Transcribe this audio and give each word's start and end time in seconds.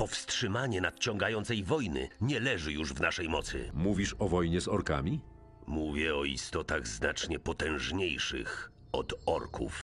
Powstrzymanie 0.00 0.80
nadciągającej 0.80 1.64
wojny 1.64 2.08
nie 2.20 2.40
leży 2.40 2.72
już 2.72 2.92
w 2.92 3.00
naszej 3.00 3.28
mocy. 3.28 3.70
Mówisz 3.74 4.16
o 4.18 4.28
wojnie 4.28 4.60
z 4.60 4.68
orkami? 4.68 5.20
Mówię 5.66 6.16
o 6.16 6.24
istotach 6.24 6.86
znacznie 6.86 7.38
potężniejszych 7.38 8.70
od 8.92 9.14
orków. 9.26 9.80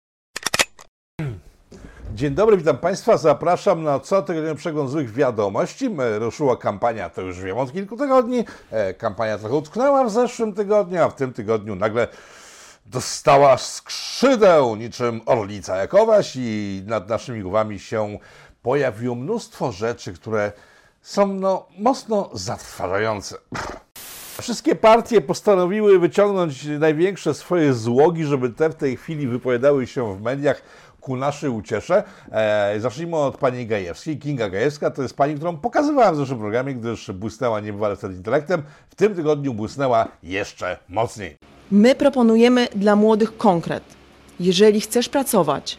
Dzień 2.14 2.34
dobry, 2.34 2.56
witam 2.56 2.78
Państwa. 2.78 3.16
Zapraszam 3.16 3.82
na 3.82 4.00
cotygodniowy 4.00 4.54
przegląd 4.54 4.90
złych 4.90 5.12
wiadomości. 5.12 5.86
E, 5.86 6.18
Ruszyła 6.18 6.56
kampania, 6.56 7.10
to 7.10 7.22
już 7.22 7.40
wiem 7.40 7.58
od 7.58 7.72
kilku 7.72 7.96
tygodni. 7.96 8.44
E, 8.70 8.94
Kampania 8.94 9.38
trochę 9.38 9.54
utknęła 9.54 10.04
w 10.04 10.10
zeszłym 10.10 10.54
tygodniu, 10.54 11.02
a 11.02 11.08
w 11.08 11.14
tym 11.14 11.32
tygodniu 11.32 11.74
nagle 11.74 12.08
dostała 12.86 13.58
skrzydeł 13.58 14.76
niczym 14.76 15.20
orlica 15.26 15.76
jakowaś 15.76 16.32
i 16.36 16.82
nad 16.86 17.08
naszymi 17.08 17.42
głowami 17.42 17.78
się 17.78 18.18
pojawiło 18.62 19.14
mnóstwo 19.14 19.72
rzeczy, 19.72 20.12
które 20.12 20.52
są 21.02 21.26
no, 21.26 21.66
mocno 21.78 22.30
zatrważające. 22.32 23.36
Wszystkie 24.40 24.74
partie 24.74 25.20
postanowiły 25.20 25.98
wyciągnąć 25.98 26.64
największe 26.64 27.34
swoje 27.34 27.74
złogi, 27.74 28.24
żeby 28.24 28.50
te 28.50 28.70
w 28.70 28.74
tej 28.74 28.96
chwili 28.96 29.28
wypowiadały 29.28 29.86
się 29.86 30.16
w 30.16 30.22
mediach 30.22 30.62
ku 31.00 31.16
naszej 31.16 31.50
uciesze. 31.50 32.02
E, 32.32 32.80
zacznijmy 32.80 33.16
od 33.16 33.36
pani 33.36 33.66
Gajewskiej. 33.66 34.18
Kinga 34.18 34.50
Gajewska 34.50 34.90
to 34.90 35.02
jest 35.02 35.16
pani, 35.16 35.34
którą 35.34 35.56
pokazywałem 35.56 36.14
w 36.14 36.18
zeszłym 36.18 36.38
programie, 36.38 36.74
gdyż 36.74 37.10
błysnęła 37.10 37.60
niebywale 37.60 37.96
wtedy 37.96 38.14
intelektem. 38.14 38.62
W 38.90 38.94
tym 38.94 39.14
tygodniu 39.14 39.54
błysnęła 39.54 40.08
jeszcze 40.22 40.78
mocniej. 40.88 41.36
My 41.70 41.94
proponujemy 41.94 42.68
dla 42.74 42.96
młodych 42.96 43.36
konkret. 43.36 43.82
Jeżeli 44.40 44.80
chcesz 44.80 45.08
pracować, 45.08 45.78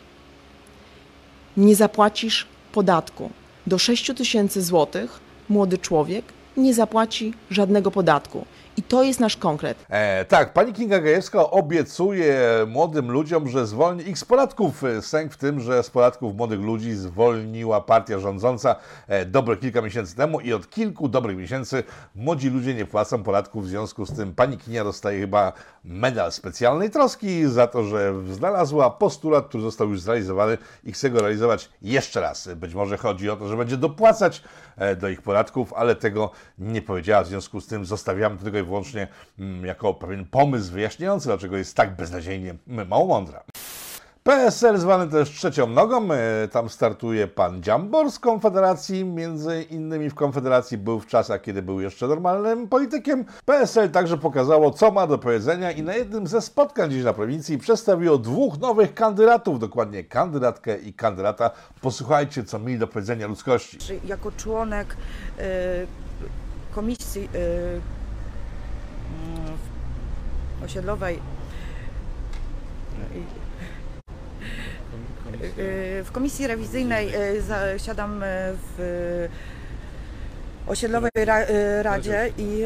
nie 1.58 1.76
zapłacisz 1.76 2.53
podatku. 2.74 3.30
Do 3.68 3.78
6 3.78 4.12
tysięcy 4.18 4.62
złotych 4.62 5.20
młody 5.50 5.78
człowiek 5.78 6.26
nie 6.58 6.74
zapłaci 6.74 7.34
żadnego 7.50 7.92
podatku. 7.92 8.46
I 8.78 8.84
to 8.84 9.04
jest 9.04 9.20
nasz 9.20 9.38
konkret. 9.38 9.86
E, 9.90 10.26
tak, 10.26 10.54
pani 10.54 10.74
Kinga 10.74 11.00
Gajewska 11.00 11.52
obiecuje 11.52 12.40
młodym 12.68 13.12
ludziom, 13.12 13.50
że 13.50 13.68
zwolni 13.68 14.10
ich 14.10 14.18
z 14.18 14.26
podatków. 14.26 14.84
E, 14.84 15.02
Sęk 15.02 15.34
w 15.34 15.38
tym, 15.38 15.60
że 15.60 15.84
z 15.84 15.90
podatków 15.90 16.36
młodych 16.36 16.60
ludzi 16.60 16.94
zwolniła 16.94 17.82
partia 17.82 18.20
rządząca 18.20 18.76
e, 19.08 19.26
dobre 19.26 19.58
kilka 19.58 19.82
miesięcy 19.82 20.16
temu 20.16 20.40
i 20.40 20.54
od 20.54 20.70
kilku 20.70 21.08
dobrych 21.08 21.38
miesięcy 21.38 21.84
młodzi 22.16 22.50
ludzie 22.50 22.74
nie 22.74 22.86
płacą 22.86 23.24
podatków. 23.24 23.66
W 23.66 23.68
związku 23.68 24.06
z 24.06 24.16
tym 24.16 24.36
pani 24.36 24.58
Kinia 24.58 24.84
dostaje 24.84 25.20
chyba 25.20 25.54
medal 25.84 26.32
specjalnej 26.32 26.90
troski 26.90 27.48
za 27.48 27.68
to, 27.68 27.84
że 27.84 28.14
znalazła 28.32 28.90
postulat, 28.90 29.48
który 29.48 29.64
został 29.64 29.90
już 29.90 30.02
zrealizowany 30.02 30.58
i 30.84 30.92
chce 30.92 31.10
go 31.10 31.20
realizować 31.22 31.70
jeszcze 31.82 32.22
raz. 32.22 32.50
Być 32.56 32.74
może 32.74 32.98
chodzi 32.98 33.30
o 33.30 33.36
to, 33.36 33.48
że 33.48 33.58
będzie 33.58 33.78
dopłacać 33.78 34.44
e, 34.78 34.96
do 34.96 35.10
ich 35.10 35.22
podatków, 35.22 35.74
ale 35.74 35.96
tego 35.96 36.32
nie 36.58 36.82
powiedziała. 36.82 37.24
W 37.24 37.28
związku 37.28 37.62
z 37.62 37.68
tym 37.68 37.86
zostawiamy 37.86 38.38
to 38.38 38.44
tylko 38.44 38.63
i 38.64 38.66
wyłącznie 38.66 39.08
mm, 39.40 39.66
jako 39.66 39.94
pewien 39.94 40.26
pomysł 40.26 40.72
wyjaśniający, 40.72 41.28
dlaczego 41.28 41.58
jest 41.58 41.76
tak 41.76 41.96
beznadziejnie 41.96 42.56
mało 42.68 43.06
mądra. 43.06 43.44
PSL 44.24 44.78
zwany 44.78 45.12
też 45.12 45.30
trzecią 45.30 45.68
nogą, 45.68 46.12
e, 46.12 46.48
tam 46.48 46.70
startuje 46.70 47.28
pan 47.28 47.64
Dziambor 47.64 48.12
z 48.12 48.20
Konfederacji, 48.20 49.06
między 49.06 49.64
innymi 49.64 50.10
w 50.10 50.16
Konfederacji 50.16 50.78
był 50.78 51.00
w 51.00 51.08
czasach, 51.08 51.42
kiedy 51.42 51.62
był 51.62 51.82
jeszcze 51.82 52.08
normalnym 52.08 52.68
politykiem. 52.68 53.26
PSL 53.46 53.90
także 53.90 54.18
pokazało, 54.18 54.72
co 54.72 54.92
ma 54.92 55.08
do 55.08 55.18
powiedzenia 55.18 55.72
i 55.72 55.82
na 55.82 55.96
jednym 55.96 56.28
ze 56.28 56.42
spotkań 56.42 56.92
dziś 56.92 57.04
na 57.04 57.14
prowincji 57.14 57.58
przedstawiło 57.58 58.18
dwóch 58.18 58.60
nowych 58.60 58.94
kandydatów, 58.94 59.60
dokładnie 59.60 60.04
kandydatkę 60.04 60.78
i 60.78 60.94
kandydata. 60.94 61.52
Posłuchajcie, 61.82 62.44
co 62.44 62.60
mieli 62.60 62.80
do 62.80 62.88
powiedzenia 62.88 63.28
ludzkości. 63.28 63.78
Jako 64.06 64.32
członek 64.32 64.98
e, 65.40 65.44
komisji 66.76 67.30
e, 67.36 68.03
osiedlowej. 70.66 71.20
E, 75.44 76.04
w 76.04 76.12
komisji 76.12 76.48
rewizyjnej 76.48 77.16
e, 77.16 77.42
zasiadam 77.42 78.24
e, 78.24 78.28
w 78.78 79.28
osiedlowej 80.68 81.12
ra, 81.16 81.40
radzie 81.82 82.32
i 82.38 82.64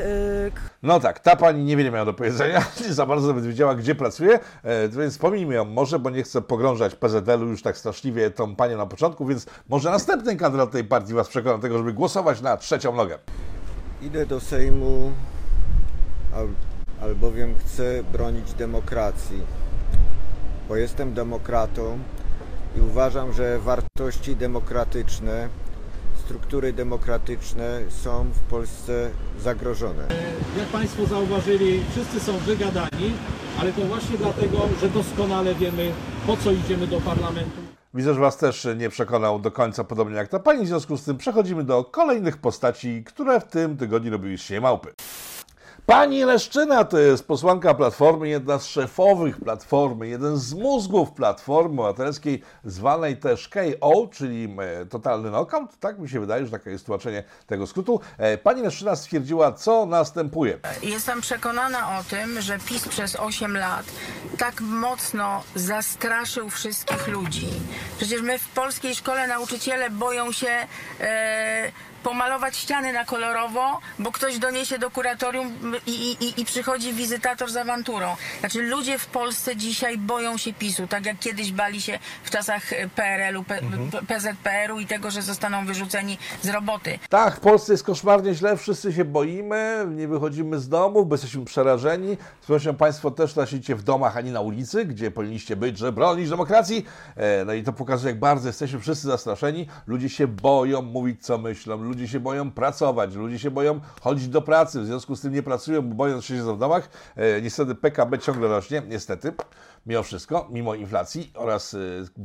No 0.83 0.99
tak, 0.99 1.19
ta 1.19 1.35
pani 1.35 1.63
niewiele 1.63 1.91
miała 1.91 2.05
do 2.05 2.13
powiedzenia, 2.13 2.65
nie 2.87 2.93
za 2.93 3.05
bardzo 3.05 3.27
nawet 3.27 3.45
wiedziała, 3.45 3.75
gdzie 3.75 3.95
pracuje, 3.95 4.39
e, 4.63 4.89
więc 4.89 5.17
pomijmy 5.17 5.55
ją 5.55 5.65
może, 5.65 5.99
bo 5.99 6.09
nie 6.09 6.23
chcę 6.23 6.41
pogrążać 6.41 6.95
PZL-u 6.95 7.45
już 7.45 7.61
tak 7.61 7.77
straszliwie 7.77 8.31
tą 8.31 8.55
panią 8.55 8.77
na 8.77 8.85
początku, 8.85 9.25
więc 9.25 9.45
może 9.69 9.91
następny 9.91 10.35
kandydat 10.35 10.71
tej 10.71 10.83
partii 10.83 11.13
was 11.13 11.27
przekona 11.27 11.55
do 11.55 11.61
tego, 11.61 11.77
żeby 11.77 11.93
głosować 11.93 12.41
na 12.41 12.57
trzecią 12.57 12.95
nogę. 12.95 13.17
Idę 14.01 14.25
do 14.25 14.39
Sejmu, 14.39 15.11
albowiem 17.01 17.55
chcę 17.59 18.03
bronić 18.03 18.53
demokracji, 18.53 19.41
bo 20.69 20.75
jestem 20.75 21.13
demokratą 21.13 21.99
i 22.77 22.81
uważam, 22.81 23.33
że 23.33 23.59
wartości 23.59 24.35
demokratyczne, 24.35 25.49
struktury 26.25 26.73
demokratyczne 26.73 27.81
są 27.89 28.25
w 28.33 28.39
Polsce 28.39 29.09
zagrożone. 29.39 30.07
Jak 30.57 30.67
Państwo 30.67 31.05
zauważyli, 31.05 31.83
wszyscy 31.91 32.19
są 32.19 32.37
wygadani, 32.37 33.13
ale 33.59 33.73
to 33.73 33.81
właśnie 33.81 34.17
dlatego, 34.17 34.57
że 34.81 34.89
doskonale 34.89 35.55
wiemy, 35.55 35.91
po 36.27 36.37
co 36.37 36.51
idziemy 36.51 36.87
do 36.87 37.01
parlamentu. 37.01 37.61
Widzę, 37.93 38.13
że 38.13 38.19
Was 38.19 38.37
też 38.37 38.67
nie 38.77 38.89
przekonał 38.89 39.39
do 39.39 39.51
końca, 39.51 39.83
podobnie 39.83 40.15
jak 40.15 40.27
ta 40.27 40.39
pani. 40.39 40.65
W 40.65 40.67
związku 40.67 40.97
z 40.97 41.03
tym 41.03 41.17
przechodzimy 41.17 41.63
do 41.63 41.83
kolejnych 41.83 42.37
postaci, 42.37 43.03
które 43.03 43.39
w 43.39 43.43
tym 43.43 43.77
tygodniu 43.77 44.11
robiły 44.11 44.37
się 44.37 44.61
małpy. 44.61 44.93
Pani 45.87 46.23
Leszczyna 46.23 46.83
to 46.83 46.99
jest 46.99 47.27
posłanka 47.27 47.73
Platformy, 47.73 48.29
jedna 48.29 48.59
z 48.59 48.65
szefowych 48.65 49.37
Platformy, 49.37 50.07
jeden 50.07 50.37
z 50.37 50.53
mózgów 50.53 51.11
Platformy 51.11 51.81
Obywatelskiej, 51.81 52.41
zwanej 52.65 53.17
też 53.17 53.49
KO, 53.49 54.07
czyli 54.11 54.55
e, 54.59 54.85
totalny 54.85 55.29
knockout. 55.29 55.77
Tak 55.79 55.99
mi 55.99 56.09
się 56.09 56.19
wydaje, 56.19 56.45
że 56.45 56.51
takie 56.51 56.69
jest 56.69 56.85
tłumaczenie 56.85 57.23
tego 57.45 57.67
skrótu. 57.67 57.99
E, 58.17 58.37
Pani 58.37 58.61
Leszczyna 58.61 58.95
stwierdziła, 58.95 59.51
co 59.51 59.85
następuje. 59.85 60.59
Jestem 60.83 61.21
przekonana 61.21 61.99
o 61.99 62.03
tym, 62.03 62.41
że 62.41 62.59
PiS 62.59 62.87
przez 62.87 63.15
8 63.15 63.57
lat 63.57 63.85
tak 64.37 64.61
mocno 64.61 65.43
zastraszył 65.55 66.49
wszystkich 66.49 67.07
ludzi. 67.07 67.47
Przecież 67.97 68.21
my 68.21 68.39
w 68.39 68.47
polskiej 68.47 68.95
szkole 68.95 69.27
nauczyciele 69.27 69.89
boją 69.89 70.31
się 70.31 70.67
e, 70.99 71.71
pomalować 72.07 72.57
ściany 72.57 72.93
na 72.93 73.05
kolorowo, 73.05 73.79
bo 73.99 74.11
ktoś 74.11 74.39
doniesie 74.39 74.79
do 74.79 74.91
kuratorium 74.91 75.47
i, 75.87 75.91
i, 75.91 76.41
i 76.41 76.45
przychodzi 76.45 76.93
wizytator 76.93 77.51
z 77.51 77.57
awanturą. 77.57 78.15
Znaczy 78.39 78.61
ludzie 78.61 78.97
w 78.97 79.05
Polsce 79.05 79.55
dzisiaj 79.55 79.97
boją 79.97 80.37
się 80.37 80.53
PiSu, 80.53 80.87
tak 80.87 81.05
jak 81.05 81.19
kiedyś 81.19 81.51
bali 81.51 81.81
się 81.81 81.99
w 82.23 82.29
czasach 82.29 82.63
PRL-u, 82.95 83.43
P, 83.43 83.59
P, 83.91 83.99
PZPR-u 84.07 84.79
i 84.79 84.85
tego, 84.85 85.11
że 85.11 85.21
zostaną 85.21 85.65
wyrzuceni 85.65 86.17
z 86.41 86.49
roboty. 86.49 86.99
Tak, 87.09 87.35
w 87.35 87.39
Polsce 87.39 87.73
jest 87.73 87.83
koszmarnie 87.83 88.33
źle, 88.33 88.57
wszyscy 88.57 88.93
się 88.93 89.05
boimy, 89.05 89.85
nie 89.89 90.07
wychodzimy 90.07 90.59
z 90.59 90.69
domów, 90.69 91.07
bo 91.07 91.15
jesteśmy 91.15 91.45
przerażeni. 91.45 92.17
Z 92.41 92.45
pewnością 92.45 92.75
Państwo 92.75 93.11
też 93.11 93.35
nosicie 93.35 93.75
w 93.75 93.83
domach, 93.83 94.17
a 94.17 94.21
nie 94.21 94.31
na 94.31 94.41
ulicy, 94.41 94.85
gdzie 94.85 95.11
powinniście 95.11 95.55
być, 95.55 95.77
że 95.77 95.91
bronić 95.91 96.29
demokracji. 96.29 96.85
E, 97.15 97.45
No 97.45 97.53
i 97.53 97.63
to 97.63 97.73
pokazuje, 97.73 98.11
jak 98.11 98.19
bardzo 98.19 98.49
jesteśmy 98.49 98.79
wszyscy 98.79 99.07
zastraszeni. 99.07 99.67
Ludzie 99.87 100.09
się 100.09 100.27
boją 100.27 100.81
mówić, 100.81 101.25
co 101.25 101.37
myślą, 101.37 101.77
ludzie 101.97 102.07
się 102.07 102.19
boją 102.19 102.51
pracować, 102.51 103.15
ludzie 103.15 103.39
się 103.39 103.51
boją 103.51 103.79
chodzić 104.01 104.27
do 104.27 104.41
pracy, 104.41 104.81
w 104.81 104.85
związku 104.85 105.15
z 105.15 105.21
tym 105.21 105.33
nie 105.33 105.43
pracują, 105.43 105.81
bo 105.81 105.95
boją 105.95 106.21
się 106.21 106.37
siedzą 106.37 106.55
w 106.55 106.59
domach. 106.59 106.89
E, 107.15 107.41
Niestety 107.41 107.75
PKB 107.75 108.19
ciągle 108.19 108.47
rośnie, 108.47 108.81
niestety, 108.87 109.33
mimo 109.85 110.03
wszystko, 110.03 110.47
mimo 110.49 110.75
inflacji 110.75 111.31
oraz 111.35 111.73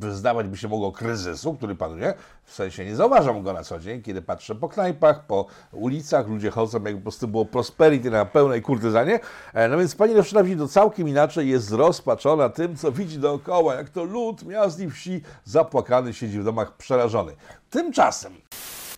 e, 0.03 0.13
zdawać 0.13 0.49
by 0.49 0.57
się 0.57 0.69
mogło 0.69 0.93
kryzysu, 0.93 1.55
który 1.55 1.75
panuje. 1.75 2.15
W 2.45 2.55
sensie 2.55 2.85
nie 2.85 2.97
zauważam 2.97 3.43
go 3.43 3.53
na 3.53 3.63
co 3.63 3.79
dzień, 3.79 4.03
kiedy 4.03 4.23
patrzę 4.23 4.55
po 4.55 4.69
knajpach, 4.69 5.27
po 5.27 5.47
ulicach, 5.73 6.29
ludzie 6.29 6.51
chodzą, 6.51 6.79
jakby 6.79 6.95
po 6.97 7.03
prostu 7.03 7.29
było 7.29 7.45
prosperity 7.45 8.11
na 8.11 8.25
pełnej 8.25 8.63
kurtyzanie. 8.63 9.21
E, 9.55 9.69
No 9.69 9.79
więc 9.79 9.95
pani 9.95 10.15
Leszczyna 10.15 10.43
widzi 10.45 10.57
to 10.57 10.69
całkiem 10.69 11.09
inaczej, 11.09 11.49
jest 11.49 11.67
zrozpaczona 11.67 12.49
tym, 12.49 12.77
co 12.77 12.93
widzi 12.93 13.19
dookoła, 13.19 13.75
jak 13.75 13.91
to 13.91 14.05
lud 14.05 14.45
miast 14.45 14.81
i 14.81 14.91
wsi 14.91 15.21
zapłakany 15.45 16.15
siedzi 16.15 16.41
w 16.41 16.45
domach 16.45 16.77
przerażony. 16.77 17.33
Tymczasem 17.71 18.33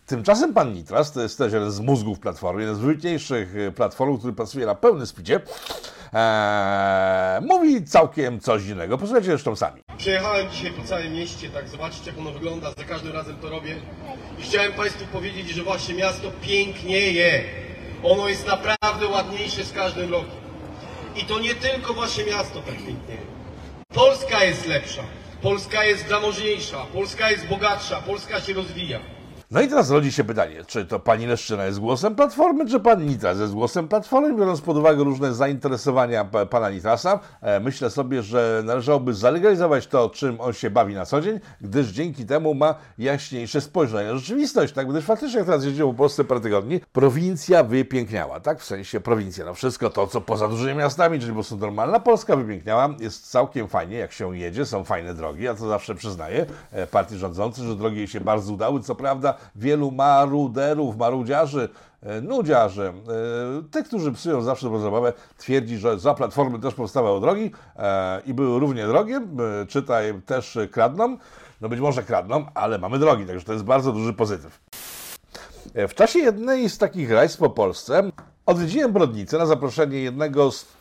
Tymczasem 0.05 0.53
pan 0.53 0.73
Nitras, 0.73 1.11
to 1.11 1.21
jest 1.21 1.37
też 1.37 1.53
jeden 1.53 1.71
z 1.71 1.79
mózgów 1.79 2.19
Platformy, 2.19 2.61
jeden 2.61 2.75
z 2.75 2.79
wybitniejszych 2.79 3.55
e, 3.57 3.71
platform, 3.71 4.17
który 4.17 4.33
pracuje 4.33 4.65
na 4.65 4.75
pełnym 4.75 5.07
spidzie, 5.07 5.39
eee, 6.13 7.41
mówi 7.45 7.83
całkiem 7.83 8.39
coś 8.39 8.65
innego. 8.67 8.97
Posłuchajcie 8.97 9.29
zresztą 9.29 9.55
sami. 9.55 9.81
Przejechałem 9.97 10.49
dzisiaj 10.49 10.71
po 10.71 10.83
całym 10.83 11.13
mieście, 11.13 11.49
tak 11.49 11.67
zobaczyć 11.69 12.07
jak 12.07 12.17
ono 12.17 12.31
wygląda, 12.31 12.71
za 12.77 12.83
każdym 12.83 13.13
razem 13.13 13.35
to 13.35 13.49
robię. 13.49 13.75
I 14.39 14.41
chciałem 14.41 14.73
Państwu 14.73 15.05
powiedzieć, 15.05 15.49
że 15.49 15.63
właśnie 15.63 15.95
miasto 15.95 16.31
pięknieje. 16.41 17.43
Ono 18.03 18.29
jest 18.29 18.47
naprawdę 18.47 19.07
ładniejsze 19.07 19.63
z 19.63 19.73
każdym 19.73 20.11
rokiem. 20.11 20.45
I 21.15 21.23
to 21.25 21.39
nie 21.39 21.55
tylko 21.55 21.93
Wasze 21.93 22.25
miasto 22.25 22.59
tak 22.59 22.75
pięknieje. 22.75 23.21
Polska 23.93 24.43
jest 24.43 24.65
lepsza, 24.67 25.03
Polska 25.41 25.83
jest 25.85 26.07
zamożniejsza, 26.07 26.85
Polska 26.93 27.31
jest 27.31 27.47
bogatsza, 27.47 28.01
Polska 28.01 28.41
się 28.41 28.53
rozwija. 28.53 28.99
No 29.51 29.61
i 29.61 29.67
teraz 29.67 29.91
rodzi 29.91 30.11
się 30.11 30.23
pytanie, 30.23 30.63
czy 30.67 30.85
to 30.85 30.99
pani 30.99 31.25
Leszczyna 31.25 31.65
jest 31.65 31.79
głosem 31.79 32.15
Platformy, 32.15 32.69
czy 32.69 32.79
pan 32.79 33.05
Nitras 33.05 33.39
jest 33.39 33.53
głosem 33.53 33.87
Platformy, 33.87 34.35
biorąc 34.37 34.61
pod 34.61 34.77
uwagę 34.77 35.03
różne 35.03 35.33
zainteresowania 35.33 36.25
pa- 36.25 36.45
pana 36.45 36.69
Nitrasa, 36.69 37.19
e, 37.41 37.59
myślę 37.59 37.89
sobie, 37.89 38.23
że 38.23 38.61
należałoby 38.65 39.13
zalegalizować 39.13 39.87
to, 39.87 40.09
czym 40.09 40.41
on 40.41 40.53
się 40.53 40.69
bawi 40.69 40.93
na 40.95 41.05
co 41.05 41.21
dzień, 41.21 41.39
gdyż 41.61 41.87
dzięki 41.87 42.25
temu 42.25 42.53
ma 42.53 42.75
jaśniejsze 42.97 43.61
spojrzenie 43.61 44.09
na 44.11 44.17
rzeczywistość, 44.17 44.73
tak? 44.73 44.89
Gdyż 44.89 45.05
faktycznie 45.05 45.37
jak 45.37 45.45
teraz 45.45 45.65
jeździłem 45.65 45.91
po 45.91 45.97
Polsce 45.97 46.23
parę 46.23 46.41
tygodni, 46.41 46.79
prowincja 46.93 47.63
wypiękniała, 47.63 48.39
tak? 48.39 48.59
W 48.61 48.65
sensie 48.65 48.99
prowincja, 48.99 49.45
no 49.45 49.53
wszystko 49.53 49.89
to, 49.89 50.07
co 50.07 50.21
poza 50.21 50.47
dużymi 50.47 50.75
miastami, 50.77 51.19
czyli 51.19 51.31
po 51.31 51.35
prostu 51.35 51.57
normalna 51.57 51.99
Polska 51.99 52.35
wypiękniała, 52.35 52.89
jest 52.99 53.31
całkiem 53.31 53.67
fajnie, 53.67 53.97
jak 53.97 54.11
się 54.11 54.37
jedzie, 54.37 54.65
są 54.65 54.83
fajne 54.83 55.13
drogi, 55.13 55.43
ja 55.43 55.53
to 55.55 55.67
zawsze 55.67 55.95
przyznaję 55.95 56.45
e, 56.71 56.87
partii 56.87 57.17
rządzącej, 57.17 57.65
że 57.67 57.75
drogi 57.75 57.97
jej 57.97 58.07
się 58.07 58.21
bardzo 58.21 58.53
udały, 58.53 58.79
co 58.79 58.95
prawda 58.95 59.34
wielu 59.55 59.91
maruderów, 59.91 60.97
marudziarzy, 60.97 61.69
e, 62.03 62.21
nudziarzy, 62.21 62.83
e, 62.83 62.93
tych, 63.71 63.87
którzy 63.87 64.11
psują 64.11 64.41
zawsze 64.41 64.65
dobrą 64.65 64.79
zabawę, 64.79 65.13
twierdzi, 65.37 65.77
że 65.77 65.99
za 65.99 66.13
Platformy 66.13 66.59
też 66.59 66.73
powstawały 66.73 67.21
drogi 67.21 67.51
e, 67.75 68.21
i 68.25 68.33
były 68.33 68.59
równie 68.59 68.87
drogie, 68.87 69.21
czytaj 69.67 70.21
też 70.25 70.57
kradną, 70.71 71.17
no 71.61 71.69
być 71.69 71.79
może 71.79 72.03
kradną, 72.03 72.45
ale 72.53 72.79
mamy 72.79 72.99
drogi, 72.99 73.25
także 73.25 73.45
to 73.45 73.53
jest 73.53 73.65
bardzo 73.65 73.91
duży 73.91 74.13
pozytyw. 74.13 74.61
W 75.75 75.93
czasie 75.93 76.19
jednej 76.19 76.69
z 76.69 76.77
takich 76.77 77.11
rajs 77.11 77.37
po 77.37 77.49
Polsce 77.49 78.11
odwiedziłem 78.45 78.93
Brodnicę 78.93 79.37
na 79.37 79.45
zaproszenie 79.45 79.99
jednego 79.99 80.51
z 80.51 80.74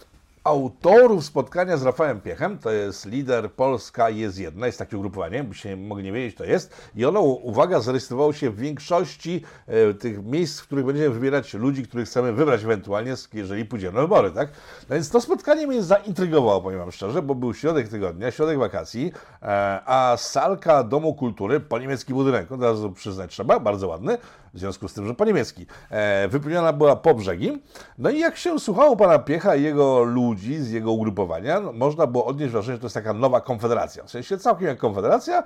autorów 0.44 1.25
spotkania 1.25 1.76
z 1.76 1.82
Rafałem 1.82 2.20
Piechem. 2.20 2.58
To 2.58 2.70
jest 2.70 3.06
lider 3.06 3.52
Polska 3.52 4.11
jest 4.11 4.38
jedna, 4.38 4.67
jest 4.67 4.79
takie 4.79 4.96
ugrupowanie, 4.96 5.44
byście 5.44 5.76
mogli 5.76 6.05
nie 6.05 6.12
wiedzieć, 6.12 6.37
to 6.37 6.44
jest. 6.44 6.91
I 6.96 7.05
ono, 7.05 7.20
uwaga, 7.20 7.81
zarejestrowało 7.81 8.32
się 8.32 8.50
w 8.50 8.56
większości 8.56 9.43
e, 9.67 9.94
tych 9.94 10.25
miejsc, 10.25 10.61
w 10.61 10.67
których 10.67 10.85
będziemy 10.85 11.11
wybierać 11.11 11.55
ludzi, 11.55 11.82
których 11.82 12.08
chcemy 12.08 12.32
wybrać 12.32 12.64
ewentualnie, 12.64 13.14
jeżeli 13.32 13.64
pójdziemy 13.64 13.94
na 13.94 14.02
wybory, 14.02 14.31
tak? 14.31 14.49
No 14.88 14.94
więc 14.94 15.11
to 15.11 15.20
spotkanie 15.20 15.67
mnie 15.67 15.82
zaintrygowało, 15.82 16.61
powiem 16.61 16.79
wam 16.79 16.93
szczerze, 16.93 17.23
bo 17.23 17.35
był 17.35 17.55
środek 17.55 17.88
tygodnia, 17.88 18.31
środek 18.31 18.58
wakacji, 18.58 19.12
e, 19.43 19.46
a 19.87 20.17
salka 20.19 20.82
Domu 20.82 21.14
Kultury, 21.14 21.61
po 21.61 21.79
niemiecki 21.79 22.14
budynek, 22.14 22.52
od 22.52 22.62
razu 22.62 22.93
przyznać 22.93 23.31
trzeba, 23.31 23.61
bardzo 23.61 23.88
ładny, 23.88 24.19
w 24.55 24.58
związku 24.58 24.88
z 24.88 24.94
tym, 24.94 25.06
że 25.06 25.14
po 25.14 25.25
niemiecki. 25.25 25.67
E, 25.91 26.29
wypełniona 26.29 26.73
była 26.73 26.96
po 26.96 27.14
brzegi. 27.14 27.62
No 27.99 28.11
i 28.11 28.19
jak 28.19 28.37
się 28.37 28.58
słuchało 28.58 28.96
pana 28.96 29.19
Piecha 29.19 29.56
i 29.56 29.62
jego 29.62 30.02
ludzi 30.02 30.33
z 30.38 30.70
jego 30.70 30.92
ugrupowania, 30.92 31.60
no, 31.60 31.72
można 31.72 32.06
było 32.06 32.26
odnieść 32.26 32.52
wrażenie, 32.52 32.76
że 32.76 32.81
to 32.81 32.86
jest 32.86 32.94
taka 32.94 33.12
nowa 33.12 33.40
konfederacja. 33.40 34.04
W 34.04 34.10
sensie 34.10 34.38
całkiem 34.38 34.66
jak 34.69 34.78
konfederacja, 34.78 35.42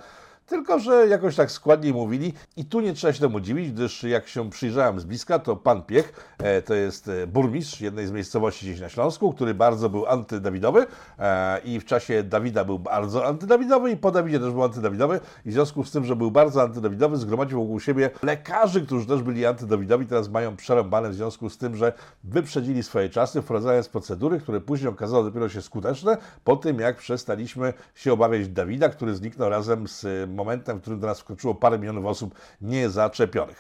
tylko 0.49 0.79
że 0.79 1.09
jakoś 1.09 1.37
tak 1.37 1.51
składniej 1.51 1.93
mówili 1.93 2.33
i 2.57 2.65
tu 2.65 2.81
nie 2.81 2.93
trzeba 2.95 3.13
się 3.13 3.21
temu 3.21 3.41
dziwić, 3.41 3.73
gdyż 3.73 4.03
jak 4.03 4.29
się 4.29 4.51
przyjrzałem 4.51 5.01
z 5.01 5.05
bliska, 5.05 5.39
to 5.39 5.57
pan 5.57 5.83
Piech 5.83 6.35
e, 6.39 6.63
to 6.63 6.75
jest 6.75 7.09
e, 7.09 7.27
burmistrz 7.27 7.81
jednej 7.81 8.07
z 8.07 8.11
miejscowości 8.11 8.67
gdzieś 8.67 8.81
na 8.81 8.89
Śląsku, 8.89 9.33
który 9.33 9.55
bardzo 9.55 9.91
był 9.91 10.07
antydawidowy 10.07 10.87
e, 11.19 11.61
i 11.65 11.81
w 11.81 11.85
czasie 11.85 12.23
Dawida 12.23 12.65
był 12.65 12.79
bardzo 12.79 13.27
antydawidowy 13.27 13.91
i 13.91 13.97
po 13.97 14.11
Dawidzie 14.11 14.41
też 14.41 14.53
był 14.53 14.65
antydawidowy 14.65 15.21
i 15.47 15.51
w 15.51 15.53
związku 15.53 15.85
z 15.85 15.91
tym, 15.91 16.05
że 16.05 16.17
był 16.17 16.31
bardzo 16.31 16.63
antydawidowy, 16.63 17.17
zgromadził 17.17 17.61
wokół 17.61 17.81
siebie 17.81 18.11
lekarzy, 18.23 18.87
którzy 18.87 19.07
też 19.07 19.23
byli 19.23 19.47
antydawidowi, 19.47 20.07
teraz 20.07 20.29
mają 20.29 20.57
przerąbane 20.57 21.11
w 21.11 21.15
związku 21.15 21.51
z 21.51 21.59
tym, 21.59 21.77
że 21.77 21.93
wyprzedzili 22.25 22.83
swoje 22.83 23.09
czasy, 23.09 23.43
wprowadzając 23.43 23.89
procedury, 23.89 24.41
które 24.41 24.61
później 24.61 24.89
okazało 24.89 25.25
dopiero 25.25 25.49
się 25.49 25.63
skuteczne, 25.63 26.17
po 26.45 26.57
tym 26.57 26.81
jak 26.81 26.97
przestaliśmy 26.97 27.73
się 27.95 28.13
obawiać 28.13 28.49
Dawida, 28.49 28.89
który 28.89 29.15
zniknął 29.15 29.49
razem 29.49 29.89
z 29.89 30.31
momentem, 30.39 30.79
w 30.79 30.81
którym 30.81 31.01
do 31.01 31.07
nas 31.07 31.21
wkroczyło 31.21 31.55
parę 31.55 31.79
milionów 31.79 32.05
osób 32.07 32.35
niezaczepionych. 32.61 33.59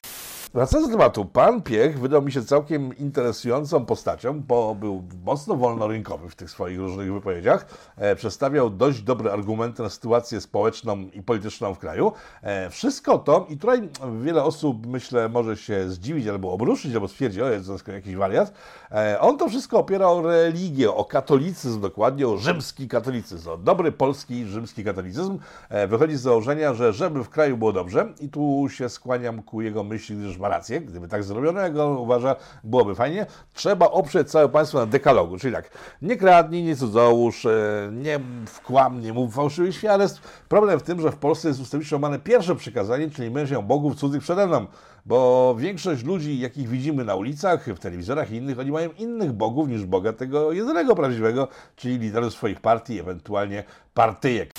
Wracając 0.54 0.88
do 0.88 0.92
tematu, 0.92 1.24
pan 1.24 1.62
Piech 1.62 2.00
wydał 2.00 2.22
mi 2.22 2.32
się 2.32 2.44
całkiem 2.44 2.96
interesującą 2.96 3.84
postacią, 3.84 4.42
bo 4.42 4.74
był 4.74 5.02
mocno 5.24 5.56
wolnorynkowy 5.56 6.28
w 6.28 6.36
tych 6.36 6.50
swoich 6.50 6.78
różnych 6.78 7.12
wypowiedziach. 7.12 7.66
E, 7.96 8.16
przedstawiał 8.16 8.70
dość 8.70 9.02
dobre 9.02 9.32
argumenty 9.32 9.82
na 9.82 9.88
sytuację 9.88 10.40
społeczną 10.40 10.96
i 11.12 11.22
polityczną 11.22 11.74
w 11.74 11.78
kraju. 11.78 12.12
E, 12.42 12.70
wszystko 12.70 13.18
to, 13.18 13.46
i 13.48 13.56
tutaj 13.56 13.88
wiele 14.22 14.44
osób, 14.44 14.86
myślę, 14.86 15.28
może 15.28 15.56
się 15.56 15.90
zdziwić 15.90 16.26
albo 16.26 16.52
obruszyć, 16.52 16.94
albo 16.94 17.08
stwierdzić, 17.08 17.40
o, 17.40 17.50
jest 17.50 17.84
to 17.84 17.92
jakiś 17.92 18.16
wariat. 18.16 18.52
E, 18.90 19.20
on 19.20 19.38
to 19.38 19.48
wszystko 19.48 19.78
opiera 19.78 20.06
o 20.06 20.22
religię, 20.22 20.90
o 20.94 21.04
katolicyzm 21.04 21.80
dokładnie, 21.80 22.28
o 22.28 22.36
rzymski 22.36 22.88
katolicyzm, 22.88 23.50
o 23.50 23.56
dobry 23.56 23.92
polski 23.92 24.44
rzymski 24.44 24.84
katolicyzm. 24.84 25.38
E, 25.68 25.86
wychodzi 25.86 26.16
z 26.16 26.20
założenia, 26.20 26.74
że 26.74 26.92
żeby 26.92 27.24
w 27.24 27.28
kraju 27.28 27.56
było 27.56 27.72
dobrze, 27.72 28.12
i 28.20 28.28
tu 28.28 28.66
się 28.70 28.88
skłaniam 28.88 29.42
ku 29.42 29.62
jego 29.62 29.84
myśli, 29.84 30.16
gdyż 30.16 30.37
ma 30.38 30.48
rację, 30.48 30.80
gdyby 30.80 31.08
tak 31.08 31.24
zrobiono, 31.24 31.60
jak 31.60 31.76
on 31.76 31.96
uważa, 31.96 32.36
byłoby 32.64 32.94
fajnie, 32.94 33.26
trzeba 33.54 33.90
oprzeć 33.90 34.30
całe 34.30 34.48
państwo 34.48 34.78
na 34.78 34.86
dekalogu, 34.86 35.38
czyli 35.38 35.54
tak, 35.54 35.70
nie 36.02 36.16
kradnij, 36.16 36.62
nie 36.62 36.76
cudzołóż, 36.76 37.46
e, 37.46 37.50
nie 37.92 38.20
wkłam, 38.46 39.00
nie 39.00 39.12
mów 39.12 39.34
fałszywych 39.34 39.74
świadectw. 39.74 40.42
Problem 40.48 40.80
w 40.80 40.82
tym, 40.82 41.00
że 41.00 41.10
w 41.10 41.16
Polsce 41.16 41.48
jest 41.48 41.60
ustawicznie 41.60 41.94
łamane 41.94 42.18
pierwsze 42.18 42.54
przykazanie, 42.54 43.10
czyli 43.10 43.48
się 43.48 43.62
bogów 43.62 43.96
cudzych 43.96 44.22
przede 44.22 44.46
mną, 44.46 44.66
bo 45.06 45.54
większość 45.58 46.04
ludzi, 46.04 46.40
jakich 46.40 46.68
widzimy 46.68 47.04
na 47.04 47.14
ulicach, 47.14 47.66
w 47.66 47.78
telewizorach 47.78 48.30
i 48.30 48.36
innych, 48.36 48.58
oni 48.58 48.72
mają 48.72 48.90
innych 48.98 49.32
bogów 49.32 49.68
niż 49.68 49.84
Boga 49.84 50.12
tego 50.12 50.52
jedynego 50.52 50.94
prawdziwego, 50.94 51.48
czyli 51.76 51.98
liderów 51.98 52.32
swoich 52.32 52.60
partii, 52.60 53.00
ewentualnie 53.00 53.64
partyjek. 53.94 54.50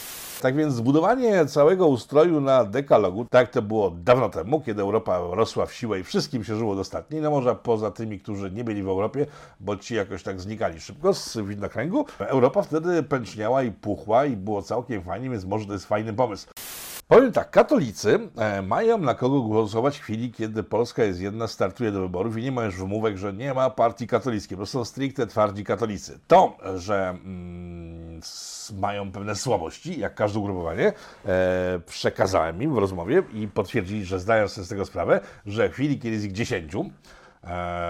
Tak 0.41 0.55
więc 0.55 0.73
zbudowanie 0.73 1.45
całego 1.45 1.87
ustroju 1.87 2.41
na 2.41 2.65
dekalogu, 2.65 3.25
tak 3.25 3.49
to 3.49 3.61
było 3.61 3.89
dawno 3.89 4.29
temu, 4.29 4.61
kiedy 4.61 4.81
Europa 4.81 5.19
rosła 5.31 5.65
w 5.65 5.73
siłę 5.73 5.99
i 5.99 6.03
wszystkim 6.03 6.43
się 6.43 6.55
żyło 6.55 6.75
dostatnie, 6.75 7.21
no 7.21 7.31
może 7.31 7.55
poza 7.55 7.91
tymi, 7.91 8.19
którzy 8.19 8.51
nie 8.51 8.63
byli 8.63 8.83
w 8.83 8.87
Europie, 8.87 9.25
bo 9.59 9.77
ci 9.77 9.95
jakoś 9.95 10.23
tak 10.23 10.41
znikali 10.41 10.81
szybko 10.81 11.13
z 11.13 11.37
widnokręgu, 11.37 12.05
Europa 12.19 12.61
wtedy 12.61 13.03
pęczniała 13.03 13.63
i 13.63 13.71
puchła 13.71 14.25
i 14.25 14.37
było 14.37 14.61
całkiem 14.61 15.03
fajnie, 15.03 15.29
więc 15.29 15.45
może 15.45 15.65
to 15.65 15.73
jest 15.73 15.85
fajny 15.85 16.13
pomysł. 16.13 16.47
Powiem 17.09 17.31
tak, 17.31 17.51
katolicy 17.51 18.19
e, 18.37 18.61
mają 18.61 18.97
na 18.97 19.15
kogo 19.15 19.41
głosować 19.41 19.97
w 19.97 20.01
chwili, 20.01 20.31
kiedy 20.31 20.63
Polska 20.63 21.03
jest 21.03 21.21
jedna, 21.21 21.47
startuje 21.47 21.91
do 21.91 22.01
wyborów 22.01 22.37
i 22.37 22.43
nie 22.43 22.51
ma 22.51 22.65
już 22.65 22.75
wymówek, 22.75 23.17
że 23.17 23.33
nie 23.33 23.53
ma 23.53 23.69
partii 23.69 24.07
katolickiej, 24.07 24.57
bo 24.57 24.65
są 24.65 24.85
stricte 24.85 25.27
twardzi 25.27 25.63
katolicy. 25.63 26.19
To, 26.27 26.57
że 26.75 27.09
mm, 27.09 28.21
mają 28.79 29.11
pewne 29.11 29.35
słabości, 29.35 29.99
jak 29.99 30.15
każde 30.15 30.39
ugrupowanie, 30.39 30.93
e, 31.25 31.79
przekazałem 31.85 32.63
im 32.63 32.75
w 32.75 32.77
rozmowie 32.77 33.23
i 33.33 33.47
potwierdzili, 33.47 34.05
że 34.05 34.19
zdają 34.19 34.47
sobie 34.47 34.65
z 34.65 34.69
tego 34.69 34.85
sprawę, 34.85 35.19
że 35.45 35.69
w 35.69 35.73
chwili, 35.73 35.99
kiedy 35.99 36.13
jest 36.13 36.25
ich 36.25 36.31
10, 36.31 36.75
e, 36.75 36.91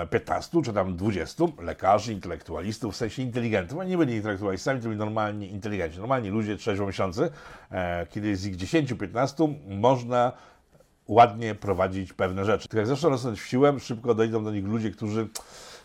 15 0.09 0.61
czy 0.61 0.73
tam 0.73 0.95
20 0.95 1.43
lekarzy, 1.61 2.13
intelektualistów, 2.13 2.93
w 2.93 2.97
sensie 2.97 3.21
inteligentów, 3.21 3.79
oni 3.79 3.89
nie 3.89 3.97
byli 3.97 4.15
intelektualistami, 4.15 4.81
to 4.81 4.87
byli 4.87 4.99
normalni 4.99 5.51
inteligenci, 5.51 5.99
normalni 5.99 6.29
ludzie 6.29 6.57
trzeźwomyślący, 6.57 7.29
e, 7.71 8.07
kiedy 8.09 8.27
jest 8.27 8.45
ich 8.45 8.55
10-15, 8.55 9.53
można 9.67 10.31
ładnie 11.07 11.55
prowadzić 11.55 12.13
pewne 12.13 12.45
rzeczy. 12.45 12.67
Tak 12.67 12.77
jak 12.77 12.87
zaczną 12.87 13.09
rosnąć 13.09 13.41
w 13.41 13.45
siłę, 13.45 13.79
szybko 13.79 14.15
dojdą 14.15 14.43
do 14.43 14.51
nich 14.51 14.65
ludzie, 14.65 14.91
którzy 14.91 15.27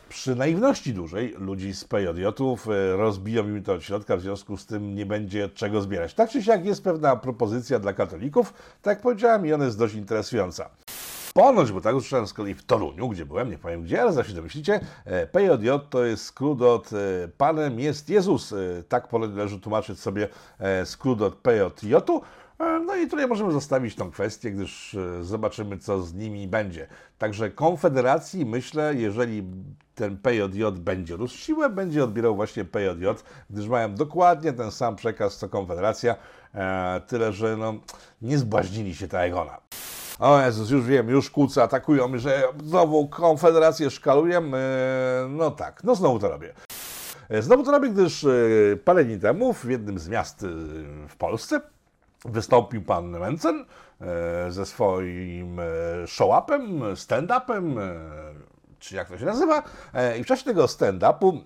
przy 0.09 0.35
naiwności 0.35 0.94
dużej 0.94 1.35
ludzi 1.38 1.75
z 1.75 1.85
PJ-ów 1.85 2.68
e, 2.68 2.97
rozbiją 2.97 3.49
im 3.49 3.62
to 3.62 3.73
od 3.73 3.83
środka, 3.83 4.16
w 4.16 4.21
związku 4.21 4.56
z 4.56 4.66
tym 4.66 4.94
nie 4.94 5.06
będzie 5.06 5.49
czego 5.49 5.80
zbierać. 5.80 6.14
Tak 6.14 6.30
czy 6.30 6.42
siak 6.42 6.64
jest 6.64 6.85
pewna 6.85 7.16
propozycja 7.16 7.78
dla 7.78 7.92
katolików, 7.92 8.54
tak 8.83 8.97
jak 8.97 9.02
powiedziałem, 9.02 9.47
i 9.47 9.52
ona 9.52 9.64
jest 9.64 9.78
dość 9.78 9.94
interesująca. 9.94 10.71
Ponoć, 11.36 11.72
bo 11.72 11.80
tak 11.80 11.94
usłyszałem 11.94 12.26
z 12.26 12.32
kolei 12.32 12.54
w 12.54 12.64
Toruniu, 12.64 13.08
gdzie 13.08 13.26
byłem, 13.26 13.50
nie 13.50 13.58
powiem 13.58 13.82
gdzie, 13.82 14.02
ale 14.02 14.12
zawsze 14.12 14.34
domyślicie, 14.34 14.80
e, 15.04 15.26
PJJ 15.26 15.68
to 15.90 16.04
jest 16.04 16.24
skrót 16.24 16.62
od 16.62 16.92
e, 16.92 17.28
Panem 17.36 17.80
jest 17.80 18.08
Jezus. 18.08 18.52
E, 18.52 18.56
Tak 18.88 19.12
należy 19.12 19.60
tłumaczyć 19.60 20.00
sobie 20.00 20.28
skrót 20.84 21.22
od 21.22 21.34
PJJ-u. 21.34 22.22
No 22.86 22.96
i 22.96 23.08
tutaj 23.08 23.26
możemy 23.26 23.52
zostawić 23.52 23.94
tą 23.96 24.10
kwestię, 24.10 24.50
gdyż 24.50 24.96
zobaczymy, 25.20 25.78
co 25.78 26.02
z 26.02 26.14
nimi 26.14 26.48
będzie. 26.48 26.86
Także 27.18 27.50
Konfederacji, 27.50 28.46
myślę, 28.46 28.94
jeżeli 28.94 29.44
ten 29.94 30.16
PJJ 30.16 30.64
będzie 30.72 31.16
rósł 31.16 31.36
siłę, 31.36 31.70
będzie 31.70 32.04
odbierał 32.04 32.36
właśnie 32.36 32.64
PJJ, 32.64 33.06
gdyż 33.50 33.68
mają 33.68 33.94
dokładnie 33.94 34.52
ten 34.52 34.70
sam 34.70 34.96
przekaz 34.96 35.36
co 35.36 35.48
Konfederacja, 35.48 36.16
tyle 37.06 37.32
że 37.32 37.56
no, 37.56 37.74
nie 38.22 38.38
zbłaźnili 38.38 38.94
się 38.94 39.08
tak 39.08 39.30
jak 39.30 39.38
ona. 39.38 39.58
O 40.18 40.40
Jezus, 40.40 40.71
już 40.71 40.87
wiem, 40.87 41.09
już 41.09 41.30
kłócy 41.30 41.62
atakują 41.62 42.18
że 42.18 42.42
znowu 42.64 43.09
Konfederację 43.09 43.90
szkaluję. 43.90 44.42
No 45.28 45.50
tak, 45.50 45.85
no 45.85 45.94
znowu 45.94 46.18
to 46.18 46.28
robię. 46.28 46.54
Znowu 47.40 47.62
to 47.62 47.71
robię, 47.71 47.88
gdyż 47.90 48.25
e, 48.25 48.28
parę 48.85 49.04
dni 49.04 49.18
temu 49.18 49.52
w 49.52 49.64
jednym 49.64 49.99
z 49.99 50.09
miast 50.09 50.42
e, 50.42 50.47
w 51.09 51.16
Polsce 51.16 51.61
wystąpił 52.25 52.83
pan 52.83 53.11
Mencen 53.11 53.64
e, 54.00 54.52
ze 54.52 54.66
swoim 54.66 55.61
show-upem, 56.06 56.97
stand-upem, 56.97 57.78
czy 58.78 58.97
jak 58.97 59.09
to 59.09 59.18
się 59.18 59.25
nazywa. 59.25 59.62
I 60.21 60.25
w 60.25 60.26
czasie 60.26 60.44
tego 60.44 60.64
stand-upu 60.64 61.40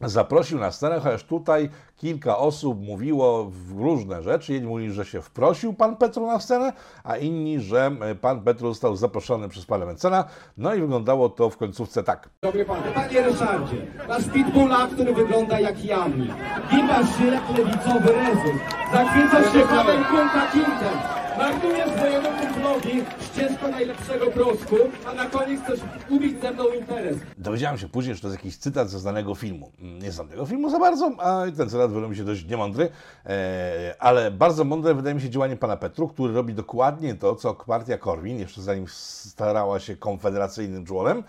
zaprosił 0.00 0.58
na 0.58 0.72
scenę, 0.72 1.00
chociaż 1.00 1.24
tutaj 1.24 1.70
kilka 1.96 2.38
osób 2.38 2.80
mówiło 2.80 3.50
w 3.50 3.80
różne 3.80 4.22
rzeczy. 4.22 4.52
Jedni 4.52 4.68
mówili, 4.68 4.92
że 4.92 5.04
się 5.04 5.22
wprosił 5.22 5.74
pan 5.74 5.96
Petru 5.96 6.26
na 6.26 6.40
scenę, 6.40 6.72
a 7.04 7.16
inni, 7.16 7.60
że 7.60 7.90
e, 8.00 8.14
pan 8.14 8.40
Petru 8.40 8.68
został 8.68 8.96
zaproszony 8.96 9.48
przez 9.48 9.66
pana 9.66 9.86
Mencena. 9.86 10.24
No 10.56 10.74
i 10.74 10.80
wyglądało 10.80 11.28
to 11.28 11.50
w 11.50 11.56
końcówce 11.56 12.02
tak. 12.02 12.28
Dobry 12.42 12.64
pan, 12.64 12.82
panie 12.94 13.22
Ryszardzie, 13.22 13.86
masz 14.08 14.24
pitbulla, 14.32 14.86
który 14.92 15.14
wygląda 15.14 15.60
jak 15.60 15.84
jamnik. 15.84 16.32
Gimasz 16.70 17.18
żyrek 17.18 17.42
lewicowy 17.58 18.12
rezum. 18.12 18.58
Zachwycasz 18.92 19.52
się 19.52 19.60
panem 19.60 20.04
Kunta 20.04 20.46
Kintem. 20.52 20.98
Marnujesz 21.38 21.90
wojowników 22.00 22.49
vlogi, 22.80 23.04
ścieżko 23.20 23.68
najlepszego 23.68 24.26
prosku, 24.26 24.76
a 25.06 25.14
na 25.14 25.26
koniec 25.26 25.60
chcesz 25.64 25.80
ubić 26.08 26.40
ze 26.40 26.50
mną 26.50 26.64
interes. 26.68 27.16
Dowiedziałem 27.38 27.78
się 27.78 27.88
później, 27.88 28.14
że 28.14 28.20
to 28.20 28.28
jest 28.28 28.38
jakiś 28.38 28.56
cytat 28.56 28.90
ze 28.90 28.98
znanego 28.98 29.34
filmu. 29.34 29.70
Nie 30.02 30.12
znam 30.12 30.28
tego 30.28 30.46
filmu 30.46 30.70
za 30.70 30.78
bardzo, 30.78 31.10
a 31.18 31.42
ten 31.56 31.70
cytat 31.70 31.92
wydał 31.92 32.10
mi 32.10 32.16
się 32.16 32.24
dość 32.24 32.44
niemądry, 32.44 32.88
e, 33.26 33.94
ale 33.98 34.30
bardzo 34.30 34.64
mądre 34.64 34.94
wydaje 34.94 35.14
mi 35.14 35.20
się 35.20 35.30
działanie 35.30 35.56
pana 35.56 35.76
Petru, 35.76 36.08
który 36.08 36.34
robi 36.34 36.54
dokładnie 36.54 37.14
to, 37.14 37.36
co 37.36 37.54
partia 37.54 37.98
Korwin, 37.98 38.38
jeszcze 38.38 38.62
zanim 38.62 38.84
starała 38.88 39.80
się 39.80 39.96
konfederacyjnym 39.96 40.86
członem, 40.86 41.24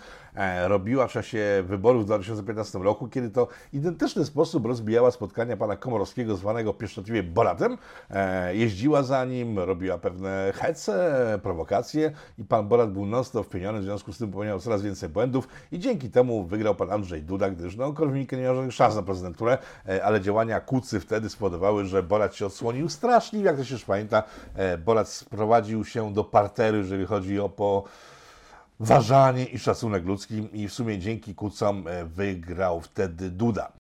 robiła 0.68 1.08
w 1.08 1.12
czasie 1.12 1.64
wyborów 1.66 2.04
w 2.04 2.06
2015 2.06 2.80
roku, 2.80 3.08
kiedy 3.08 3.30
to 3.30 3.48
identyczny 3.74 4.26
sposób 4.26 4.66
rozbijała 4.66 5.12
spotkania 5.12 5.58
pana 5.58 5.76
Komorowskiego, 5.76 6.36
zwanego 6.36 6.74
pieszczotliwie 6.74 7.24
Boratem, 7.24 7.78
e, 8.10 8.56
jeździła 8.56 9.04
za 9.04 9.26
nim, 9.26 9.60
robiła 9.60 9.98
pewne 9.98 10.54
hece, 10.56 11.40
prowokacje 11.44 12.12
i 12.38 12.44
pan 12.44 12.68
Borat 12.68 12.92
był 12.92 13.06
non-stop 13.06 13.46
wpieniony, 13.46 13.80
w 13.80 13.84
związku 13.84 14.14
z 14.14 14.18
tym 14.18 14.32
popełniał 14.32 14.60
coraz 14.60 14.82
więcej 14.82 15.10
błędów 15.10 15.48
i 15.72 15.80
dzięki 15.80 16.10
temu 16.10 16.44
wygrał 16.44 16.76
pan 16.76 16.92
Andrzej 16.92 17.24
Duda, 17.24 17.50
gdyż 17.50 17.76
no, 17.76 17.94
Korwin-Mikke 17.94 18.38
nie 18.38 18.44
miał 18.44 18.56
żadnych 18.56 18.74
szans 18.74 18.96
na 18.96 19.04
prezydenturę, 19.04 19.58
e, 19.90 20.06
ale 20.06 20.22
działania 20.22 20.60
Kucy 20.60 21.00
wtedy 21.00 21.30
spowodowały, 21.30 21.86
że 21.86 22.04
Borat 22.04 22.36
się 22.36 22.46
odsłonił 22.46 22.90
strasznie, 22.90 23.40
jak 23.40 23.58
to 23.58 23.64
się 23.64 23.74
już 23.74 23.86
pamięta, 23.86 24.24
e, 24.56 24.78
Borat 24.78 25.10
sprowadził 25.10 25.86
się 25.86 26.14
do 26.14 26.24
parteru, 26.24 26.78
jeżeli 26.78 27.06
chodzi 27.06 27.40
o 27.40 27.50
po 27.50 27.84
ważanie 28.82 29.46
i 29.46 29.60
szacunek 29.60 30.06
ludzki 30.06 30.48
i 30.54 30.68
w 30.68 30.74
sumie 30.74 31.00
dzięki 31.00 31.36
Kucom 31.36 31.88
e, 31.88 32.06
wygrał 32.06 32.82
wtedy 32.82 33.30
Duda. 33.30 33.72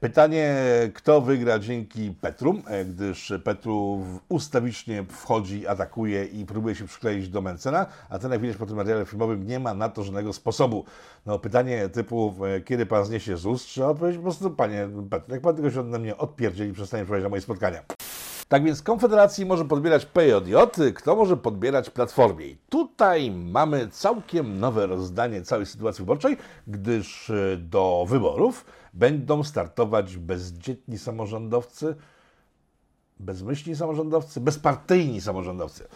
Pytanie, 0.00 0.54
kto 0.94 1.20
wygra 1.20 1.58
dzięki 1.58 2.10
Petru, 2.20 2.62
e, 2.66 2.84
gdyż 2.84 3.32
Petru 3.44 4.04
ustawicznie 4.28 5.04
wchodzi, 5.08 5.66
atakuje 5.66 6.24
i 6.24 6.46
próbuje 6.46 6.74
się 6.74 6.86
przykleić 6.86 7.28
do 7.28 7.40
Mencena, 7.40 7.86
a 8.08 8.18
ten, 8.18 8.32
jak 8.32 8.40
widać 8.40 8.56
po 8.56 8.66
tym 8.66 8.76
materiale 8.76 9.06
filmowym, 9.06 9.46
nie 9.46 9.60
ma 9.60 9.74
na 9.74 9.88
to 9.88 10.02
żadnego 10.02 10.32
sposobu. 10.32 10.84
No, 11.26 11.38
pytanie 11.38 11.88
typu, 11.88 12.34
e, 12.56 12.60
kiedy 12.60 12.86
pan 12.86 13.04
zniesie 13.04 13.36
ZUS, 13.36 13.62
trzeba 13.62 13.88
odpowiedzieć 13.88 14.18
po 14.18 14.22
prostu, 14.22 14.50
panie 14.50 14.88
Petru, 15.10 15.34
jak 15.34 15.42
pan 15.42 15.54
tylko 15.54 15.70
się 15.70 15.80
ode 15.80 15.98
mnie 15.98 16.16
odpierdzieli, 16.16 16.72
przestanie 16.72 17.04
przychodzić 17.04 17.22
na 17.22 17.28
moje 17.28 17.42
spotkania. 17.42 17.82
Tak 18.52 18.64
więc 18.64 18.82
Konfederacji 18.82 19.46
może 19.46 19.64
podbierać 19.64 20.06
PJJ, 20.06 20.54
kto 20.94 21.16
może 21.16 21.36
podbierać 21.36 21.90
Platformie. 21.90 22.46
I 22.46 22.56
tutaj 22.68 23.30
mamy 23.30 23.88
całkiem 23.88 24.60
nowe 24.60 24.86
rozdanie 24.86 25.42
całej 25.42 25.66
sytuacji 25.66 26.02
wyborczej, 26.02 26.36
gdyż 26.66 27.30
e, 27.30 27.56
do 27.56 28.06
wyborów 28.08 28.64
będą 28.94 29.42
startować 29.42 30.16
bezdzietni 30.16 30.98
samorządowcy, 30.98 31.94
bezmyślni 33.20 33.76
samorządowcy, 33.76 34.40
bezpartyjni 34.40 35.20
samorządowcy. 35.20 35.88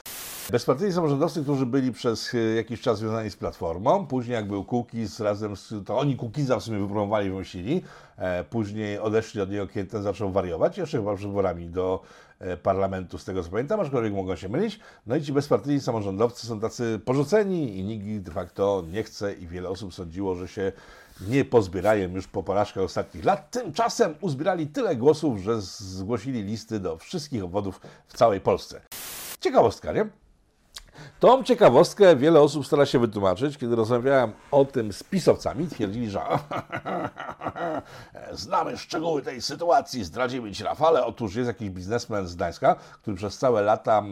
Bezpartyjni 0.51 0.93
samorządowcy, 0.93 1.43
którzy 1.43 1.67
byli 1.67 1.93
przez 1.93 2.35
e, 2.35 2.39
jakiś 2.39 2.81
czas 2.81 2.99
związani 2.99 3.31
z 3.31 3.37
Platformą, 3.37 4.07
później 4.07 4.35
jak 4.35 4.49
był 4.49 4.65
Kukiz 4.65 5.21
razem 5.21 5.57
z... 5.57 5.75
to 5.87 5.99
oni 5.99 6.17
Kukiza 6.17 6.59
w 6.59 6.63
sumie 6.63 6.79
wypromowali, 6.79 7.31
wymyślili, 7.31 7.83
e, 8.17 8.45
później 8.45 8.99
odeszli 8.99 9.41
od 9.41 9.51
niego, 9.51 9.67
kiedy 9.67 9.91
ten 9.91 10.03
zaczął 10.03 10.33
wariować, 10.33 10.79
jeszcze 10.79 10.99
chyba 10.99 11.17
przed 11.17 11.29
wyborami 11.29 11.69
do 11.69 12.03
parlamentu, 12.63 13.19
z 13.19 13.25
tego 13.25 13.43
co 13.43 13.51
pamiętam, 13.51 13.81
aczkolwiek 13.81 14.13
mogą 14.13 14.37
się 14.37 14.49
mylić. 14.49 14.81
No 15.07 15.17
i 15.17 15.23
ci 15.23 15.33
bezpartyjni 15.33 15.81
samorządowcy 15.81 16.47
są 16.47 16.61
tacy 16.61 17.01
porzuceni 17.05 17.79
i 17.79 17.85
nikt 17.85 18.07
ich 18.07 18.23
de 18.23 18.33
facto 18.33 18.85
nie 18.93 19.03
chce 19.03 19.35
i 19.35 19.47
wiele 19.47 19.69
osób 19.69 19.95
sądziło, 19.95 20.35
że 20.35 20.49
się 20.49 20.73
nie 21.29 21.45
pozbierają 21.45 22.11
już 22.11 22.27
po 22.27 22.43
porażkach 22.43 22.85
ostatnich 22.85 23.25
lat. 23.25 23.51
Tymczasem 23.51 24.15
uzbierali 24.21 24.67
tyle 24.67 24.97
głosów, 24.97 25.39
że 25.39 25.61
zgłosili 25.61 26.43
listy 26.43 26.81
do 26.81 26.97
wszystkich 26.97 27.45
obwodów 27.45 27.81
w 28.07 28.17
całej 28.17 28.41
Polsce. 28.41 28.81
Ciekawostka, 29.41 29.93
nie? 29.93 30.26
Tą 31.21 31.43
ciekawostkę 31.43 32.17
wiele 32.17 32.41
osób 32.41 32.67
stara 32.67 32.87
się 32.87 32.99
wytłumaczyć, 32.99 33.59
kiedy 33.59 33.77
rozmawiałem 33.77 34.33
o 34.51 34.65
tym 34.65 34.93
z 34.93 35.03
pisowcami, 35.03 35.69
twierdzili, 35.69 36.11
że 36.11 36.21
znamy 38.33 38.79
szczegóły 38.79 39.23
tej 39.23 39.43
sytuacji, 39.43 40.05
zdradzimy 40.05 40.53
ci 40.53 40.65
Rafale. 40.65 41.07
Otóż 41.07 41.35
jest 41.35 41.49
jakiś 41.49 41.71
biznesmen 41.71 42.27
z 42.27 42.35
Gdańska, 42.35 42.77
który 43.03 43.17
przez 43.17 43.39
całe 43.39 43.63
lata 43.63 44.03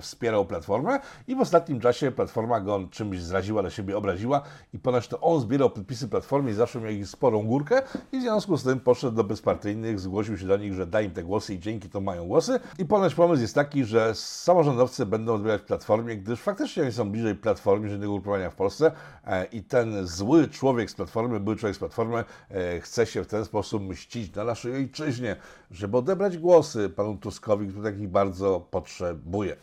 wspierał 0.00 0.44
Platformę 0.44 1.00
i 1.28 1.34
w 1.34 1.40
ostatnim 1.40 1.80
czasie 1.80 2.12
Platforma 2.12 2.60
go 2.60 2.80
czymś 2.90 3.20
zraziła, 3.20 3.62
na 3.62 3.70
siebie 3.70 3.96
obraziła 3.96 4.42
i 4.74 4.78
ponoć 4.78 5.08
to 5.08 5.20
on 5.20 5.40
zbierał 5.40 5.70
podpisy 5.70 6.08
Platformy 6.08 6.50
i 6.50 6.54
zawsze 6.54 6.80
miał 6.80 6.90
ich 6.90 7.08
sporą 7.08 7.46
górkę 7.46 7.82
i 8.12 8.18
w 8.18 8.22
związku 8.22 8.56
z 8.56 8.64
tym 8.64 8.80
poszedł 8.80 9.16
do 9.16 9.24
bezpartyjnych, 9.24 10.00
zgłosił 10.00 10.38
się 10.38 10.46
do 10.46 10.56
nich, 10.56 10.74
że 10.74 10.86
da 10.86 11.00
im 11.00 11.10
te 11.10 11.22
głosy 11.22 11.54
i 11.54 11.58
dzięki 11.58 11.88
to 11.88 12.00
mają 12.00 12.26
głosy 12.26 12.60
i 12.78 12.84
ponoć 12.84 13.14
pomysł 13.14 13.42
jest 13.42 13.54
taki, 13.54 13.84
że 13.84 14.14
samorządowcy 14.14 15.06
będą 15.06 15.34
odbierać 15.34 15.62
Platformie, 15.62 16.16
gdyż 16.30 16.40
faktycznie 16.40 16.82
oni 16.82 16.92
są 16.92 17.10
bliżej 17.10 17.34
Platformy 17.34 17.86
niż 17.86 17.94
innego 17.96 18.12
ugrupowania 18.12 18.50
w 18.50 18.54
Polsce 18.54 18.92
e, 19.24 19.44
i 19.44 19.62
ten 19.62 20.06
zły 20.06 20.48
człowiek 20.48 20.90
z 20.90 20.94
Platformy, 20.94 21.40
były 21.40 21.56
człowiek 21.56 21.76
z 21.76 21.78
Platformy 21.78 22.24
e, 22.50 22.80
chce 22.80 23.06
się 23.06 23.24
w 23.24 23.26
ten 23.26 23.44
sposób 23.44 23.82
mścić 23.82 24.34
na 24.34 24.44
naszej 24.44 24.74
ojczyźnie, 24.74 25.36
żeby 25.70 25.96
odebrać 25.96 26.38
głosy 26.38 26.88
panu 26.88 27.16
Tuskowi, 27.16 27.68
który 27.68 27.92
takich 27.92 28.08
bardzo 28.08 28.60
potrzebuje. 28.70 29.56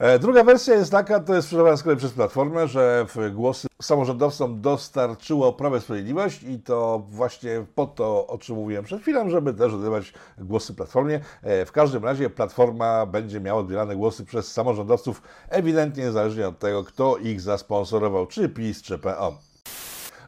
E, 0.00 0.18
Druga 0.18 0.44
wersja 0.44 0.74
jest 0.74 0.90
taka, 0.90 1.20
to 1.20 1.34
jest 1.34 1.46
sprzedawana 1.46 1.76
z 1.76 1.82
kolei 1.82 1.98
przez 1.98 2.12
Platformę, 2.12 2.68
że 2.68 3.06
głosy 3.32 3.68
samorządowcom 3.82 4.60
dostarczyło 4.60 5.52
Prawo 5.52 5.76
i 5.76 5.80
Sprawiedliwość 5.80 6.42
i 6.42 6.58
to 6.58 7.02
właśnie 7.08 7.66
po 7.74 7.86
to, 7.86 8.26
o 8.26 8.38
czym 8.38 8.56
mówiłem 8.56 8.84
przed 8.84 9.02
chwilą, 9.02 9.30
żeby 9.30 9.54
też 9.54 9.72
oddawać 9.72 10.12
głosy 10.38 10.74
Platformie. 10.74 11.20
E, 11.42 11.66
W 11.66 11.72
każdym 11.72 12.04
razie 12.04 12.30
Platforma 12.30 13.06
będzie 13.06 13.40
miała 13.40 13.60
odbierane 13.60 13.96
głosy 13.96 14.24
przez 14.24 14.52
samorządowców 14.52 15.22
ewidentnie 15.48 16.04
niezależnie 16.04 16.48
od 16.48 16.58
tego, 16.58 16.84
kto 16.84 17.16
ich 17.16 17.40
zasponsorował, 17.40 18.26
czy 18.26 18.48
PiS, 18.48 18.82
czy 18.82 18.98
PO. 18.98 19.38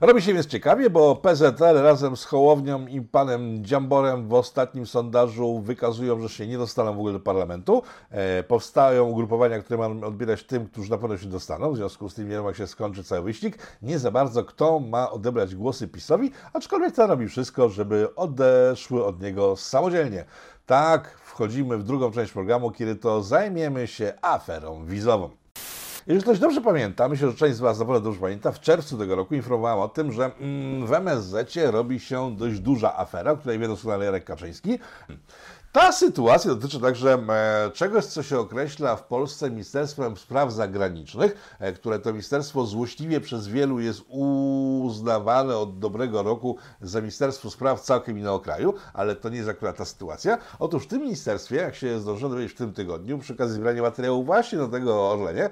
Robi 0.00 0.22
się 0.22 0.34
więc 0.34 0.46
ciekawie, 0.46 0.90
bo 0.90 1.16
PZL 1.16 1.82
razem 1.82 2.16
z 2.16 2.24
Hołownią 2.24 2.86
i 2.86 3.00
panem 3.00 3.64
Dziamborem 3.64 4.28
w 4.28 4.34
ostatnim 4.34 4.86
sondażu 4.86 5.60
wykazują, 5.60 6.20
że 6.20 6.28
się 6.28 6.46
nie 6.46 6.58
dostaną 6.58 6.94
w 6.94 6.98
ogóle 6.98 7.12
do 7.12 7.20
parlamentu. 7.20 7.82
E, 8.10 8.42
powstają 8.42 9.04
ugrupowania, 9.04 9.58
które 9.58 9.78
mają 9.78 10.04
odbierać 10.04 10.44
tym, 10.44 10.66
którzy 10.66 10.90
na 10.90 10.98
pewno 10.98 11.18
się 11.18 11.26
dostaną. 11.26 11.72
W 11.72 11.76
związku 11.76 12.08
z 12.08 12.14
tym 12.14 12.28
nie 12.28 12.34
wiem, 12.34 12.44
jak 12.44 12.56
się 12.56 12.66
skończy 12.66 13.04
cały 13.04 13.22
wyścig. 13.22 13.58
Nie 13.82 13.98
za 13.98 14.10
bardzo 14.10 14.44
kto 14.44 14.80
ma 14.80 15.10
odebrać 15.10 15.54
głosy 15.54 15.88
PiSowi, 15.88 16.30
aczkolwiek 16.52 16.94
ten 16.94 17.10
robi 17.10 17.28
wszystko, 17.28 17.68
żeby 17.68 18.14
odeszły 18.14 19.04
od 19.04 19.20
niego 19.22 19.56
samodzielnie. 19.56 20.24
Tak, 20.66 21.18
wchodzimy 21.24 21.78
w 21.78 21.82
drugą 21.82 22.10
część 22.10 22.32
programu, 22.32 22.70
kiedy 22.70 22.96
to 22.96 23.22
zajmiemy 23.22 23.86
się 23.86 24.12
aferą 24.22 24.84
wizową. 24.84 25.45
Jeżeli 26.06 26.22
ktoś 26.22 26.38
dobrze 26.38 26.60
pamięta, 26.60 27.08
myślę, 27.08 27.30
że 27.30 27.36
część 27.36 27.56
z 27.56 27.60
Was 27.60 27.78
na 27.78 27.84
pewno 27.84 28.00
dobrze 28.00 28.20
pamięta, 28.20 28.52
w 28.52 28.60
czerwcu 28.60 28.98
tego 28.98 29.16
roku 29.16 29.34
informowałem 29.34 29.78
o 29.78 29.88
tym, 29.88 30.12
że 30.12 30.30
mm, 30.40 30.86
w 30.86 30.92
MSZ 30.92 31.56
robi 31.70 32.00
się 32.00 32.36
dość 32.36 32.58
duża 32.60 32.96
afera, 32.96 33.32
o 33.32 33.36
której 33.36 33.58
wie 33.58 33.68
doskonale 33.68 34.04
Jarek 34.04 34.25
Kaczyński. 34.25 34.78
Ta 35.76 35.92
sytuacja 35.92 36.54
dotyczy 36.54 36.80
także 36.80 37.14
e, 37.28 37.71
czegoś, 37.71 38.04
co 38.04 38.23
się 38.23 38.38
określa 38.38 38.97
w 38.97 39.02
Polsce 39.02 39.50
Ministerstwem 39.50 40.16
Spraw 40.16 40.52
Zagranicznych, 40.52 41.56
e, 41.59 41.73
które 41.73 41.99
to 41.99 42.12
ministerstwo 42.12 42.66
złośliwie 42.66 43.21
przez 43.21 43.49
wielu 43.49 43.80
jest 43.80 44.02
uznawane 44.09 45.56
od 45.56 45.78
dobrego 45.78 46.23
roku 46.23 46.56
za 46.80 47.00
Ministerstwo 47.00 47.50
Spraw 47.50 47.80
całkiem 47.80 48.18
innego 48.18 48.40
kraju, 48.40 48.75
ale 48.95 49.16
to 49.16 49.28
nie 49.28 49.37
jest 49.37 49.49
akurat 49.49 49.76
ta 49.76 49.85
sytuacja. 49.85 50.38
Otóż 50.59 50.85
w 50.85 50.87
tym 50.87 51.02
ministerstwie, 51.02 51.56
jak 51.56 51.75
się 51.75 52.00
zdążyłem 52.00 52.33
dowiedzieć 52.33 52.52
w 52.52 52.59
tym 52.59 52.73
tygodniu, 52.73 53.18
przy 53.18 53.33
okazji 53.33 53.56
zbierania 53.56 53.83
materiałów 53.83 54.26
właśnie 54.26 54.59
do 54.59 54.68
tego 54.68 55.11
Orlenie, 55.11 55.50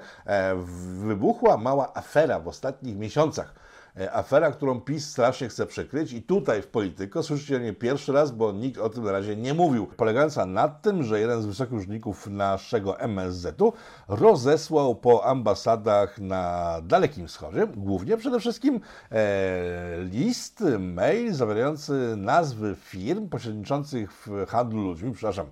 wybuchła 0.99 1.57
mała 1.57 1.93
afera 1.93 2.39
w 2.39 2.47
ostatnich 2.47 2.97
miesiącach. 2.97 3.64
E, 3.99 4.13
Afera, 4.13 4.51
którą 4.51 4.81
PiS 4.81 5.09
strasznie 5.09 5.49
chce 5.49 5.65
przykryć 5.65 6.13
i 6.13 6.21
tutaj 6.21 6.61
w 6.61 6.67
Polityko 6.67 7.23
słyszycie 7.23 7.55
o 7.55 7.59
niej 7.59 7.73
pierwszy 7.73 8.13
raz, 8.13 8.31
bo 8.31 8.51
nikt 8.51 8.79
o 8.79 8.89
tym 8.89 9.03
na 9.03 9.11
razie 9.11 9.35
nie 9.35 9.53
mówił. 9.53 9.87
Polegająca 9.87 10.45
na 10.45 10.67
tym, 10.67 11.03
że 11.03 11.19
jeden 11.19 11.41
z 11.41 11.45
wysokich 11.45 11.73
urzędników 11.73 12.27
naszego 12.27 12.99
MSZ-u 12.99 13.73
rozesłał 14.07 14.95
po 14.95 15.25
ambasadach 15.25 16.19
na 16.19 16.75
Dalekim 16.83 17.27
Wschodzie, 17.27 17.67
głównie 17.75 18.17
przede 18.17 18.39
wszystkim 18.39 18.79
e, 19.11 19.99
list, 19.99 20.63
mail 20.79 21.33
zawierający 21.33 22.15
nazwy 22.17 22.75
firm 22.79 23.29
pośredniczących 23.29 24.11
w 24.13 24.45
handlu 24.47 24.81
ludźmi, 24.81 25.11
przepraszam, 25.11 25.45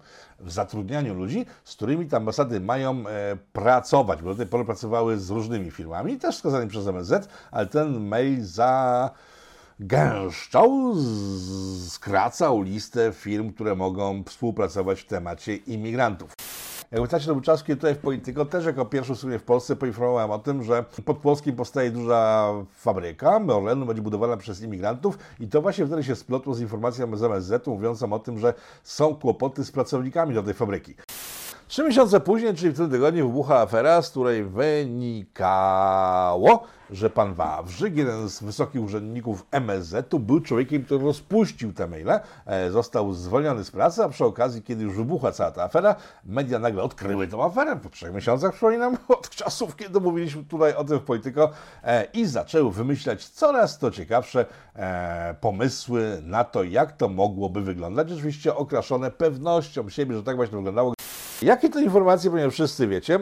w 0.44 0.52
zatrudnianiu 0.52 1.14
ludzi, 1.14 1.46
z 1.64 1.76
którymi 1.76 2.08
te 2.08 2.18
ambasady 2.18 2.60
mają 2.60 3.08
e, 3.08 3.38
pracować, 3.54 4.22
bo 4.22 4.30
do 4.30 4.36
tej 4.36 4.48
pory 4.48 4.66
pracowały 4.66 5.18
z 5.18 5.30
różnymi 5.30 5.72
firmami, 5.72 6.18
też 6.18 6.36
wskazanymi 6.36 6.72
przez 6.72 6.88
MSZ, 6.88 7.30
ale 7.52 7.66
ten 7.66 8.08
mail 8.08 8.46
za 8.46 9.10
gęszczał, 9.80 10.94
z- 10.96 11.92
skracał 11.92 12.62
listę 12.62 13.12
firm, 13.14 13.54
które 13.54 13.76
mogą 13.76 14.24
współpracować 14.24 15.02
w 15.02 15.06
temacie 15.06 15.56
imigrantów. 15.56 16.32
Jak 16.92 17.00
pamiętacie, 17.00 17.26
to 17.26 17.34
był 17.34 17.42
czas, 17.42 17.64
kiedy 17.64 17.76
tutaj 17.76 17.96
w 17.96 17.98
Polityko 17.98 18.46
też 18.46 18.66
jako 18.66 18.86
pierwszy 18.86 19.16
w 19.16 19.18
sumie 19.20 19.40
w 19.40 19.44
Polsce 19.44 19.76
poinformowałem 19.76 20.32
o 20.32 20.40
tym, 20.40 20.64
że 20.64 20.86
pod 21.06 21.18
Płockiem 21.18 21.56
powstaje 21.56 21.92
duża 21.92 22.50
fabryka 22.76 23.42
Orlenu, 23.48 23.86
będzie 23.86 24.02
budowana 24.02 24.38
przez 24.38 24.62
imigrantów 24.62 25.18
i 25.40 25.48
to 25.48 25.62
właśnie 25.62 25.86
wtedy 25.86 26.04
się 26.04 26.16
splotło 26.16 26.54
z 26.54 26.60
informacją 26.62 27.18
z 27.18 27.24
MSZ 27.24 27.68
mówiącą 27.68 28.14
o 28.14 28.20
tym, 28.20 28.40
że 28.40 28.54
są 28.84 29.16
kłopoty 29.16 29.64
z 29.66 29.72
pracownikami 29.72 30.36
do 30.36 30.44
tej 30.44 30.54
fabryki. 30.54 30.96
Trzy 31.74 31.84
miesiące 31.84 32.20
później, 32.20 32.54
czyli 32.54 32.72
w 32.72 32.78
tym 32.78 32.90
tygodniu, 32.90 33.28
wybucha 33.28 33.60
afera, 33.60 34.02
z 34.02 34.10
której 34.10 34.44
wynikało, 34.44 35.84
że 36.92 37.10
pan 37.10 37.34
Wawrzyk, 37.34 37.98
jeden 37.98 38.30
z 38.30 38.44
wysokich 38.44 38.82
urzędników 38.82 39.46
MSZ-u, 39.52 40.20
był 40.20 40.40
człowiekiem, 40.40 40.84
który 40.84 41.04
rozpuścił 41.06 41.74
te 41.74 41.88
maile, 41.88 42.20
e, 42.46 42.72
został 42.72 43.14
zwolniony 43.14 43.64
z 43.64 43.72
pracy, 43.72 44.04
a 44.04 44.10
przy 44.10 44.26
okazji, 44.26 44.62
kiedy 44.62 44.84
już 44.84 44.96
wybuchła 44.96 45.32
cała 45.32 45.52
ta 45.52 45.64
afera, 45.64 45.96
media 46.26 46.60
nagle 46.60 46.84
odkryły 46.84 47.28
tą 47.28 47.44
aferę 47.44 47.76
po 47.76 47.90
trzech 47.90 48.14
miesiącach, 48.14 48.52
przypominam, 48.52 48.98
od 49.18 49.30
czasów, 49.30 49.76
kiedy 49.76 50.00
mówiliśmy 50.00 50.44
tutaj 50.44 50.76
o 50.76 50.84
tym 50.84 51.00
w 51.00 51.04
Polityko 51.04 51.50
e, 51.84 52.08
i 52.14 52.26
zaczęły 52.26 52.72
wymyślać 52.72 53.30
coraz 53.30 53.78
to 53.78 53.92
ciekawsze 53.92 54.46
e, 54.76 55.36
pomysły 55.42 56.22
na 56.24 56.44
to, 56.44 56.64
jak 56.64 56.92
to 56.92 57.10
mogłoby 57.10 57.62
wyglądać, 57.62 58.12
oczywiście 58.12 58.56
okraszone 58.56 59.12
pewnością 59.12 59.90
siebie, 59.90 60.16
że 60.16 60.24
tak 60.24 60.36
właśnie 60.36 60.58
wyglądało. 60.58 60.94
Jakie 61.44 61.70
to 61.70 61.80
informacje, 61.80 62.32
ponieważ 62.32 62.54
wszyscy 62.54 62.88
wiecie, 62.88 63.16
e, 63.16 63.20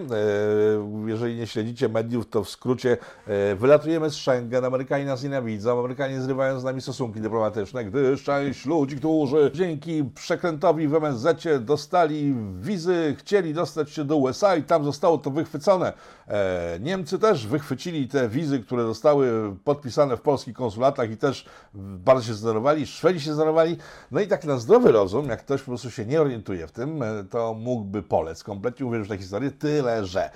jeżeli 1.06 1.36
nie 1.36 1.48
śledzicie 1.48 1.90
mediów, 1.90 2.30
to 2.30 2.44
w 2.44 2.50
skrócie 2.50 2.98
e, 3.28 3.56
wylatujemy 3.56 4.10
z 4.10 4.14
Schengen, 4.14 4.66
Amerykanie 4.66 5.06
nas 5.06 5.24
nienawidzą, 5.24 5.80
Amerykanie 5.80 6.22
zrywają 6.22 6.60
z 6.60 6.64
nami 6.64 6.82
stosunki 6.82 7.22
dyplomatyczne, 7.22 7.86
gdyż 7.86 8.24
część 8.24 8.66
ludzi, 8.66 8.96
którzy 8.96 9.52
dzięki 9.54 10.04
przekrętowi 10.16 10.88
w 10.88 10.96
MSZ 10.96 11.48
dostali 11.60 12.36
wizy, 12.60 13.16
chcieli 13.20 13.54
dostać 13.54 13.92
się 13.92 14.04
do 14.04 14.16
USA 14.16 14.56
i 14.56 14.64
tam 14.64 14.84
zostało 14.84 15.18
to 15.18 15.32
wychwycone. 15.32 15.94
E, 16.28 16.80
Niemcy 16.80 17.20
też 17.20 17.48
wychwycili 17.48 18.08
te 18.08 18.30
wizy, 18.30 18.60
które 18.60 18.84
zostały 18.84 19.56
podpisane 19.64 20.18
w 20.18 20.22
polskich 20.22 20.54
konsulatach 20.54 21.12
i 21.12 21.18
też 21.18 21.46
bardzo 21.74 22.28
się 22.28 22.34
zdenerwowali, 22.34 22.88
Szwedzi 22.88 23.20
się 23.20 23.34
zdenerwowali. 23.34 23.78
No 24.12 24.20
i 24.20 24.28
tak 24.28 24.46
na 24.46 24.58
zdrowy 24.58 24.92
rozum, 24.92 25.30
jak 25.30 25.40
ktoś 25.40 25.62
po 25.62 25.66
prostu 25.68 25.92
się 25.92 26.06
nie 26.06 26.22
orientuje 26.22 26.68
w 26.68 26.72
tym, 26.72 27.04
to 27.30 27.54
mógłby 27.54 28.04
polec. 28.12 28.44
Kompletnie 28.44 28.86
uwierzyć 28.86 29.08
w 29.08 29.10
tę 29.10 29.18
historię, 29.18 29.52
tyle 29.52 30.06
że. 30.06 30.30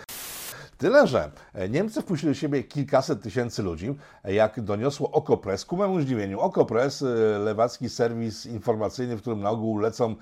Tyle, 0.78 1.08
że 1.08 1.32
e, 1.54 1.70
Niemcy 1.70 2.02
wpuścili 2.02 2.32
do 2.32 2.40
siebie 2.40 2.64
kilkaset 2.64 3.22
tysięcy 3.22 3.64
ludzi, 3.64 3.96
e, 4.24 4.34
jak 4.34 4.62
doniosło 4.62 5.12
Okopres. 5.12 5.66
Ku 5.66 5.78
memu 5.78 6.02
zdziwieniu, 6.02 6.40
Okopres, 6.40 7.02
e, 7.02 7.06
lewacki 7.40 7.90
serwis 7.90 8.46
informacyjny, 8.46 9.16
w 9.18 9.22
którym 9.22 9.42
na 9.42 9.50
ogół 9.50 9.80
lecą 9.80 10.16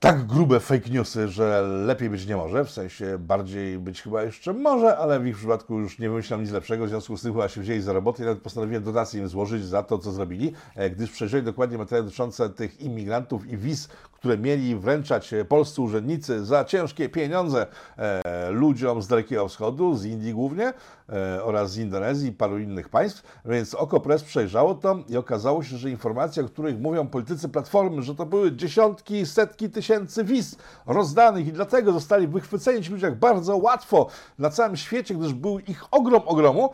tak 0.00 0.26
grube 0.26 0.60
fake 0.60 0.90
newsy, 0.90 1.28
że 1.28 1.62
lepiej 1.62 2.10
być 2.10 2.26
nie 2.26 2.36
może, 2.36 2.64
w 2.64 2.70
sensie 2.70 3.18
bardziej 3.18 3.78
być 3.78 4.02
chyba 4.02 4.22
jeszcze 4.22 4.52
może, 4.52 4.98
ale 4.98 5.20
w 5.20 5.26
ich 5.26 5.36
przypadku 5.36 5.78
już 5.78 5.98
nie 5.98 6.08
wymyślam 6.08 6.42
nic 6.42 6.50
lepszego, 6.50 6.86
w 6.86 6.88
związku 6.88 7.16
z 7.16 7.22
tym 7.22 7.32
chyba 7.32 7.48
się 7.48 7.60
wzięli 7.60 7.80
za 7.80 7.92
robotę 7.92 8.22
i 8.22 8.26
nawet 8.26 8.42
postanowiłem 8.42 8.82
dotację 8.82 9.20
im 9.20 9.28
złożyć 9.28 9.64
za 9.64 9.82
to, 9.82 9.98
co 9.98 10.12
zrobili, 10.12 10.52
gdyż 10.90 11.10
przejrzeli 11.10 11.42
dokładnie 11.42 11.78
materiały 11.78 12.04
dotyczące 12.04 12.50
tych 12.50 12.80
imigrantów 12.80 13.46
i 13.46 13.56
wiz, 13.56 13.88
które 14.24 14.38
mieli 14.38 14.76
wręczać 14.76 15.32
e, 15.32 15.44
polscy 15.44 15.82
urzędnicy 15.82 16.44
za 16.44 16.64
ciężkie 16.64 17.08
pieniądze 17.08 17.66
e, 17.98 18.50
ludziom 18.50 19.02
z 19.02 19.08
Dalekiego 19.08 19.48
Wschodu, 19.48 19.94
z 19.94 20.04
Indii 20.04 20.32
głównie 20.32 20.72
e, 21.08 21.44
oraz 21.44 21.70
z 21.72 21.78
Indonezji 21.78 22.28
i 22.28 22.32
paru 22.32 22.58
innych 22.58 22.88
państw, 22.88 23.40
więc 23.44 23.74
Okopres 23.74 24.22
przejrzało 24.22 24.74
to 24.74 24.98
i 25.08 25.16
okazało 25.16 25.62
się, 25.62 25.76
że 25.76 25.90
informacje, 25.90 26.44
o 26.44 26.46
których 26.46 26.80
mówią 26.80 27.06
politycy 27.06 27.48
Platformy, 27.48 28.02
że 28.02 28.14
to 28.14 28.26
były 28.26 28.52
dziesiątki, 28.52 29.26
setki 29.26 29.70
tysięcy 29.70 30.24
wiz 30.24 30.56
rozdanych 30.86 31.46
i 31.46 31.52
dlatego 31.52 31.92
zostali 31.92 32.28
wychwyceni 32.28 32.82
ci 32.82 32.92
ludzie 32.92 33.06
jak 33.06 33.18
bardzo 33.18 33.56
łatwo 33.56 34.06
na 34.38 34.50
całym 34.50 34.76
świecie, 34.76 35.14
gdyż 35.14 35.34
był 35.34 35.58
ich 35.58 35.84
ogrom 35.90 36.22
ogromu. 36.26 36.70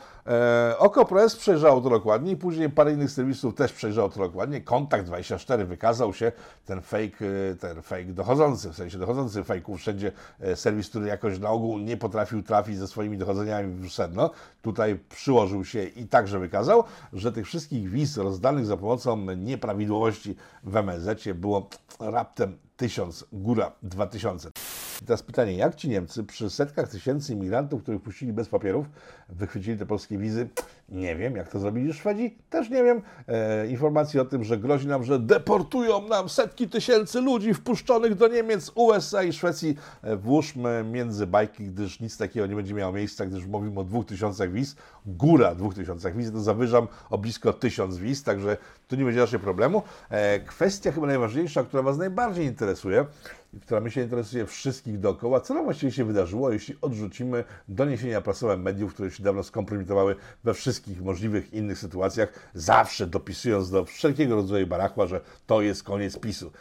Okopres 0.78 1.36
przejrzało 1.36 1.80
to 1.80 1.90
dokładnie 1.90 2.32
i 2.32 2.36
później 2.36 2.70
parę 2.70 2.92
innych 2.92 3.10
serwisów 3.10 3.54
też 3.54 3.72
przejrzało 3.72 4.08
to 4.08 4.20
dokładnie. 4.20 4.60
Kontakt 4.60 5.04
24 5.06 5.64
wykazał 5.64 6.14
się 6.14 6.32
ten 6.66 6.80
fake, 6.80 7.26
ten 7.60 7.82
fake 7.82 8.04
dochodzący, 8.04 8.70
w 8.70 8.76
sensie 8.76 8.98
dochodzący 8.98 9.44
fejków, 9.44 9.80
wszędzie 9.80 10.12
e, 10.40 10.56
serwis, 10.56 10.88
który 10.88 11.06
jakoś 11.06 11.38
na 11.38 11.50
ogół 11.50 11.78
nie 11.78 11.96
potrafił 11.96 12.42
trafić 12.42 12.78
ze 12.78 12.88
swoimi 12.88 13.18
dochodzeniami 13.18 13.88
w 13.88 13.92
sedno. 13.92 14.30
Tutaj 14.62 14.98
przyłożył 15.08 15.64
się 15.64 15.84
i 15.84 16.06
także 16.06 16.38
wykazał, 16.38 16.84
że 17.12 17.32
tych 17.32 17.46
wszystkich 17.46 17.90
wiz 17.90 18.16
rozdanych 18.16 18.66
za 18.66 18.76
pomocą 18.76 19.34
nieprawidłowości 19.36 20.36
w 20.64 20.76
MSZ 20.76 21.28
było 21.34 21.68
raptem 22.00 22.58
tysiąc, 22.76 23.24
góra 23.32 23.72
dwa 23.82 24.06
tysiące. 24.06 24.48
I 24.48 24.59
teraz 25.04 25.22
pytanie, 25.22 25.52
jak 25.52 25.74
ci 25.74 25.88
Niemcy 25.88 26.24
przy 26.24 26.50
setkach 26.50 26.88
tysięcy 26.88 27.32
imigrantów, 27.32 27.82
których 27.82 28.02
puścili 28.02 28.32
bez 28.32 28.48
papierów, 28.48 28.86
wychwycili 29.28 29.78
te 29.78 29.86
polskie 29.86 30.18
wizy? 30.18 30.48
Nie 30.88 31.16
wiem. 31.16 31.36
Jak 31.36 31.48
to 31.48 31.60
zrobili 31.60 31.92
Szwedzi? 31.92 32.38
Też 32.50 32.70
nie 32.70 32.84
wiem. 32.84 33.02
E, 33.28 33.66
informacje 33.66 34.22
o 34.22 34.24
tym, 34.24 34.44
że 34.44 34.58
grozi 34.58 34.86
nam, 34.86 35.04
że 35.04 35.18
deportują 35.18 36.08
nam 36.08 36.28
setki 36.28 36.68
tysięcy 36.68 37.20
ludzi 37.20 37.54
wpuszczonych 37.54 38.14
do 38.14 38.28
Niemiec, 38.28 38.72
USA 38.74 39.22
i 39.22 39.32
Szwecji, 39.32 39.76
e, 40.02 40.16
włóżmy 40.16 40.84
między 40.92 41.26
bajki, 41.26 41.64
gdyż 41.64 42.00
nic 42.00 42.16
takiego 42.16 42.46
nie 42.46 42.56
będzie 42.56 42.74
miało 42.74 42.92
miejsca, 42.92 43.26
gdyż 43.26 43.46
mówimy 43.46 43.80
o 43.80 43.84
dwóch 43.84 44.06
tysiącach 44.06 44.52
wiz, 44.52 44.76
góra 45.06 45.54
dwóch 45.54 45.74
tysiącach 45.74 46.16
wiz, 46.16 46.32
to 46.32 46.40
zawyżam 46.40 46.88
o 47.10 47.18
blisko 47.18 47.52
tysiąc 47.52 47.98
wiz, 47.98 48.22
także 48.22 48.56
tu 48.88 48.96
nie 48.96 49.04
będzie 49.04 49.20
raczej 49.20 49.40
problemu. 49.40 49.82
E, 50.10 50.40
kwestia 50.40 50.92
chyba 50.92 51.06
najważniejsza, 51.06 51.64
która 51.64 51.82
Was 51.82 51.98
najbardziej 51.98 52.46
interesuje, 52.46 53.06
i 53.52 53.60
która 53.60 53.80
mi 53.80 53.90
się 53.90 54.02
interesuje 54.02 54.46
wszystkich 54.46 55.00
dookoła, 55.00 55.40
co 55.40 55.54
nam 55.54 55.64
właściwie 55.64 55.92
się 55.92 56.04
wydarzyło, 56.04 56.52
jeśli 56.52 56.76
odrzucimy 56.82 57.44
doniesienia 57.68 58.20
prasowe 58.20 58.56
mediów, 58.56 58.94
które 58.94 59.10
się 59.10 59.22
dawno 59.22 59.42
skompromitowały 59.42 60.16
we 60.44 60.54
wszystkich 60.54 61.02
możliwych 61.02 61.52
innych 61.52 61.78
sytuacjach, 61.78 62.50
zawsze 62.54 63.06
dopisując 63.06 63.70
do 63.70 63.84
wszelkiego 63.84 64.34
rodzaju 64.36 64.66
barachła, 64.66 65.06
że 65.06 65.20
to 65.46 65.62
jest 65.62 65.82
koniec 65.82 66.18
PiSu. 66.18 66.52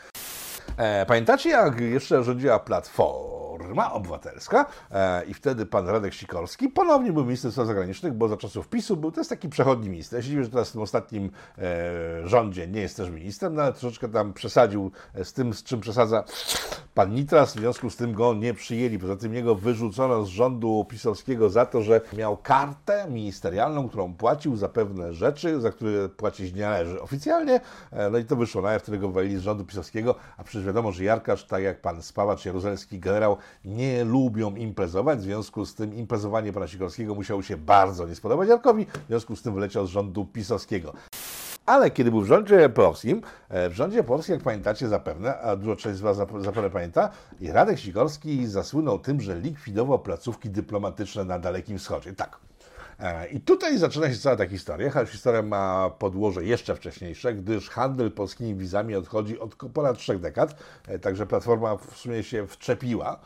E, 0.78 1.06
pamiętacie, 1.06 1.50
jak 1.50 1.80
jeszcze 1.80 2.24
rządziła 2.24 2.60
Platforma 2.60 3.49
Obywatelska 3.92 4.66
e, 4.92 5.26
i 5.26 5.34
wtedy 5.34 5.66
pan 5.66 5.88
Radek 5.88 6.14
Sikorski 6.14 6.70
ponownie 6.70 7.14
był 7.14 7.26
ministrem 7.26 7.52
spraw 7.52 7.68
zagranicznych, 7.68 8.14
bo 8.14 8.28
za 8.28 8.38
czasów 8.38 8.68
PiSu 8.68 8.98
był, 8.98 9.12
jest 9.18 9.30
taki 9.30 9.50
przechodni 9.50 9.90
minister. 9.90 10.20
Ja 10.20 10.30
się 10.30 10.44
że 10.44 10.50
teraz 10.50 10.70
w 10.70 10.72
tym 10.72 10.82
ostatnim 10.82 11.32
e, 11.58 12.28
rządzie 12.28 12.68
nie 12.68 12.82
jest 12.82 12.98
też 12.98 13.10
ministrem, 13.10 13.56
no 13.56 13.62
ale 13.62 13.74
troszeczkę 13.74 14.10
tam 14.10 14.34
przesadził 14.34 14.92
z 15.24 15.34
tym, 15.34 15.54
z 15.54 15.64
czym 15.64 15.82
przesadza 15.82 16.24
pan 16.94 17.14
Nitras, 17.14 17.56
w 17.56 17.60
związku 17.60 17.90
z 17.90 17.96
tym 17.96 18.14
go 18.14 18.34
nie 18.34 18.54
przyjęli. 18.54 19.00
Poza 19.00 19.16
tym 19.16 19.34
jego 19.34 19.56
wyrzucono 19.56 20.26
z 20.26 20.28
rządu 20.28 20.86
pisowskiego 20.90 21.50
za 21.50 21.66
to, 21.66 21.82
że 21.82 22.02
miał 22.14 22.38
kartę 22.38 23.06
ministerialną, 23.10 23.90
którą 23.90 24.14
płacił 24.14 24.56
za 24.56 24.70
pewne 24.70 25.14
rzeczy, 25.14 25.62
za 25.62 25.72
które 25.72 26.10
płacić 26.10 26.54
nie 26.54 26.62
należy 26.62 27.02
oficjalnie. 27.02 27.62
E, 27.92 28.10
No 28.10 28.18
i 28.18 28.26
to 28.26 28.36
wyszło 28.36 28.62
na 28.62 28.72
jaw, 28.72 28.82
wtedy 28.82 28.98
go 28.98 29.08
wywalili 29.08 29.38
z 29.38 29.42
rządu 29.42 29.66
pisowskiego, 29.66 30.16
a 30.38 30.44
przecież 30.44 30.68
wiadomo, 30.68 30.92
że 30.92 31.04
Jarkasz, 31.04 31.46
tak 31.46 31.64
jak 31.64 31.82
pan 31.82 32.02
Spawacz, 32.02 32.46
jaruzelski 32.46 33.00
generał, 33.00 33.38
nie 33.66 34.04
lubią 34.04 34.56
imprezować, 34.56 35.20
w 35.20 35.22
związku 35.22 35.66
z 35.66 35.76
tym 35.76 35.94
imprezowanie 35.94 36.54
pana 36.54 36.68
Sikorskiego 36.68 37.16
musiało 37.16 37.42
się 37.42 37.58
bardzo 37.58 38.08
nie 38.08 38.16
spodobać 38.16 38.50
Jarkowi, 38.50 38.86
w 38.86 39.08
związku 39.08 39.36
z 39.36 39.42
tym 39.42 39.54
wyleciał 39.54 39.88
z 39.88 39.90
rządu 39.90 40.26
pisowskiego. 40.26 40.94
Ale 41.66 41.92
kiedy 41.92 42.12
był 42.12 42.22
w 42.22 42.28
rządzie 42.28 42.70
polskim, 42.70 43.22
e, 43.50 43.70
w 43.70 43.74
rządzie 43.74 44.04
polskim, 44.04 44.36
jak 44.36 44.44
pamiętacie 44.44 44.88
zapewne, 44.88 45.40
a 45.40 45.56
dużo 45.56 45.76
część 45.76 45.98
z 45.98 46.02
Was 46.02 46.18
zap- 46.18 46.44
zapewne 46.44 46.70
pamięta, 46.70 47.10
Radek 47.42 47.80
Sikorski 47.80 48.48
zasłynął 48.48 49.00
tym, 49.00 49.22
że 49.22 49.40
likwidował 49.40 50.00
placówki 50.00 50.50
dyplomatyczne 50.50 51.26
na 51.26 51.40
Dalekim 51.40 51.78
Wschodzie. 51.78 52.14
Tak. 52.14 52.49
E, 53.00 53.28
I 53.28 53.42
tutaj 53.42 53.78
zaczyna 53.78 54.10
się 54.10 54.20
cała 54.20 54.36
ta 54.36 54.48
historia. 54.48 54.92
choć 54.92 55.10
Historia 55.10 55.42
ma 55.42 55.90
podłoże 55.90 56.44
jeszcze 56.44 56.76
wcześniejsze, 56.76 57.34
gdyż 57.34 57.70
handel 57.70 58.12
polskimi 58.12 58.56
wizami 58.56 58.96
odchodzi 58.96 59.40
od 59.40 59.56
ponad 59.56 59.98
trzech 59.98 60.20
dekad, 60.20 60.56
e, 60.88 61.00
także 61.00 61.26
Platforma 61.26 61.78
w 61.78 61.98
sumie 61.98 62.24
się 62.24 62.48
wczepiła 62.48 63.20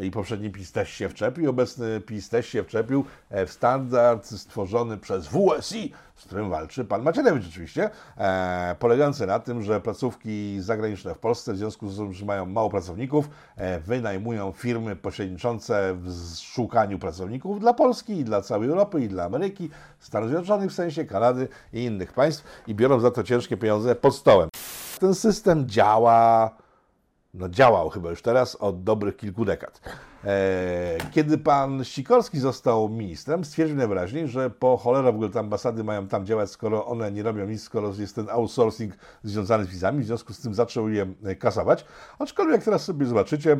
i 0.00 0.10
poprzedni 0.10 0.50
PiS 0.50 0.72
też 0.72 0.90
się 0.90 1.08
wczepił, 1.08 1.50
obecny 1.50 2.00
PiS 2.00 2.28
też 2.28 2.48
się 2.48 2.62
wczepił 2.62 3.04
e, 3.30 3.46
w 3.46 3.52
standard 3.52 4.26
stworzony 4.26 4.98
przez 4.98 5.28
WSI, 5.28 5.92
z 6.14 6.24
którym 6.24 6.50
walczy 6.50 6.84
pan 6.84 7.02
Macierewicz 7.02 7.48
oczywiście, 7.48 7.90
e, 8.16 8.76
polegający 8.78 9.26
na 9.26 9.38
tym, 9.38 9.62
że 9.62 9.80
placówki 9.80 10.60
zagraniczne 10.60 11.14
w 11.14 11.18
Polsce, 11.18 11.52
w 11.52 11.56
związku 11.56 11.88
z 11.88 11.96
tym, 11.96 12.12
że 12.12 12.26
mają 12.26 12.46
mało 12.46 12.70
pracowników, 12.70 13.28
e, 13.56 13.80
wynajmują 13.80 14.52
firmy 14.52 14.96
pośredniczące 14.96 15.94
w 15.94 16.36
szukaniu 16.38 16.98
pracowników 16.98 17.60
dla 17.60 17.74
Polski 17.74 18.12
i 18.12 18.24
dla 18.24 18.42
całej 18.42 18.68
Europy 18.68 19.00
i 19.00 19.08
dla 19.08 19.24
Ameryki, 19.24 19.70
Stanów 20.00 20.28
Zjednoczonych 20.28 20.70
w 20.70 20.74
sensie, 20.74 21.04
Kanady 21.04 21.48
i 21.72 21.84
innych 21.84 22.12
państw 22.12 22.44
i 22.66 22.74
biorą 22.74 23.00
za 23.00 23.10
to 23.10 23.22
ciężkie 23.22 23.56
pieniądze 23.56 23.94
pod 23.94 24.16
stołem. 24.16 24.48
Ten 25.00 25.14
system 25.14 25.68
działa 25.68 26.50
no 27.38 27.48
działał 27.48 27.90
chyba 27.90 28.10
już 28.10 28.22
teraz 28.22 28.54
od 28.54 28.82
dobrych 28.82 29.16
kilku 29.16 29.44
dekad. 29.44 29.80
E, 30.24 30.98
Kiedy 31.10 31.38
pan 31.38 31.84
Sikorski 31.84 32.38
został 32.38 32.88
ministrem, 32.88 33.44
stwierdził 33.44 33.76
najwyraźniej, 33.76 34.28
że 34.28 34.50
po 34.50 34.76
cholera 34.76 35.12
w 35.12 35.14
ogóle 35.14 35.30
te 35.30 35.38
ambasady 35.40 35.84
mają 35.84 36.08
tam 36.08 36.26
działać, 36.26 36.50
skoro 36.50 36.86
one 36.86 37.12
nie 37.12 37.22
robią 37.22 37.46
nic, 37.46 37.62
skoro 37.62 37.92
jest 37.98 38.14
ten 38.14 38.30
outsourcing 38.30 38.94
związany 39.22 39.64
z 39.64 39.68
wizami, 39.68 40.02
w 40.02 40.06
związku 40.06 40.32
z 40.32 40.40
tym 40.40 40.54
zaczął 40.54 40.88
je 40.88 41.06
e, 41.24 41.34
kasować. 41.34 41.84
Aczkolwiek 42.18 42.54
jak 42.54 42.64
teraz 42.64 42.84
sobie 42.84 43.06
zobaczycie, 43.06 43.52
e, 43.52 43.56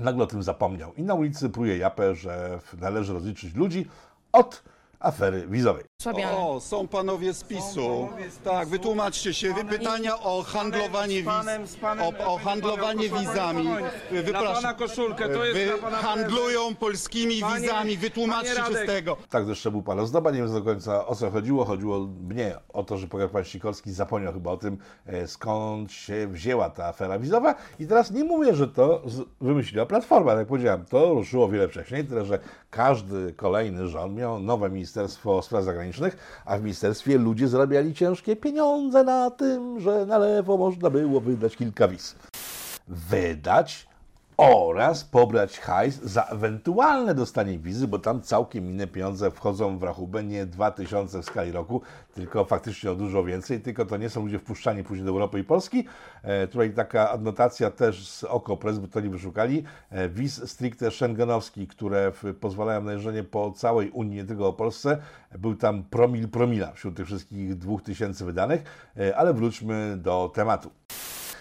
nagle 0.00 0.24
o 0.24 0.26
tym 0.26 0.42
zapomniał 0.42 0.94
i 0.94 1.02
na 1.02 1.14
ulicy 1.14 1.50
pruje 1.50 1.78
japę, 1.78 2.14
że 2.14 2.60
należy 2.80 3.12
rozliczyć 3.12 3.54
ludzi 3.54 3.86
od 4.32 4.62
afery 5.00 5.46
wizowej. 5.48 5.84
O, 6.36 6.60
są 6.60 6.88
panowie 6.88 7.32
z 7.34 7.44
PiSu. 7.44 8.08
Tak, 8.44 8.68
wytłumaczcie 8.68 9.34
się. 9.34 9.54
Wy 9.54 9.64
pytania 9.64 10.18
o 10.20 10.42
handlowanie 10.42 11.22
wiz, 11.22 11.76
o, 12.00 12.32
o 12.34 12.38
handlowanie 12.38 13.08
wizami. 13.08 13.68
Wypraszam. 14.10 14.54
pana 14.54 14.74
koszulkę, 14.74 15.28
to 15.28 15.44
jest 15.44 15.58
Wy 15.58 15.66
dla 15.66 15.78
pana 15.78 15.96
handlują 15.96 16.74
polskimi 16.74 17.40
Panie- 17.40 17.60
wizami. 17.60 17.96
Wytłumaczcie 17.96 18.54
panie 18.54 18.66
się 18.66 18.72
z 18.72 18.74
Radek. 18.76 18.86
tego. 18.86 19.16
Tak 19.30 19.44
zresztą 19.44 19.70
był 19.70 19.82
pan 19.82 20.00
ozdoba, 20.00 20.30
nie 20.30 20.38
wiem 20.38 20.52
do 20.52 20.62
końca 20.62 21.06
o 21.06 21.14
co 21.14 21.30
chodziło. 21.30 21.64
Chodziło 21.64 21.98
mnie 22.28 22.56
o 22.72 22.84
to, 22.84 22.98
że 22.98 23.06
pan 23.32 23.44
Sikorski 23.44 23.92
zapomniał 23.92 24.32
chyba 24.32 24.50
o 24.50 24.56
tym, 24.56 24.78
e, 25.06 25.28
skąd 25.28 25.92
się 25.92 26.28
wzięła 26.28 26.70
ta 26.70 26.84
afera 26.86 27.18
wizowa. 27.18 27.54
I 27.78 27.86
teraz 27.86 28.10
nie 28.10 28.24
mówię, 28.24 28.54
że 28.54 28.68
to 28.68 29.02
z- 29.06 29.22
wymyśliła 29.40 29.86
Platforma, 29.86 30.30
tak 30.30 30.38
jak 30.38 30.48
powiedziałem, 30.48 30.84
to 30.84 31.14
ruszyło 31.14 31.48
wiele 31.48 31.68
wcześniej, 31.68 32.04
tyle 32.04 32.24
że 32.24 32.38
każdy 32.76 33.32
kolejny 33.32 33.88
rząd 33.88 34.16
miał 34.16 34.40
nowe 34.40 34.70
Ministerstwo 34.70 35.42
Spraw 35.42 35.64
Zagranicznych, 35.64 36.42
a 36.44 36.58
w 36.58 36.62
ministerstwie 36.62 37.18
ludzie 37.18 37.48
zarabiali 37.48 37.94
ciężkie 37.94 38.36
pieniądze 38.36 39.04
na 39.04 39.30
tym, 39.30 39.80
że 39.80 40.06
na 40.06 40.18
lewo 40.18 40.56
można 40.56 40.90
było 40.90 41.20
wydać 41.20 41.56
kilka 41.56 41.88
wiz. 41.88 42.14
Wydać 42.88 43.88
oraz 44.36 45.04
pobrać 45.04 45.60
hajs 45.60 46.02
za 46.02 46.22
ewentualne 46.22 47.14
dostanie 47.14 47.58
wizy, 47.58 47.88
bo 47.88 47.98
tam 47.98 48.22
całkiem 48.22 48.66
inne 48.66 48.86
pieniądze 48.86 49.30
wchodzą 49.30 49.78
w 49.78 49.82
rachubę, 49.82 50.24
nie 50.24 50.46
2000 50.46 51.22
w 51.22 51.24
skali 51.24 51.52
roku, 51.52 51.82
tylko 52.14 52.44
faktycznie 52.44 52.90
o 52.90 52.94
dużo 52.94 53.24
więcej, 53.24 53.60
tylko 53.60 53.86
to 53.86 53.96
nie 53.96 54.10
są 54.10 54.22
ludzie 54.22 54.38
wpuszczani 54.38 54.84
później 54.84 55.06
do 55.06 55.10
Europy 55.10 55.38
i 55.38 55.44
Polski. 55.44 55.84
E, 56.22 56.46
tutaj 56.46 56.74
taka 56.74 57.10
adnotacja 57.10 57.70
też 57.70 58.08
z 58.08 58.24
OKO.press, 58.24 58.78
by 58.78 58.88
to 58.88 59.00
nie 59.00 59.10
wyszukali, 59.10 59.64
e, 59.90 60.08
wiz 60.08 60.50
stricte 60.50 60.90
schengenowski, 60.90 61.66
które 61.66 62.12
w, 62.12 62.34
pozwalają 62.40 62.82
na 62.82 62.92
jeżdżenie 62.92 63.24
po 63.24 63.52
całej 63.52 63.90
Unii, 63.90 64.16
nie 64.16 64.24
tylko 64.24 64.48
o 64.48 64.52
Polsce, 64.52 64.98
był 65.38 65.54
tam 65.54 65.84
promil 65.84 66.28
promila 66.28 66.72
wśród 66.72 66.96
tych 66.96 67.06
wszystkich 67.06 67.58
2000 67.58 68.24
wydanych, 68.24 68.62
e, 68.96 69.16
ale 69.16 69.34
wróćmy 69.34 69.96
do 69.96 70.30
tematu. 70.34 70.70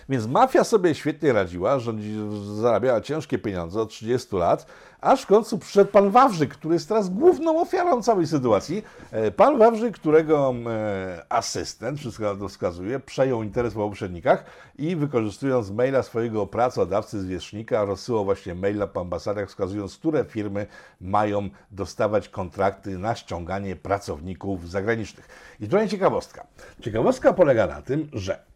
Więc 0.09 0.27
mafia 0.27 0.63
sobie 0.63 0.95
świetnie 0.95 1.33
radziła, 1.33 1.79
rządzi, 1.79 2.15
zarabiała 2.61 3.01
ciężkie 3.01 3.37
pieniądze 3.37 3.81
od 3.81 3.89
30 3.89 4.35
lat, 4.35 4.65
aż 5.01 5.21
w 5.21 5.25
końcu 5.25 5.59
przyszedł 5.59 5.91
pan 5.91 6.09
Wawrzyk, 6.09 6.53
który 6.53 6.73
jest 6.73 6.89
teraz 6.89 7.09
główną 7.09 7.61
ofiarą 7.61 8.01
całej 8.01 8.27
sytuacji. 8.27 8.83
E, 9.11 9.31
Pan 9.31 9.57
Wawrzyk, 9.57 9.95
którego 9.95 10.55
e, 10.67 11.25
asystent, 11.29 11.99
wszystko 11.99 12.35
to 12.35 12.47
wskazuje, 12.47 12.99
przejął 12.99 13.43
interes 13.43 13.73
po 13.73 13.79
poprzednikach 13.79 14.45
i 14.77 14.95
wykorzystując 14.95 15.71
maila 15.71 16.03
swojego 16.03 16.47
pracodawcy 16.47 17.21
z 17.21 17.25
wierzchnika, 17.25 17.85
rozsyłał 17.85 18.25
właśnie 18.25 18.55
maila 18.55 18.87
po 18.87 19.01
ambasadach, 19.01 19.49
wskazując, 19.49 19.97
które 19.97 20.25
firmy 20.25 20.67
mają 21.01 21.49
dostawać 21.71 22.29
kontrakty 22.29 22.97
na 22.97 23.15
ściąganie 23.15 23.75
pracowników 23.75 24.69
zagranicznych. 24.69 25.27
I 25.59 25.65
tutaj 25.65 25.89
ciekawostka. 25.89 26.47
Ciekawostka 26.81 27.33
polega 27.33 27.67
na 27.67 27.81
tym, 27.81 28.09
że 28.13 28.54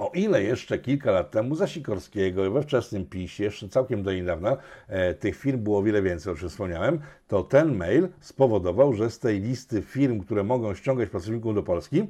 o 0.00 0.10
ile 0.14 0.42
jeszcze 0.42 0.78
kilka 0.78 1.10
lat 1.10 1.30
temu 1.30 1.54
za 1.54 1.66
Sikorskiego 1.66 2.50
we 2.50 2.62
wczesnym 2.62 3.06
PiSie, 3.06 3.44
jeszcze 3.44 3.68
całkiem 3.68 4.02
do 4.02 4.12
niedawna, 4.12 4.56
e, 4.88 5.14
tych 5.14 5.36
firm 5.36 5.60
było 5.60 5.82
wiele 5.82 6.02
więcej, 6.02 6.32
o 6.32 6.36
czym 6.36 6.48
wspomniałem, 6.48 7.00
to 7.28 7.42
ten 7.42 7.76
mail 7.76 8.08
spowodował, 8.20 8.92
że 8.92 9.10
z 9.10 9.18
tej 9.18 9.40
listy 9.40 9.82
firm, 9.82 10.20
które 10.20 10.44
mogą 10.44 10.74
ściągać 10.74 11.10
pracowników 11.10 11.54
do 11.54 11.62
Polski, 11.62 12.08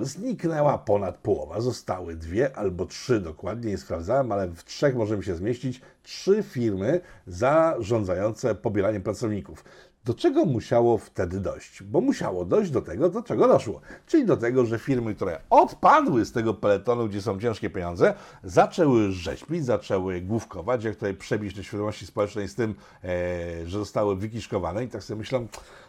zniknęła 0.00 0.78
ponad 0.78 1.16
połowa. 1.16 1.60
Zostały 1.60 2.16
dwie 2.16 2.56
albo 2.56 2.86
trzy 2.86 3.20
dokładnie, 3.20 3.70
nie 3.70 3.78
sprawdzałem, 3.78 4.32
ale 4.32 4.48
w 4.48 4.64
trzech 4.64 4.94
możemy 4.94 5.22
się 5.22 5.36
zmieścić. 5.36 5.80
Trzy 6.02 6.42
firmy 6.42 7.00
zarządzające 7.26 8.54
pobieraniem 8.54 9.02
pracowników. 9.02 9.64
Do 10.04 10.14
czego 10.14 10.44
musiało 10.44 10.98
wtedy 10.98 11.40
dojść? 11.40 11.82
Bo 11.82 12.00
musiało 12.00 12.44
dojść 12.44 12.70
do 12.70 12.82
tego, 12.82 13.08
do 13.08 13.22
czego 13.22 13.48
doszło. 13.48 13.80
Czyli 14.06 14.26
do 14.26 14.36
tego, 14.36 14.66
że 14.66 14.78
firmy, 14.78 15.14
które 15.14 15.40
odpadły 15.50 16.24
z 16.24 16.32
tego 16.32 16.54
peletonu, 16.54 17.08
gdzie 17.08 17.22
są 17.22 17.40
ciężkie 17.40 17.70
pieniądze, 17.70 18.14
zaczęły 18.44 19.10
rzeźbić, 19.10 19.64
zaczęły 19.64 20.20
główkować, 20.20 20.84
jak 20.84 20.94
tutaj 20.94 21.14
przebić 21.14 21.54
do 21.54 21.62
świadomości 21.62 22.06
społecznej 22.06 22.48
z 22.48 22.54
tym, 22.54 22.74
e, 23.04 23.66
że 23.66 23.78
zostały 23.78 24.16
wykiszkowane. 24.16 24.84
I 24.84 24.88
tak 24.88 25.02
sobie 25.02 25.18
myślę, 25.18 25.46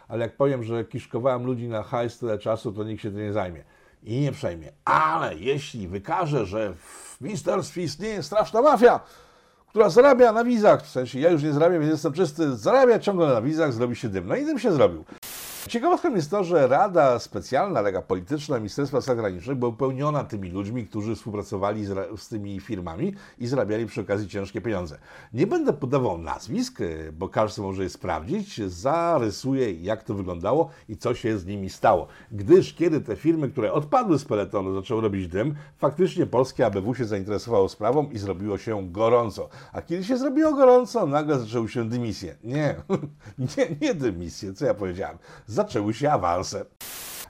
ale 0.07 0.25
jak 0.25 0.35
powiem, 0.35 0.63
że 0.63 0.85
kiszkowałem 0.85 1.45
ludzi 1.45 1.67
na 1.67 1.83
hajs 1.83 2.19
tyle 2.19 2.39
czasu, 2.39 2.71
to 2.71 2.83
nikt 2.83 3.01
się 3.01 3.11
tym 3.11 3.19
nie 3.19 3.33
zajmie 3.33 3.63
i 4.03 4.19
nie 4.21 4.31
przejmie. 4.31 4.71
Ale 4.85 5.35
jeśli 5.35 5.87
wykażę, 5.87 6.45
że 6.45 6.73
w 6.73 7.21
ministerstwie 7.21 7.83
istnieje 7.83 8.23
straszna 8.23 8.61
mafia, 8.61 8.99
która 9.67 9.89
zarabia 9.89 10.31
na 10.31 10.43
wizach, 10.43 10.83
w 10.83 10.89
sensie 10.89 11.19
ja 11.19 11.29
już 11.29 11.43
nie 11.43 11.53
zarabiam, 11.53 11.79
więc 11.79 11.91
jestem 11.91 12.13
czysty, 12.13 12.57
zarabia 12.57 12.99
ciągle 12.99 13.27
na 13.27 13.41
wizach, 13.41 13.73
zrobi 13.73 13.95
się 13.95 14.09
dym. 14.09 14.27
No 14.27 14.35
i 14.35 14.45
dym 14.45 14.59
się 14.59 14.71
zrobił. 14.71 15.05
Ciekawostką 15.69 16.15
jest 16.15 16.31
to, 16.31 16.43
że 16.43 16.67
Rada 16.67 17.19
Specjalna, 17.19 17.81
Rada 17.81 18.01
Polityczna 18.01 18.57
Ministerstwa 18.57 19.01
Zagranicznych 19.01 19.57
była 19.57 19.71
pełniona 19.71 20.23
tymi 20.23 20.49
ludźmi, 20.49 20.87
którzy 20.87 21.15
współpracowali 21.15 21.85
z, 21.85 22.21
z 22.21 22.27
tymi 22.27 22.59
firmami 22.59 23.13
i 23.39 23.47
zarabiali 23.47 23.85
przy 23.85 24.01
okazji 24.01 24.27
ciężkie 24.27 24.61
pieniądze. 24.61 24.97
Nie 25.33 25.47
będę 25.47 25.73
podawał 25.73 26.17
nazwisk, 26.17 26.79
bo 27.13 27.29
każdy 27.29 27.61
może 27.61 27.83
je 27.83 27.89
sprawdzić. 27.89 28.61
Zarysuję, 28.71 29.73
jak 29.73 30.03
to 30.03 30.13
wyglądało 30.13 30.69
i 30.89 30.97
co 30.97 31.15
się 31.15 31.37
z 31.37 31.45
nimi 31.45 31.69
stało. 31.69 32.07
Gdyż 32.31 32.73
kiedy 32.73 33.01
te 33.01 33.15
firmy, 33.15 33.49
które 33.49 33.73
odpadły 33.73 34.19
z 34.19 34.25
peletonu, 34.25 34.75
zaczęły 34.75 35.01
robić 35.01 35.27
dym, 35.27 35.55
faktycznie 35.77 36.25
polskie 36.25 36.65
ABW 36.65 36.95
się 36.95 37.05
zainteresowało 37.05 37.69
sprawą 37.69 38.09
i 38.09 38.17
zrobiło 38.17 38.57
się 38.57 38.91
gorąco. 38.91 39.49
A 39.73 39.81
kiedy 39.81 40.03
się 40.03 40.17
zrobiło 40.17 40.53
gorąco, 40.53 41.07
nagle 41.07 41.39
zaczęły 41.39 41.69
się 41.69 41.89
dymisje. 41.89 42.35
Nie, 42.43 42.75
nie, 43.57 43.75
nie 43.81 43.93
dymisje, 43.93 44.53
co 44.53 44.65
ja 44.65 44.73
powiedziałem. 44.73 45.17
Zaczęły 45.59 45.93
się 45.93 46.11
awanse. 46.11 46.65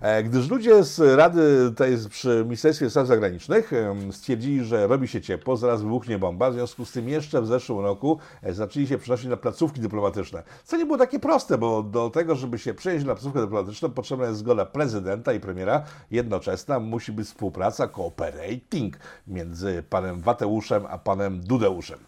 E, 0.01 0.23
Gdyż 0.23 0.49
ludzie 0.49 0.83
z 0.83 1.17
Rady 1.17 1.73
tej 1.75 1.97
przy 2.09 2.41
Ministerstwie 2.43 2.89
Spraw 2.89 3.07
Zagranicznych 3.07 3.71
stwierdzili, 4.11 4.63
że 4.63 4.87
robi 4.87 5.07
się 5.07 5.21
ciepło, 5.21 5.57
zaraz 5.57 5.81
wybuchnie 5.81 6.19
bomba, 6.19 6.51
w 6.51 6.53
związku 6.53 6.85
z 6.85 6.91
tym 6.91 7.09
jeszcze 7.09 7.41
w 7.41 7.47
zeszłym 7.47 7.79
roku 7.79 8.19
e, 8.43 8.53
zaczęli 8.53 8.87
się 8.87 8.97
przenosić 8.97 9.27
na 9.27 9.37
placówki 9.37 9.81
dyplomatyczne. 9.81 10.43
Co 10.63 10.77
nie 10.77 10.85
było 10.85 10.97
takie 10.97 11.19
proste, 11.19 11.57
bo 11.57 11.83
do 11.83 12.09
tego, 12.09 12.35
żeby 12.35 12.59
się 12.59 12.73
przenieść 12.73 13.05
na 13.05 13.15
placówkę 13.15 13.41
dyplomatyczną, 13.41 13.89
potrzebna 13.89 14.25
jest 14.25 14.39
zgoda 14.39 14.65
prezydenta 14.65 15.33
i 15.33 15.39
premiera. 15.39 15.83
Jednoczesna 16.11 16.79
musi 16.79 17.11
być 17.11 17.27
współpraca, 17.27 17.87
cooperating 17.87 18.97
między 19.27 19.83
panem 19.89 20.21
Wateuszem 20.21 20.85
a 20.89 20.97
panem 20.97 21.41
Dudeuszem. 21.41 21.99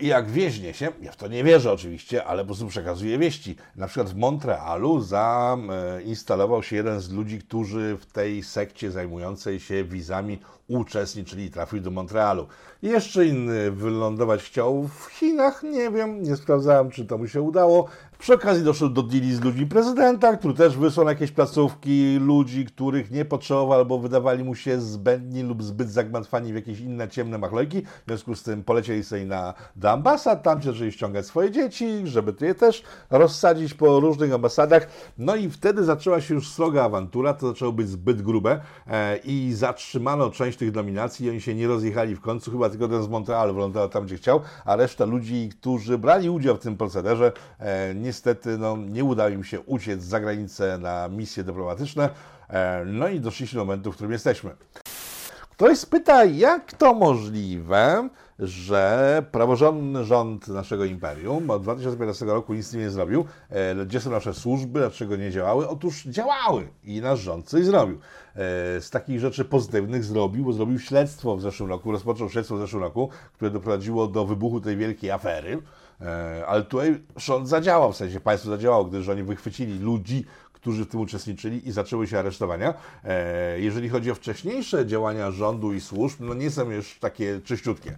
I 0.00 0.06
jak 0.06 0.30
wieźnie 0.30 0.74
się, 0.74 0.88
ja 1.02 1.12
w 1.12 1.16
to 1.16 1.28
nie 1.28 1.44
wierzę 1.44 1.72
oczywiście, 1.72 2.24
ale 2.24 2.42
po 2.42 2.46
prostu 2.46 2.66
przekazuję 2.66 3.18
wieści. 3.18 3.56
Na 3.76 3.86
przykład 3.86 4.10
w 4.10 4.16
Montrealu 4.16 5.00
zainstalował 5.00 6.62
się 6.62 6.76
jeden 6.76 7.00
z 7.00 7.10
ludzi, 7.10 7.38
którzy 7.38 7.96
w 8.00 8.06
tej 8.06 8.42
sekcie 8.42 8.90
zajmującej 8.90 9.60
się 9.60 9.84
wizami 9.84 10.38
uczestniczyli 10.68 11.44
i 11.44 11.50
trafił 11.50 11.80
do 11.80 11.90
Montrealu. 11.90 12.46
Jeszcze 12.82 13.26
inny 13.26 13.70
wylądować 13.70 14.42
chciał 14.42 14.88
w 14.88 15.06
Chinach, 15.06 15.62
nie 15.62 15.90
wiem, 15.90 16.22
nie 16.22 16.36
sprawdzałem, 16.36 16.90
czy 16.90 17.04
to 17.04 17.18
mu 17.18 17.28
się 17.28 17.42
udało. 17.42 17.88
Przy 18.18 18.34
okazji 18.34 18.64
doszedł 18.64 18.94
do 18.94 19.02
deali 19.02 19.34
z 19.34 19.40
ludźmi 19.40 19.66
prezydenta, 19.66 20.36
który 20.36 20.54
też 20.54 20.76
wysłał 20.76 21.06
na 21.06 21.12
jakieś 21.12 21.32
placówki 21.32 22.18
ludzi, 22.20 22.64
których 22.64 23.10
nie 23.10 23.24
potrzebował 23.24 23.72
albo 23.72 23.98
wydawali 23.98 24.44
mu 24.44 24.54
się 24.54 24.80
zbędni 24.80 25.42
lub 25.42 25.62
zbyt 25.62 25.90
zagmatwani 25.90 26.52
w 26.52 26.54
jakieś 26.54 26.80
inne 26.80 27.08
ciemne 27.08 27.38
machlojki. 27.38 27.82
W 27.82 28.06
związku 28.06 28.34
z 28.34 28.42
tym 28.42 28.64
polecieli 28.64 29.04
sobie 29.04 29.24
na, 29.24 29.54
do 29.76 29.90
ambasad, 29.90 30.42
tam 30.42 30.62
zaczęli 30.62 30.92
ściągać 30.92 31.26
swoje 31.26 31.50
dzieci, 31.50 31.86
żeby 32.04 32.34
je 32.40 32.54
też 32.54 32.82
rozsadzić 33.10 33.74
po 33.74 34.00
różnych 34.00 34.32
ambasadach. 34.32 34.88
No 35.18 35.36
i 35.36 35.50
wtedy 35.50 35.84
zaczęła 35.84 36.20
się 36.20 36.34
już 36.34 36.50
sroga 36.50 36.84
awantura, 36.84 37.34
to 37.34 37.48
zaczęło 37.48 37.72
być 37.72 37.88
zbyt 37.88 38.22
grube 38.22 38.60
e, 38.86 39.16
i 39.16 39.52
zatrzymano 39.52 40.30
część 40.30 40.58
tych 40.58 40.74
nominacji 40.74 41.26
i 41.26 41.30
oni 41.30 41.40
się 41.40 41.54
nie 41.54 41.68
rozjechali 41.68 42.16
w 42.16 42.20
końcu, 42.20 42.50
chyba 42.50 42.70
tylko 42.70 42.88
ten 42.88 43.02
z 43.02 43.08
Montrealu 43.08 43.54
wylądował 43.54 43.88
tam, 43.88 44.04
gdzie 44.04 44.16
chciał, 44.16 44.40
a 44.64 44.76
reszta 44.76 45.04
ludzi, 45.04 45.48
którzy 45.48 45.98
brali 45.98 46.30
udział 46.30 46.56
w 46.56 46.60
tym 46.60 46.76
procederze, 46.76 47.32
e, 47.58 48.07
niestety 48.08 48.58
no, 48.58 48.76
nie 48.76 49.04
udało 49.04 49.28
im 49.30 49.44
się 49.44 49.60
uciec 49.60 50.02
za 50.02 50.20
granicę 50.20 50.78
na 50.78 51.08
misje 51.08 51.44
dyplomatyczne. 51.44 52.10
E, 52.50 52.84
no 52.86 53.08
i 53.08 53.20
doszliśmy 53.20 53.56
do 53.56 53.64
momentu, 53.64 53.92
w 53.92 53.94
którym 53.94 54.12
jesteśmy. 54.12 54.50
Ktoś 55.50 55.78
spyta, 55.78 56.24
jak 56.24 56.72
to 56.72 56.94
możliwe, 56.94 58.08
że 58.38 59.22
praworządny 59.32 60.04
rząd 60.04 60.48
naszego 60.48 60.84
imperium 60.84 61.50
od 61.50 61.62
2015 61.62 62.26
roku 62.26 62.54
nic 62.54 62.72
nie 62.72 62.90
zrobił. 62.90 63.24
E, 63.50 63.86
Gdzie 63.86 64.00
są 64.00 64.10
nasze 64.10 64.34
służby, 64.34 64.80
dlaczego 64.80 65.16
nie 65.16 65.30
działały? 65.30 65.68
Otóż 65.68 66.04
działały 66.04 66.68
i 66.84 67.00
nasz 67.00 67.20
rząd 67.20 67.48
coś 67.48 67.64
zrobił. 67.64 67.96
E, 67.96 68.80
Z 68.80 68.90
takich 68.90 69.20
rzeczy 69.20 69.44
pozytywnych 69.44 70.04
zrobił, 70.04 70.44
bo 70.44 70.52
zrobił 70.52 70.78
śledztwo 70.78 71.36
w 71.36 71.42
zeszłym 71.42 71.68
roku, 71.68 71.92
rozpoczął 71.92 72.28
śledztwo 72.30 72.56
w 72.56 72.60
zeszłym 72.60 72.82
roku, 72.82 73.08
które 73.32 73.50
doprowadziło 73.50 74.06
do 74.06 74.24
wybuchu 74.24 74.60
tej 74.60 74.76
wielkiej 74.76 75.10
afery. 75.10 75.62
E, 76.00 76.46
Ale 76.46 76.62
tutaj 76.62 77.00
rząd 77.16 77.48
zadziałał, 77.48 77.92
w 77.92 77.96
sensie 77.96 78.20
państwo 78.20 78.50
zadziałało, 78.50 78.84
gdyż 78.84 79.08
oni 79.08 79.22
wychwycili 79.22 79.78
ludzi, 79.78 80.24
którzy 80.52 80.84
w 80.84 80.88
tym 80.88 81.00
uczestniczyli 81.00 81.68
i 81.68 81.72
zaczęły 81.72 82.06
się 82.06 82.18
aresztowania. 82.18 82.74
E, 83.04 83.60
Jeżeli 83.60 83.88
chodzi 83.88 84.10
o 84.10 84.14
wcześniejsze 84.14 84.86
działania 84.86 85.30
rządu 85.30 85.72
i 85.72 85.80
służb, 85.80 86.16
no 86.20 86.34
nie 86.34 86.50
są 86.50 86.70
już 86.70 86.98
takie 86.98 87.40
czyściutkie. 87.44 87.96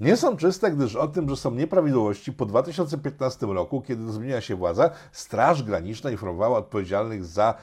Nie 0.00 0.16
są 0.16 0.36
czyste, 0.36 0.70
gdyż 0.70 0.96
o 0.96 1.08
tym, 1.08 1.28
że 1.28 1.36
są 1.36 1.50
nieprawidłowości 1.50 2.32
po 2.32 2.46
2015 2.46 3.46
roku, 3.46 3.82
kiedy 3.82 4.12
zmieniła 4.12 4.40
się 4.40 4.56
władza, 4.56 4.90
Straż 5.12 5.62
Graniczna 5.62 6.10
informowała 6.10 6.58
odpowiedzialnych 6.58 7.24
za 7.24 7.54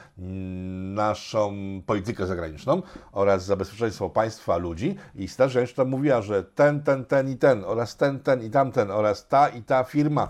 naszą 0.94 1.52
politykę 1.86 2.26
zagraniczną 2.26 2.82
oraz 3.12 3.44
za 3.44 3.56
bezpieczeństwo 3.56 4.10
państwa, 4.10 4.56
ludzi. 4.56 4.96
I 5.14 5.28
Straż 5.28 5.52
Graniczna 5.52 5.84
mówiła, 5.84 6.22
że 6.22 6.44
ten, 6.44 6.82
ten, 6.82 7.04
ten 7.04 7.28
i 7.28 7.36
ten 7.36 7.64
oraz 7.64 7.96
ten, 7.96 8.20
ten 8.20 8.42
i 8.42 8.50
tamten 8.50 8.90
oraz 8.90 9.28
ta 9.28 9.48
i 9.48 9.62
ta 9.62 9.84
firma 9.84 10.28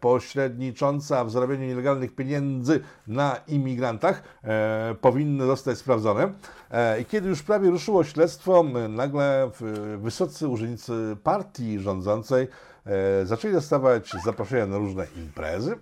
pośrednicząca 0.00 1.24
w 1.24 1.30
zarabianiu 1.30 1.66
nielegalnych 1.66 2.14
pieniędzy 2.14 2.80
na 3.06 3.36
imigrantach 3.48 4.22
e, 4.44 4.94
powinny 5.00 5.46
zostać 5.46 5.78
sprawdzone. 5.78 6.32
E, 6.70 7.00
I 7.00 7.04
kiedy 7.04 7.28
już 7.28 7.42
prawie 7.42 7.70
ruszyło 7.70 8.04
śledztwo, 8.04 8.64
nagle 8.88 9.50
wysocy 9.98 10.48
urzędnicy 10.48 11.16
partii 11.22 11.78
rządzącej 11.78 12.48
e, 12.86 13.26
zaczęli 13.26 13.54
dostawać 13.54 14.12
zaproszenia 14.24 14.66
na 14.66 14.78
różne 14.78 15.06
imprezy 15.16 15.76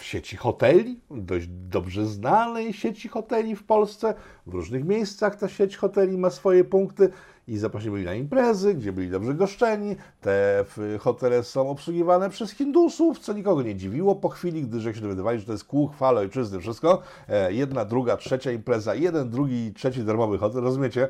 w 0.00 0.04
sieci 0.04 0.36
hoteli, 0.36 1.00
dość 1.10 1.46
dobrze 1.48 2.06
znanej 2.06 2.72
sieci 2.72 3.08
hoteli 3.08 3.56
w 3.56 3.64
Polsce. 3.64 4.14
W 4.46 4.54
różnych 4.54 4.84
miejscach 4.84 5.36
ta 5.36 5.48
sieć 5.48 5.76
hoteli 5.76 6.18
ma 6.18 6.30
swoje 6.30 6.64
punkty 6.64 7.10
i 7.48 7.58
zaprosili 7.58 7.90
byli 7.92 8.04
na 8.04 8.14
imprezy, 8.14 8.74
gdzie 8.74 8.92
byli 8.92 9.10
dobrze 9.10 9.34
goszczeni. 9.34 9.96
Te 10.20 10.64
hotele 11.00 11.44
są 11.44 11.70
obsługiwane 11.70 12.30
przez 12.30 12.50
Hindusów, 12.50 13.18
co 13.18 13.32
nikogo 13.32 13.62
nie 13.62 13.76
dziwiło 13.76 14.14
po 14.14 14.28
chwili, 14.28 14.62
gdyż 14.62 14.84
jak 14.84 14.94
się 14.94 15.00
dowiadywali, 15.00 15.40
że 15.40 15.46
to 15.46 15.52
jest 15.52 15.64
kół, 15.64 15.88
chwale, 15.88 16.20
ojczyzny, 16.20 16.60
wszystko. 16.60 17.02
E, 17.28 17.52
Jedna, 17.52 17.84
druga, 17.84 18.16
trzecia 18.16 18.52
impreza, 18.52 18.94
jeden, 18.94 19.30
drugi, 19.30 19.72
trzeci 19.74 20.04
darmowy 20.04 20.38
hotel, 20.38 20.62
rozumiecie? 20.62 21.08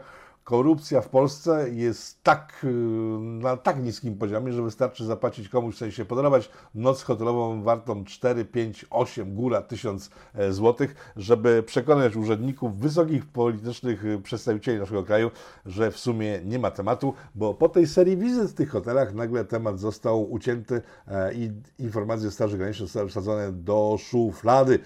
Korupcja 0.50 1.00
w 1.00 1.08
Polsce 1.08 1.70
jest 1.70 2.22
tak, 2.22 2.60
y, 2.64 2.66
na 3.20 3.56
tak 3.56 3.82
niskim 3.82 4.18
poziomie, 4.18 4.52
że 4.52 4.62
wystarczy 4.62 5.04
zapłacić 5.04 5.48
komuś, 5.48 5.74
w 5.74 5.78
sensie 5.78 6.04
podarować 6.04 6.50
noc 6.74 7.02
hotelową 7.02 7.62
wartą 7.62 8.04
4, 8.04 8.44
5, 8.44 8.86
8, 8.90 9.34
góra 9.34 9.62
1000 9.62 10.10
e, 10.34 10.52
złotych, 10.52 11.12
żeby 11.16 11.62
przekonać 11.62 12.16
urzędników, 12.16 12.78
wysokich 12.78 13.26
politycznych 13.26 14.04
y, 14.04 14.20
przedstawicieli 14.22 14.78
naszego 14.78 15.04
kraju, 15.04 15.30
że 15.66 15.90
w 15.90 15.98
sumie 15.98 16.40
nie 16.44 16.58
ma 16.58 16.70
tematu, 16.70 17.14
bo 17.34 17.54
po 17.54 17.68
tej 17.68 17.86
serii 17.86 18.16
wizyt 18.16 18.50
w 18.50 18.54
tych 18.54 18.70
hotelach 18.70 19.14
nagle 19.14 19.44
temat 19.44 19.80
został 19.80 20.32
ucięty 20.32 20.82
e, 21.08 21.34
i 21.34 21.50
informacje 21.78 22.30
Straży 22.30 22.58
Granicznej 22.58 22.88
zostały 22.88 23.08
wsadzone 23.08 23.52
do 23.52 23.96
szuflady. 23.98 24.78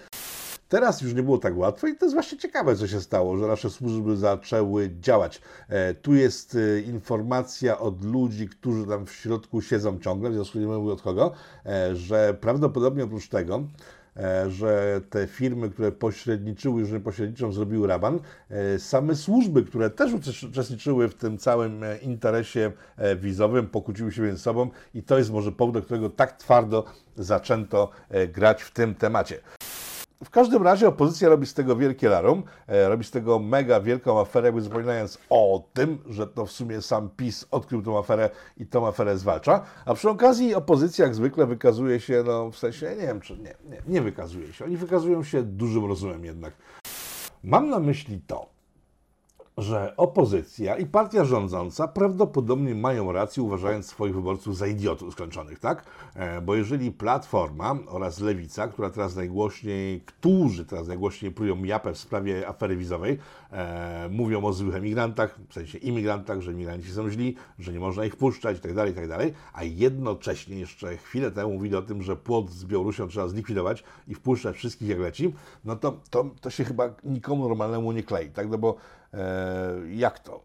Teraz 0.69 1.01
już 1.01 1.13
nie 1.13 1.23
było 1.23 1.37
tak 1.37 1.57
łatwo 1.57 1.87
i 1.87 1.95
to 1.95 2.05
jest 2.05 2.15
właśnie 2.15 2.37
ciekawe, 2.37 2.75
co 2.75 2.87
się 2.87 3.01
stało, 3.01 3.37
że 3.37 3.47
nasze 3.47 3.69
służby 3.69 4.17
zaczęły 4.17 4.89
działać. 4.99 5.41
E, 5.69 5.93
tu 5.93 6.15
jest 6.15 6.55
e, 6.55 6.79
informacja 6.79 7.79
od 7.79 8.03
ludzi, 8.03 8.49
którzy 8.49 8.87
tam 8.87 9.05
w 9.05 9.11
środku 9.11 9.61
siedzą 9.61 9.99
ciągle, 9.99 10.29
w 10.29 10.33
związku 10.33 10.59
nie 10.59 10.67
mówię 10.67 10.93
od 10.93 11.01
kogo, 11.01 11.31
e, 11.65 11.95
że 11.95 12.37
prawdopodobnie 12.41 13.03
oprócz 13.03 13.29
tego, 13.29 13.63
że 14.47 15.01
te 15.09 15.27
firmy, 15.27 15.69
które 15.69 15.91
pośredniczyły, 15.91 16.81
już 16.81 16.91
nie 16.91 16.99
pośredniczą, 16.99 17.51
zrobiły 17.51 17.87
raban, 17.87 18.19
same 18.77 19.15
służby, 19.15 19.63
które 19.63 19.89
też 19.89 20.13
uczes- 20.13 20.47
uczestniczyły 20.47 21.09
w 21.09 21.13
tym 21.13 21.37
całym 21.37 21.81
interesie 22.01 22.71
wizowym, 23.17 23.67
pokłóciły 23.67 24.11
się 24.11 24.21
między 24.21 24.41
sobą 24.41 24.69
i 24.93 25.03
to 25.03 25.17
jest 25.17 25.31
może 25.31 25.51
powód, 25.51 25.73
do 25.73 25.81
którego 25.81 26.09
tak 26.09 26.37
twardo 26.37 26.83
zaczęto 27.17 27.89
grać 28.33 28.63
w 28.63 28.71
tym 28.71 28.95
temacie. 28.95 29.39
W 30.23 30.29
każdym 30.29 30.63
razie 30.63 30.87
opozycja 30.87 31.29
robi 31.29 31.45
z 31.45 31.53
tego 31.53 31.75
wielkie 31.75 32.09
larum, 32.09 32.43
e, 32.67 32.89
robi 32.89 33.03
z 33.03 33.11
tego 33.11 33.39
mega 33.39 33.79
wielką 33.79 34.19
aferę, 34.19 34.47
jakby 34.47 34.61
zapominając 34.61 35.17
o 35.29 35.63
tym, 35.73 35.97
że 36.09 36.27
to 36.27 36.45
w 36.45 36.51
sumie 36.51 36.81
sam 36.81 37.09
PiS 37.17 37.47
odkrył 37.51 37.81
tą 37.81 37.97
aferę 37.97 38.29
i 38.57 38.65
tą 38.65 38.87
aferę 38.87 39.17
zwalcza. 39.17 39.61
A 39.85 39.93
przy 39.93 40.09
okazji 40.09 40.55
opozycja 40.55 41.05
jak 41.05 41.15
zwykle 41.15 41.45
wykazuje 41.45 41.99
się, 41.99 42.23
no 42.25 42.51
w 42.51 42.57
sensie, 42.57 42.89
nie 42.89 43.07
wiem 43.07 43.21
czy 43.21 43.37
nie, 43.37 43.55
nie, 43.69 43.81
nie 43.87 44.01
wykazuje 44.01 44.53
się. 44.53 44.65
Oni 44.65 44.77
wykazują 44.77 45.23
się 45.23 45.43
dużym 45.43 45.85
rozumem 45.85 46.25
jednak. 46.25 46.53
Mam 47.43 47.69
na 47.69 47.79
myśli 47.79 48.21
to, 48.27 48.54
że 49.57 49.93
opozycja 49.97 50.77
i 50.77 50.85
partia 50.85 51.25
rządząca 51.25 51.87
prawdopodobnie 51.87 52.75
mają 52.75 53.11
rację, 53.11 53.43
uważając 53.43 53.85
swoich 53.85 54.15
wyborców 54.15 54.57
za 54.57 54.67
idiotów 54.67 55.13
skończonych, 55.13 55.59
tak? 55.59 55.85
E, 56.15 56.41
Bo 56.41 56.55
jeżeli 56.55 56.91
Platforma 56.91 57.75
oraz 57.87 58.19
Lewica, 58.19 58.67
która 58.67 58.89
teraz 58.89 59.15
najgłośniej, 59.15 60.01
którzy 60.01 60.65
teraz 60.65 60.87
najgłośniej 60.87 61.31
prują 61.31 61.63
japę 61.63 61.93
w 61.93 61.97
sprawie 61.97 62.47
afery 62.47 62.77
wizowej, 62.77 63.17
e, 63.51 64.09
mówią 64.11 64.43
o 64.43 64.53
złych 64.53 64.75
emigrantach, 64.75 65.39
w 65.49 65.53
sensie 65.53 65.77
imigrantach, 65.77 66.41
że 66.41 66.51
imigranci 66.51 66.91
są 66.91 67.09
źli, 67.09 67.35
że 67.59 67.73
nie 67.73 67.79
można 67.79 68.05
ich 68.05 68.15
puszczać 68.15 68.55
itd., 68.55 68.87
itd., 68.87 69.17
a 69.53 69.63
jednocześnie 69.63 70.59
jeszcze 70.59 70.97
chwilę 70.97 71.31
temu 71.31 71.53
mówili 71.53 71.75
o 71.75 71.81
tym, 71.81 72.01
że 72.01 72.15
płot 72.15 72.49
z 72.49 72.65
Białorusią 72.65 73.07
trzeba 73.07 73.27
zlikwidować 73.27 73.83
i 74.07 74.15
wpuszczać 74.15 74.55
wszystkich 74.55 74.89
jak 74.89 74.99
leci, 74.99 75.33
no 75.65 75.75
to, 75.75 75.99
to, 76.09 76.29
to 76.41 76.49
się 76.49 76.63
chyba 76.63 76.89
nikomu 77.03 77.49
normalnemu 77.49 77.91
nie 77.91 78.03
klei, 78.03 78.29
tak? 78.29 78.49
No 78.49 78.57
bo 78.57 78.75
jak 79.89 80.19
to? 80.19 80.43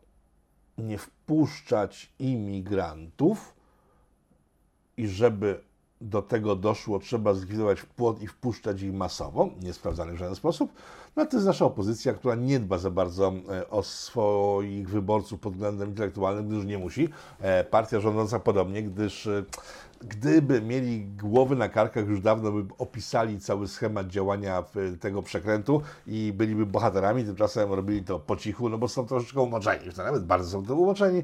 Nie 0.79 0.99
wpuszczać 0.99 2.13
imigrantów 2.19 3.55
i 4.97 5.09
żeby 5.09 5.61
do 6.01 6.23
tego 6.23 6.57
doszło, 6.57 6.99
trzeba 6.99 7.35
zlikwidować 7.35 7.83
płot 7.83 8.23
i 8.23 8.27
wpuszczać 8.27 8.83
ich 8.83 8.93
masowo, 8.93 9.51
niesprawdzany 9.61 10.13
w 10.13 10.17
żaden 10.17 10.35
sposób. 10.35 10.73
No 11.21 11.27
to 11.27 11.37
jest 11.37 11.47
nasza 11.47 11.65
opozycja, 11.65 12.13
która 12.15 12.35
nie 12.35 12.61
dba 12.61 12.79
za 12.79 12.91
bardzo 12.91 13.33
e, 13.51 13.71
o 13.71 13.83
swoich 13.83 14.89
wyborców 14.89 15.41
pod 15.41 15.53
względem 15.53 15.89
intelektualnym, 15.89 16.49
gdyż 16.49 16.65
nie 16.65 16.79
musi. 16.79 17.09
E, 17.41 17.65
Partia 17.65 18.01
rządząca 18.01 18.41
podobnie, 18.41 18.83
gdyż 18.83 19.27
e, 19.27 19.45
gdyby 20.01 20.63
mieli 20.63 21.07
głowy 21.07 21.57
na 21.57 21.69
karkach, 21.69 22.09
już 22.09 22.21
dawno 22.21 22.53
by 22.53 22.75
opisali 22.79 23.41
cały 23.41 23.69
schemat 23.69 24.07
działania 24.07 24.65
tego 25.01 25.23
przekrętu 25.23 25.83
i 26.07 26.33
byliby 26.37 26.67
bohaterami, 26.67 27.25
tymczasem 27.25 27.73
robili 27.73 28.05
to 28.05 28.19
po 28.19 28.37
cichu, 28.37 28.69
no 28.69 28.79
bo 28.79 28.89
są 28.89 29.07
troszeczkę 29.07 29.41
umoczeni, 29.41 29.87
już 29.87 29.97
nawet 29.97 30.25
bardzo 30.25 30.51
są 30.51 30.67
to 30.67 30.75
umoczeni. 30.75 31.23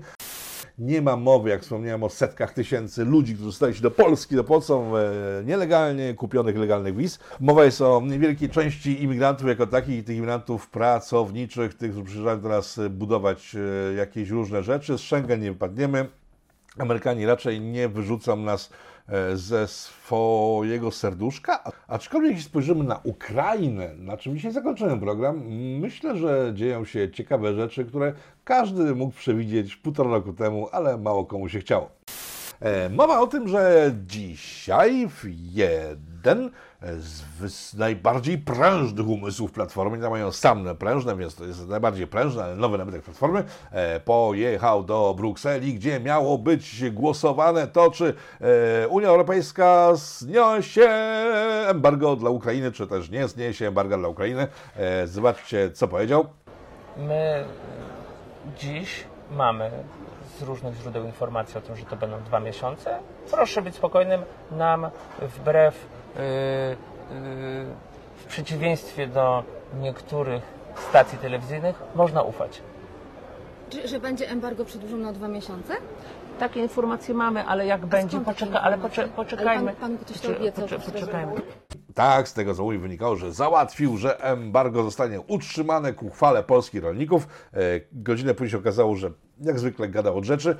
Nie 0.78 1.02
ma 1.02 1.16
mowy, 1.16 1.50
jak 1.50 1.62
wspomniałem, 1.62 2.02
o 2.02 2.08
setkach 2.08 2.52
tysięcy 2.52 3.04
ludzi, 3.04 3.34
którzy 3.34 3.52
stali 3.52 3.74
się 3.74 3.82
do 3.82 3.90
Polski, 3.90 4.36
do 4.36 4.44
pomocą 4.44 4.96
e, 4.96 5.02
nielegalnie 5.44 6.14
kupionych 6.14 6.56
legalnych 6.56 6.96
wiz. 6.96 7.18
Mowa 7.40 7.64
jest 7.64 7.80
o 7.80 8.02
niewielkiej 8.04 8.48
części 8.48 9.02
imigrantów 9.02 9.48
jako 9.48 9.66
takich, 9.66 10.04
tych 10.04 10.16
imigrantów 10.16 10.70
pracowniczych, 10.70 11.74
tych, 11.74 11.90
którzy 11.90 12.04
przyjeżdżają 12.04 12.40
do 12.40 12.48
nas 12.48 12.78
e, 12.78 12.90
budować 12.90 13.56
e, 13.90 13.94
jakieś 13.94 14.30
różne 14.30 14.62
rzeczy. 14.62 14.98
Z 14.98 15.00
Schengen 15.00 15.40
nie 15.40 15.52
wypadniemy. 15.52 16.08
Amerykanie 16.78 17.26
raczej 17.26 17.60
nie 17.60 17.88
wyrzucą 17.88 18.36
nas 18.36 18.70
ze 19.35 19.69
swojego 19.69 20.90
serduszka. 20.90 21.73
Aczkolwiek 21.88 22.31
jeśli 22.33 22.45
spojrzymy 22.45 22.85
na 22.85 23.01
Ukrainę, 23.05 23.95
na 23.99 24.16
czym 24.16 24.37
dzisiaj 24.37 24.53
zakończyłem 24.53 25.01
program, 25.01 25.42
myślę, 25.81 26.16
że 26.16 26.53
dzieją 26.55 26.85
się 26.85 27.11
ciekawe 27.11 27.55
rzeczy, 27.55 27.85
które 27.85 28.12
każdy 28.45 28.95
mógł 28.95 29.14
przewidzieć 29.14 29.77
półtora 29.77 30.11
roku 30.11 30.33
temu, 30.33 30.69
ale 30.73 30.99
mało 30.99 31.25
komu 31.25 31.49
się 31.49 31.59
chciało. 31.59 31.90
E, 32.61 32.88
Mowa 32.88 33.21
o 33.21 33.27
tym, 33.27 33.49
że 33.49 33.92
dzisiaj 34.07 35.09
w 35.09 35.25
jeden 35.53 36.51
z 36.99 37.22
wys- 37.40 37.79
najbardziej 37.79 38.38
prężnych 38.38 39.09
umysłów 39.09 39.53
Platformy, 39.53 39.99
nie 39.99 40.11
mają 40.11 40.33
same 40.33 40.75
prężne, 40.75 41.16
więc 41.16 41.35
to 41.35 41.44
jest 41.44 41.68
najbardziej 41.68 42.07
prężny, 42.07 42.42
ale 42.44 42.57
nowy 42.57 42.79
nabytek 42.79 43.03
Platformy, 43.03 43.44
e, 43.70 44.01
pojechał 44.01 44.83
do 44.85 45.14
Brukseli, 45.16 45.75
gdzie 45.75 46.01
miało 46.01 46.38
być 46.38 46.90
głosowane 46.90 47.66
to, 47.66 47.90
czy 47.90 48.14
e, 48.85 48.88
Unia 48.88 49.09
Europejska 49.09 49.90
zniesie 49.94 50.88
embargo 51.68 52.16
dla 52.16 52.31
Ukrainy, 52.31 52.72
czy 52.72 52.87
też 52.87 53.11
nie 53.11 53.29
zniesie 53.29 53.68
embarga 53.68 53.96
dla 53.99 54.09
Ukrainy. 54.09 54.46
E, 54.77 55.07
Zobaczcie, 55.07 55.70
co 55.70 55.88
powiedział. 55.88 56.27
My 56.96 57.44
dziś 58.59 59.05
mamy 59.31 59.70
z 60.38 60.42
różnych 60.42 60.75
źródeł 60.75 61.05
informacje 61.05 61.59
o 61.59 61.61
tym, 61.61 61.77
że 61.77 61.85
to 61.85 61.96
będą 61.96 62.20
dwa 62.20 62.40
miesiące. 62.40 62.99
Proszę 63.31 63.62
być 63.62 63.75
spokojnym, 63.75 64.22
nam 64.51 64.87
wbrew, 65.20 65.75
w 68.16 68.24
przeciwieństwie 68.29 69.07
do 69.07 69.44
niektórych 69.81 70.42
stacji 70.90 71.18
telewizyjnych, 71.18 71.83
można 71.94 72.22
ufać. 72.22 72.62
Czy, 73.70 73.88
że 73.88 74.00
będzie 74.00 74.29
embargo 74.31 74.64
przedłużone 74.64 75.09
o 75.09 75.12
dwa 75.12 75.29
miesiące? 75.29 75.74
Takie 76.38 76.61
informacje 76.61 77.14
mamy, 77.14 77.44
ale 77.44 77.66
jak 77.66 77.87
będzie, 77.87 78.20
poczeka, 78.20 78.61
ale 78.61 78.79
pocze, 78.79 79.09
poczekajmy. 79.09 79.50
Ale 79.70 79.72
pan- 79.72 79.76
pan 79.96 79.98
ktoś 79.98 80.20
to 80.20 80.29
Pocze- 80.29 80.37
obiecał, 80.40 80.64
pocze- 80.68 80.92
Poczekajmy. 80.92 81.33
Tak, 81.94 82.29
z 82.29 82.33
tego 82.35 82.55
co 82.55 82.62
mówi 82.62 82.79
wynikało, 82.79 83.16
że 83.16 83.33
załatwił, 83.33 83.96
że 83.96 84.20
embargo 84.24 84.83
zostanie 84.83 85.20
utrzymane 85.20 85.92
ku 85.92 86.11
chwale 86.11 86.42
polskich 86.42 86.83
rolników. 86.83 87.29
E, 87.52 87.59
godzinę 87.92 88.35
później 88.35 88.50
się 88.50 88.59
okazało, 88.59 88.96
że 88.96 89.11
jak 89.40 89.59
zwykle 89.59 89.88
gadał 89.88 90.18
od 90.18 90.24
rzeczy. 90.24 90.57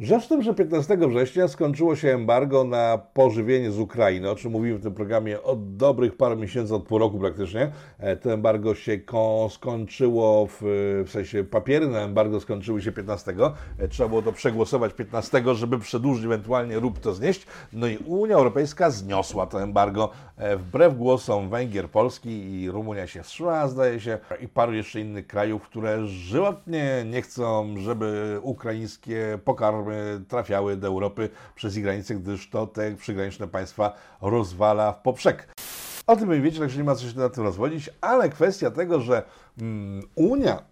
Rzecz 0.00 0.24
w 0.24 0.28
tym, 0.28 0.42
że 0.42 0.54
15 0.54 0.96
września 0.96 1.48
skończyło 1.48 1.96
się 1.96 2.08
embargo 2.14 2.64
na 2.64 2.98
pożywienie 3.14 3.70
z 3.70 3.78
Ukrainy, 3.78 4.30
o 4.30 4.36
czym 4.36 4.52
mówiłem 4.52 4.78
w 4.78 4.82
tym 4.82 4.94
programie 4.94 5.42
od 5.42 5.76
dobrych 5.76 6.16
paru 6.16 6.36
miesięcy, 6.36 6.74
od 6.74 6.82
pół 6.86 6.98
roku 6.98 7.18
praktycznie. 7.18 7.72
E, 7.98 8.16
To 8.16 8.32
embargo 8.32 8.74
się 8.74 8.98
ko- 8.98 9.48
skończyło, 9.52 10.46
w, 10.46 10.58
w 11.06 11.10
sensie 11.10 11.44
papiery 11.44 11.88
na 11.88 12.00
embargo 12.00 12.40
skończyły 12.40 12.82
się 12.82 12.92
15. 12.92 13.34
E, 13.78 13.88
Trzeba 13.88 14.08
było 14.08 14.22
to 14.22 14.32
przegłosować 14.32 14.94
15, 14.94 15.42
żeby 15.54 15.78
przedłużyć, 15.78 16.24
ewentualnie 16.24 16.78
rób 16.78 16.98
to 16.98 17.14
znieść. 17.14 17.46
No 17.72 17.86
i 17.86 17.96
Unia 17.96 18.34
Europejska 18.34 18.90
zniosła 18.90 19.46
to 19.46 19.62
embargo 19.62 20.10
e, 20.36 20.56
wbrew 20.56 20.96
głosom 20.96 21.50
Węgier, 21.50 21.88
Polski 21.90 22.60
i 22.62 22.70
Rumunia 22.70 23.06
się 23.06 23.22
wstrzymała, 23.22 23.68
zdaje 23.68 24.00
się, 24.00 24.18
i 24.40 24.48
paru 24.48 24.72
jeszcze 24.72 25.00
innych 25.00 25.26
krajów, 25.26 25.62
które 25.62 26.06
żywotnie 26.06 27.04
nie 27.10 27.22
chcą, 27.22 27.74
żeby 27.78 28.38
ukraińskie 28.42 29.38
pokarmy 29.44 29.87
trafiały 30.28 30.76
do 30.76 30.86
Europy 30.86 31.28
przez 31.54 31.76
ich 31.76 31.82
granice, 31.82 32.14
gdyż 32.14 32.50
to 32.50 32.66
te 32.66 32.96
przygraniczne 32.96 33.48
państwa 33.48 33.92
rozwala 34.20 34.92
w 34.92 35.02
poprzek. 35.02 35.48
O 36.06 36.16
tym 36.16 36.28
wy 36.28 36.40
wiecie, 36.40 36.60
także 36.60 36.78
nie 36.78 36.84
ma 36.84 36.94
co 36.94 37.08
się 37.08 37.18
na 37.18 37.28
tym 37.28 37.44
rozwodzić, 37.44 37.90
ale 38.00 38.28
kwestia 38.28 38.70
tego, 38.70 39.00
że 39.00 39.22
mm, 39.60 40.02
Unia 40.14 40.62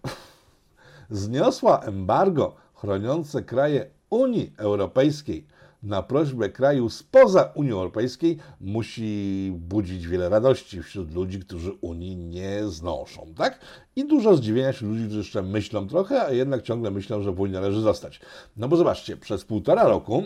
zniosła 1.09 1.79
embargo 1.79 2.55
chroniące 2.75 3.43
kraje 3.43 3.89
Unii 4.09 4.53
Europejskiej 4.57 5.47
na 5.87 6.03
prośbę 6.03 6.49
kraju 6.49 6.89
spoza 6.89 7.51
Unii 7.55 7.71
Europejskiej 7.71 8.37
musi 8.61 9.51
budzić 9.55 10.07
wiele 10.07 10.29
radości 10.29 10.83
wśród 10.83 11.15
ludzi, 11.15 11.39
którzy 11.39 11.71
Unii 11.81 12.15
nie 12.15 12.67
znoszą, 12.67 13.33
tak? 13.37 13.59
I 13.95 14.07
dużo 14.07 14.35
zdziwienia 14.35 14.71
wśród 14.71 14.91
ludzi, 14.91 15.03
którzy 15.03 15.17
jeszcze 15.17 15.41
myślą 15.41 15.87
trochę, 15.87 16.25
a 16.25 16.31
jednak 16.31 16.61
ciągle 16.61 16.91
myślą, 16.91 17.21
że 17.21 17.31
w 17.31 17.39
Unii 17.39 17.53
należy 17.53 17.81
zostać. 17.81 18.19
No 18.57 18.67
bo 18.67 18.75
zobaczcie, 18.75 19.17
przez 19.17 19.45
półtora 19.45 19.83
roku 19.83 20.23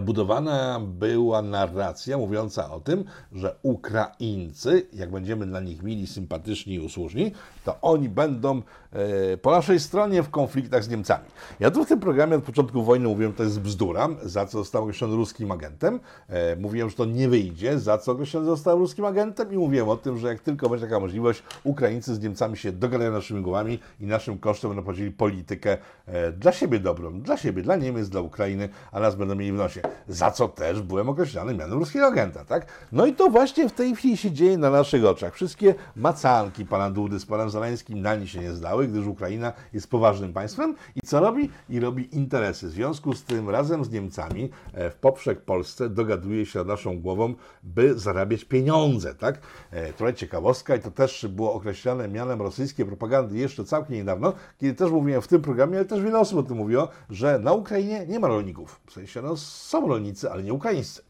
budowana 0.00 0.80
była 0.80 1.42
narracja 1.42 2.18
mówiąca 2.18 2.70
o 2.70 2.80
tym, 2.80 3.04
że 3.32 3.56
Ukraińcy, 3.62 4.86
jak 4.92 5.10
będziemy 5.10 5.46
dla 5.46 5.60
nich 5.60 5.82
mili, 5.82 6.06
sympatyczni 6.06 6.74
i 6.74 6.80
usłużni, 6.80 7.32
to 7.64 7.80
oni 7.82 8.08
będą 8.08 8.62
e, 8.92 9.36
po 9.36 9.50
naszej 9.50 9.80
stronie 9.80 10.22
w 10.22 10.30
konfliktach 10.30 10.84
z 10.84 10.88
Niemcami. 10.88 11.24
Ja 11.60 11.70
tu 11.70 11.84
w 11.84 11.88
tym 11.88 12.00
programie 12.00 12.36
od 12.36 12.44
początku 12.44 12.82
wojny 12.82 13.08
mówiłem, 13.08 13.32
że 13.32 13.36
to 13.36 13.42
jest 13.42 13.60
bzdura, 13.60 14.08
za 14.22 14.46
co 14.46 14.58
został 14.58 14.82
określony 14.82 15.16
ruskim 15.16 15.52
agentem. 15.52 16.00
E, 16.28 16.56
mówiłem, 16.56 16.90
że 16.90 16.96
to 16.96 17.04
nie 17.04 17.28
wyjdzie, 17.28 17.78
za 17.78 17.98
co 17.98 18.12
określony 18.12 18.46
został 18.46 18.78
ruskim 18.78 19.04
agentem 19.04 19.52
i 19.52 19.56
mówiłem 19.56 19.88
o 19.88 19.96
tym, 19.96 20.18
że 20.18 20.28
jak 20.28 20.40
tylko 20.40 20.68
będzie 20.68 20.86
taka 20.86 21.00
możliwość, 21.00 21.42
Ukraińcy 21.64 22.14
z 22.14 22.20
Niemcami 22.20 22.56
się 22.56 22.72
dogadają 22.72 23.12
naszymi 23.12 23.42
głowami 23.42 23.78
i 24.00 24.06
naszym 24.06 24.38
kosztem 24.38 24.70
będą 24.70 24.82
prowadzili 24.82 25.10
politykę 25.10 25.78
e, 26.06 26.32
dla 26.32 26.52
siebie 26.52 26.80
dobrą, 26.80 27.20
dla 27.20 27.36
siebie, 27.36 27.62
dla 27.62 27.76
Niemiec, 27.76 28.08
dla 28.08 28.20
Ukrainy, 28.20 28.68
a 28.92 29.00
nas 29.00 29.16
będą 29.16 29.34
mieli 29.34 29.52
w. 29.52 29.73
Za 30.08 30.30
co 30.30 30.48
też 30.48 30.82
byłem 30.82 31.08
określany 31.08 31.54
mianem 31.54 31.78
ruskiego 31.78 32.06
agenta, 32.06 32.44
tak? 32.44 32.66
No 32.92 33.06
i 33.06 33.14
to 33.14 33.30
właśnie 33.30 33.68
w 33.68 33.72
tej 33.72 33.96
chwili 33.96 34.16
się 34.16 34.30
dzieje 34.30 34.58
na 34.58 34.70
naszych 34.70 35.04
oczach. 35.04 35.34
Wszystkie 35.34 35.74
macanki 35.96 36.66
pana 36.66 36.90
Dudy 36.90 37.20
z 37.20 37.26
panem 37.26 37.50
Zaleńskim 37.50 38.02
na 38.02 38.16
nie 38.16 38.26
się 38.26 38.40
nie 38.40 38.52
zdały, 38.52 38.88
gdyż 38.88 39.06
Ukraina 39.06 39.52
jest 39.72 39.90
poważnym 39.90 40.32
państwem 40.32 40.74
i 40.96 41.00
co 41.00 41.20
robi? 41.20 41.50
I 41.68 41.80
robi 41.80 42.16
interesy. 42.16 42.66
W 42.66 42.70
związku 42.70 43.14
z 43.14 43.24
tym 43.24 43.50
razem 43.50 43.84
z 43.84 43.90
Niemcami 43.90 44.50
e, 44.72 44.90
w 44.90 44.94
poprzek 44.94 45.40
Polsce 45.40 45.88
dogaduje 45.90 46.46
się 46.46 46.58
nad 46.58 46.68
naszą 46.68 47.00
głową, 47.00 47.34
by 47.62 47.98
zarabiać 47.98 48.44
pieniądze, 48.44 49.14
tak? 49.14 49.38
E, 49.70 49.92
Trochę 49.92 50.14
ciekawostka 50.14 50.76
i 50.76 50.80
to 50.80 50.90
też 50.90 51.26
było 51.26 51.54
określane 51.54 52.08
mianem 52.08 52.42
rosyjskiej 52.42 52.86
propagandy 52.86 53.38
jeszcze 53.38 53.64
całkiem 53.64 53.96
niedawno, 53.96 54.32
kiedy 54.60 54.74
też 54.74 54.90
mówiłem 54.90 55.22
w 55.22 55.28
tym 55.28 55.42
programie, 55.42 55.76
ale 55.76 55.84
też 55.84 56.02
wiele 56.02 56.18
osób 56.18 56.38
o 56.38 56.42
tym 56.42 56.56
mówiło, 56.56 56.88
że 57.10 57.38
na 57.38 57.52
Ukrainie 57.52 58.06
nie 58.06 58.20
ma 58.20 58.28
rolników. 58.28 58.80
W 58.86 58.92
sensie, 58.92 59.22
no 59.22 59.36
są 59.64 59.88
rolnicy, 59.88 60.30
ale 60.30 60.42
nie 60.42 60.52
ukraińscy. 60.52 61.02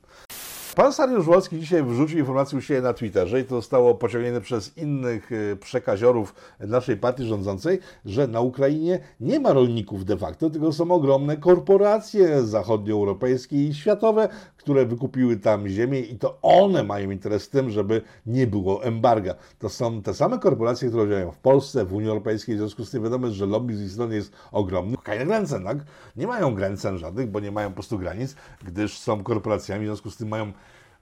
Pan 0.77 0.93
Sariusz 0.93 1.25
Wolski 1.25 1.61
dzisiaj 1.61 1.83
wrzucił 1.83 2.19
informację 2.19 2.59
u 2.59 2.61
siebie 2.61 2.81
na 2.81 2.93
Twitterze 2.93 3.40
i 3.40 3.45
to 3.45 3.55
zostało 3.55 3.95
pociągnięte 3.95 4.40
przez 4.40 4.79
innych 4.79 5.33
y, 5.33 5.57
przekaziorów 5.61 6.35
naszej 6.61 6.97
partii 6.97 7.25
rządzącej, 7.25 7.79
że 8.05 8.27
na 8.27 8.40
Ukrainie 8.40 9.01
nie 9.21 9.40
ma 9.40 9.53
rolników 9.53 10.05
de 10.05 10.17
facto, 10.17 10.51
tylko 10.51 10.73
są 10.73 10.90
ogromne 10.90 11.37
korporacje 11.37 12.43
zachodnioeuropejskie 12.43 13.69
i 13.69 13.75
światowe, 13.75 14.29
które 14.64 14.87
wykupiły 14.87 15.37
tam 15.37 15.68
ziemię 15.68 16.00
i 16.00 16.18
to 16.18 16.38
one 16.42 16.83
mają 16.83 17.11
interes 17.11 17.46
w 17.46 17.50
tym, 17.50 17.70
żeby 17.70 18.03
nie 18.27 18.46
było 18.46 18.85
embarga. 18.85 19.35
To 19.59 19.68
są 19.68 20.03
te 20.03 20.14
same 20.14 20.38
korporacje, 20.38 20.88
które 20.88 21.09
działają 21.09 21.31
w 21.31 21.38
Polsce, 21.38 21.85
w 21.85 21.94
Unii 21.94 22.09
Europejskiej, 22.09 22.57
w 22.57 22.59
związku 22.59 22.85
z 22.85 22.90
tym 22.90 23.03
wiadomo, 23.03 23.31
że 23.31 23.46
lobby 23.46 23.77
z 23.77 23.83
ich 23.83 23.92
strony 23.92 24.14
jest 24.14 24.33
ogromny. 24.53 24.96
Keine 25.03 25.27
Grenzen, 25.27 25.64
tak? 25.64 25.79
Nie 26.16 26.27
mają 26.27 26.55
granic 26.55 26.83
żadnych, 26.96 27.31
bo 27.31 27.40
nie 27.40 27.53
mają 27.53 27.68
po 27.68 27.74
prostu 27.74 27.98
granic, 27.98 28.37
gdyż 28.64 28.98
są 28.98 29.22
korporacjami, 29.22 29.85
w 29.85 29.88
związku 29.88 30.11
z 30.11 30.16
tym 30.16 30.29
mają 30.29 30.53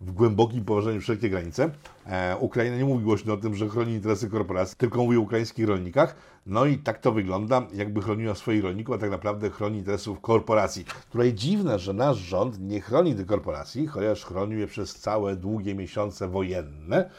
w 0.06 0.12
głębokim 0.12 0.64
położeniu 0.64 1.00
wszelkie 1.00 1.30
granice. 1.30 1.70
E, 2.06 2.36
Ukraina 2.36 2.76
nie 2.76 2.84
mówi 2.84 3.04
głośno 3.04 3.34
o 3.34 3.36
tym, 3.36 3.54
że 3.54 3.68
chroni 3.68 3.92
interesy 3.92 4.30
korporacji, 4.30 4.76
tylko 4.76 4.98
mówi 4.98 5.16
o 5.16 5.20
ukraińskich 5.20 5.68
rolnikach. 5.68 6.16
No 6.46 6.64
i 6.64 6.78
tak 6.78 6.98
to 6.98 7.12
wygląda, 7.12 7.62
jakby 7.74 8.02
chroniła 8.02 8.34
swoich 8.34 8.62
rolników, 8.62 8.94
a 8.94 8.98
tak 8.98 9.10
naprawdę 9.10 9.50
chroni 9.50 9.78
interesów 9.78 10.20
korporacji. 10.20 10.84
Tutaj 11.10 11.34
dziwne, 11.34 11.78
że 11.78 11.92
nasz 11.92 12.18
rząd 12.18 12.60
nie 12.60 12.80
chroni 12.80 13.14
tych 13.14 13.26
korporacji, 13.26 13.86
chociaż 13.86 14.24
chronił 14.24 14.58
je 14.58 14.66
przez 14.66 14.94
całe 14.94 15.36
długie 15.36 15.74
miesiące 15.74 16.28
wojenne, 16.28 17.10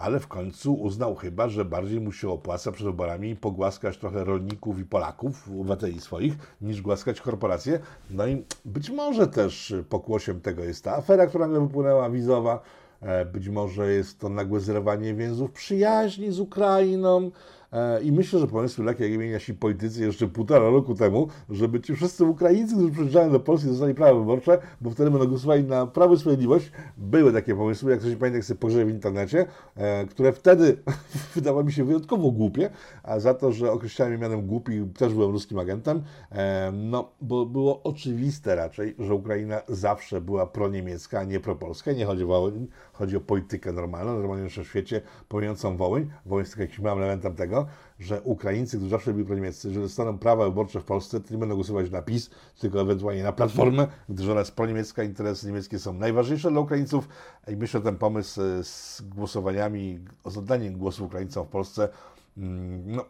ale 0.00 0.20
w 0.20 0.28
końcu 0.28 0.74
uznał 0.74 1.14
chyba, 1.14 1.48
że 1.48 1.64
bardziej 1.64 2.00
mu 2.00 2.12
się 2.12 2.30
opłaca 2.30 2.72
przed 2.72 2.86
wyborami 2.86 3.36
pogłaskać 3.36 3.98
trochę 3.98 4.24
rolników 4.24 4.78
i 4.78 4.84
Polaków, 4.84 5.48
obywateli 5.48 6.00
swoich, 6.00 6.34
niż 6.60 6.82
głaskać 6.82 7.20
korporacje. 7.20 7.80
No 8.10 8.26
i 8.26 8.44
być 8.64 8.90
może 8.90 9.26
też 9.26 9.74
pokłosiem 9.88 10.40
tego 10.40 10.64
jest 10.64 10.84
ta 10.84 10.96
afera, 10.96 11.26
która 11.26 11.46
nagle 11.46 11.60
wypłynęła, 11.60 12.10
wizowa. 12.10 12.60
E, 13.00 13.24
Być 13.24 13.48
może 13.48 13.92
jest 13.92 14.18
to 14.18 14.28
nagłe 14.28 14.60
zerwanie 14.60 15.14
więzów 15.14 15.52
przyjaźni 15.52 16.32
z 16.32 16.40
Ukrainą. 16.40 17.30
E, 17.72 18.02
I 18.02 18.12
myślę, 18.12 18.40
że 18.40 18.46
pomysły 18.46 18.86
takie, 18.86 19.08
jak 19.08 19.18
mieli 19.18 19.32
nasi 19.32 19.54
politycy 19.54 20.04
jeszcze 20.04 20.26
półtora 20.26 20.70
roku 20.70 20.94
temu, 20.94 21.28
żeby 21.50 21.80
ci 21.80 21.94
wszyscy 21.94 22.24
Ukraińcy, 22.24 22.74
którzy 22.74 22.92
przyjeżdżają 22.92 23.32
do 23.32 23.40
Polski, 23.40 23.68
dostali 23.68 23.94
prawo 23.94 24.20
wyborcze, 24.20 24.58
bo 24.80 24.90
wtedy 24.90 25.10
będą 25.10 25.26
głosowali 25.26 25.64
na 25.64 25.86
Prawo 25.86 26.14
i 26.14 26.18
Sprawiedliwość. 26.18 26.72
Były 26.96 27.32
takie 27.32 27.54
pomysły, 27.54 27.90
jak 27.90 28.00
ktoś 28.00 28.16
pamięta, 28.16 28.36
jak 28.36 28.44
sobie 28.44 28.60
pogrzebie 28.60 28.84
w 28.84 28.90
internecie, 28.90 29.46
e, 29.76 30.06
które 30.06 30.32
wtedy 30.32 30.76
wydawały 31.34 31.64
mi 31.64 31.72
się 31.72 31.84
wyjątkowo 31.84 32.30
głupie, 32.30 32.70
a 33.02 33.20
za 33.20 33.34
to, 33.34 33.52
że 33.52 33.72
określałem 33.72 34.12
je 34.12 34.18
mianem 34.18 34.46
głupi, 34.46 34.86
też 34.98 35.14
byłem 35.14 35.30
ruskim 35.30 35.58
agentem, 35.58 36.02
e, 36.32 36.72
no, 36.74 37.10
bo 37.20 37.46
było 37.46 37.82
oczywiste 37.82 38.54
raczej, 38.54 38.94
że 38.98 39.14
Ukraina 39.14 39.62
zawsze 39.68 40.20
była 40.20 40.46
proniemiecka, 40.46 41.20
a 41.20 41.24
nie 41.24 41.40
propolska. 41.40 41.92
Nie 41.92 42.06
chodzi 42.06 42.24
o 42.24 42.50
chodzi 42.92 43.16
o 43.16 43.20
politykę 43.20 43.72
normalną, 43.72 44.18
normalnie 44.18 44.48
w 44.48 44.52
świecie, 44.52 45.00
pomijającą 45.28 45.76
Wołyń. 45.76 46.10
Wołyń 46.26 46.42
jest 46.42 46.52
tylko 46.52 46.62
jakimś 46.62 46.88
elementem 46.88 47.34
tego, 47.34 47.59
że 48.00 48.22
Ukraińcy, 48.22 48.76
którzy 48.76 48.90
zawsze 48.90 49.12
byli 49.12 49.24
proniemieccy, 49.24 49.72
że 49.72 49.80
dostaną 49.80 50.18
prawa 50.18 50.44
wyborcze 50.44 50.80
w 50.80 50.84
Polsce, 50.84 51.20
to 51.20 51.34
nie 51.34 51.38
będą 51.38 51.54
głosować 51.54 51.90
na 51.90 52.02
PiS, 52.02 52.30
tylko 52.58 52.80
ewentualnie 52.80 53.22
na 53.22 53.32
Platformę, 53.32 53.88
gdyż 54.08 54.28
ona 54.28 54.40
jest 54.40 54.54
proniemiecka, 54.54 55.02
interesy 55.02 55.46
niemieckie 55.46 55.78
są 55.78 55.92
najważniejsze 55.92 56.50
dla 56.50 56.60
Ukraińców 56.60 57.08
i 57.48 57.56
myślę, 57.56 57.80
że 57.80 57.84
ten 57.84 57.98
pomysł 57.98 58.42
e, 58.42 58.64
z 58.64 59.02
głosowaniami, 59.02 60.00
z 60.26 60.38
oddaniem 60.38 60.78
głosu 60.78 61.04
Ukraińcom 61.04 61.46
w 61.46 61.48
Polsce, 61.48 61.88
mm, 62.36 62.92
no, 62.92 63.04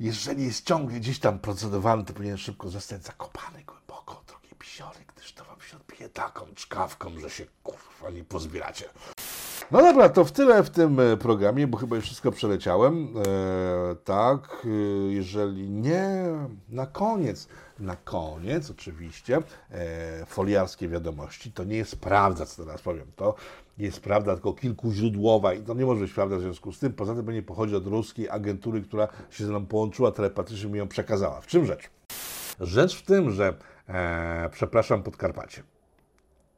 jeżeli 0.00 0.44
jest 0.44 0.66
ciągle 0.66 1.00
gdzieś 1.00 1.18
tam 1.18 1.38
procedowany, 1.38 2.04
to 2.04 2.12
powinien 2.12 2.36
szybko 2.36 2.68
zostać 2.68 3.04
zakopany 3.04 3.64
głęboko, 3.64 4.22
drogi 4.26 4.54
pisiory, 4.58 4.98
gdyż 5.16 5.32
to 5.32 5.44
wam 5.44 5.60
się 5.60 5.76
odbije 5.76 6.08
taką 6.08 6.46
czkawką, 6.54 7.20
że 7.20 7.30
się 7.30 7.46
kurwa 7.62 8.10
nie 8.10 8.24
pozbieracie. 8.24 8.84
No 9.70 9.82
dobra, 9.82 10.08
to 10.08 10.24
w 10.24 10.32
tyle 10.32 10.62
w 10.62 10.70
tym 10.70 11.00
e, 11.00 11.16
programie, 11.16 11.66
bo 11.66 11.78
chyba 11.78 11.96
już 11.96 12.04
wszystko 12.04 12.32
przeleciałem. 12.32 13.08
E, 13.16 13.94
tak, 13.94 14.66
e, 14.66 14.68
jeżeli 15.12 15.70
nie, 15.70 16.24
na 16.68 16.86
koniec, 16.86 17.48
na 17.78 17.96
koniec 17.96 18.70
oczywiście, 18.70 19.38
e, 19.70 20.26
foliarskie 20.26 20.88
wiadomości, 20.88 21.52
to 21.52 21.64
nie 21.64 21.76
jest 21.76 21.96
prawda, 21.96 22.46
co 22.46 22.64
teraz 22.64 22.82
powiem, 22.82 23.06
to 23.16 23.34
jest 23.78 24.00
prawda 24.00 24.34
tylko 24.34 24.52
kilkuźródłowa 24.52 25.54
i 25.54 25.62
to 25.62 25.74
nie 25.74 25.86
może 25.86 26.00
być 26.00 26.12
prawda 26.12 26.36
w 26.36 26.40
związku 26.40 26.72
z 26.72 26.78
tym, 26.78 26.92
poza 26.92 27.14
tym 27.14 27.30
nie 27.30 27.42
pochodzi 27.42 27.76
od 27.76 27.86
ruskiej 27.86 28.30
agentury, 28.30 28.82
która 28.82 29.08
się 29.30 29.44
ze 29.44 29.50
mną 29.50 29.66
połączyła 29.66 30.12
telepatycznie 30.12 30.70
mi 30.70 30.78
ją 30.78 30.88
przekazała. 30.88 31.40
W 31.40 31.46
czym 31.46 31.66
rzecz? 31.66 31.90
Rzecz 32.60 32.96
w 32.96 33.02
tym, 33.02 33.30
że 33.30 33.54
e, 33.88 34.50
przepraszam 34.52 35.02
Podkarpacie 35.02 35.62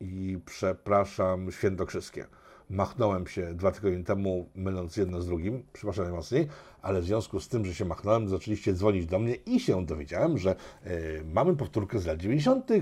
i 0.01 0.39
przepraszam 0.47 1.53
Świętokrzyskie. 1.53 2.27
Machnąłem 2.71 3.27
się 3.27 3.55
dwa 3.55 3.73
tygodnie 3.73 4.05
temu, 4.05 4.49
myląc 4.55 4.97
jedno 4.97 5.21
z 5.21 5.27
drugim, 5.27 5.63
przepraszam 5.73 6.05
najmocniej, 6.05 6.49
ale 6.83 7.01
w 7.01 7.05
związku 7.05 7.41
z 7.41 7.49
tym, 7.49 7.65
że 7.65 7.75
się 7.75 7.85
machnąłem, 7.85 8.29
zaczęliście 8.29 8.73
dzwonić 8.73 9.07
do 9.07 9.19
mnie 9.19 9.35
i 9.35 9.61
się 9.61 9.87
dowiedziałem, 9.87 10.39
że 10.39 10.51
e, 10.51 10.91
mamy 11.25 11.57
powtórkę 11.57 11.99
z 11.99 12.07
lat 12.07 12.19
90. 12.19 12.71
e, 12.71 12.81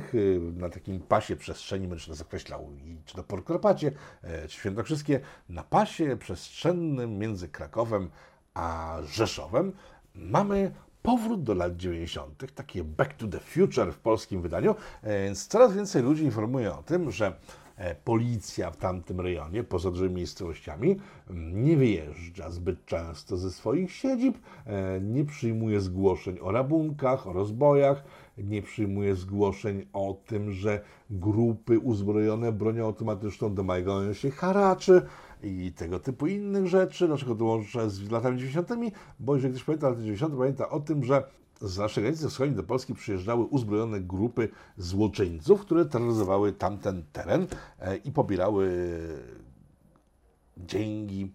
na 0.57 0.69
takim 0.71 1.01
pasie 1.01 1.37
przestrzeni, 1.37 1.89
będę 1.89 2.05
nas 2.09 2.23
określał, 2.23 2.71
i 2.85 2.97
czy 3.05 3.15
to 3.15 3.23
Podkarpacie, 3.23 3.93
e, 4.23 4.49
czy 4.49 4.57
Świętokrzyskie, 4.57 5.21
na 5.49 5.63
pasie 5.63 6.17
przestrzennym 6.17 7.19
między 7.19 7.49
Krakowem 7.49 8.11
a 8.55 8.99
Rzeszowem 9.07 9.73
mamy 10.15 10.73
powrót 11.03 11.43
do 11.43 11.55
lat 11.55 11.77
90., 11.77 12.55
takie 12.55 12.85
Back 12.85 13.15
to 13.15 13.27
the 13.29 13.41
Future 13.41 13.93
w 13.93 13.99
polskim 13.99 14.43
wydaniu, 14.43 14.75
więc 15.03 15.47
coraz 15.47 15.75
więcej 15.75 16.03
ludzi 16.03 16.25
informuje 16.25 16.73
o 16.75 16.83
tym, 16.83 17.11
że 17.11 17.37
policja 18.05 18.71
w 18.71 18.77
tamtym 18.77 19.21
rejonie, 19.21 19.65
poza 19.65 19.91
dużymi 19.91 20.15
miejscowościami, 20.15 20.97
m, 21.31 21.65
nie 21.65 21.77
wyjeżdża 21.77 22.51
zbyt 22.51 22.85
często 22.85 23.37
ze 23.37 23.51
swoich 23.51 23.93
siedzib, 23.93 24.39
e, 24.67 25.01
nie 25.01 25.25
przyjmuje 25.25 25.81
zgłoszeń 25.81 26.39
o 26.41 26.53
rabunkach, 26.53 27.27
o 27.27 27.33
rozbojach, 27.33 28.05
nie 28.39 28.63
przyjmuje 28.63 29.17
zgłoszeń 29.17 29.87
o 29.93 30.17
tym, 30.27 30.53
że 30.53 30.81
grupy 31.11 31.79
uzbrojone 31.79 32.53
bronią 32.53 32.85
automatyczną 32.85 33.55
domagają 33.55 34.13
się 34.13 34.31
haraczy 34.31 35.03
i 35.43 35.73
tego 35.73 35.99
typu 35.99 36.27
innych 36.27 36.67
rzeczy, 36.67 37.07
dlaczego 37.07 37.35
to 37.35 37.45
łączę 37.45 37.91
z 37.91 38.11
latami 38.11 38.39
90., 38.39 38.69
bo 39.21 39.35
jeżeli 39.35 39.55
ktoś 39.55 39.65
pamięta 39.65 39.89
lata 39.89 40.01
90., 40.01 40.37
pamięta 40.37 40.69
o 40.69 40.81
tym, 40.81 41.05
że 41.05 41.23
z 41.63 41.79
naszej 41.79 42.03
granicy 42.03 42.29
wschodniej 42.29 42.57
do 42.57 42.63
Polski 42.63 42.95
przyjeżdżały 42.95 43.45
uzbrojone 43.45 44.01
grupy 44.01 44.49
złoczyńców, 44.77 45.61
które 45.61 45.85
terroryzowały 45.85 46.53
tamten 46.53 47.05
teren 47.13 47.47
e, 47.79 47.97
i 47.97 48.13
pobierały 48.13 48.99
dzięki, 50.57 51.33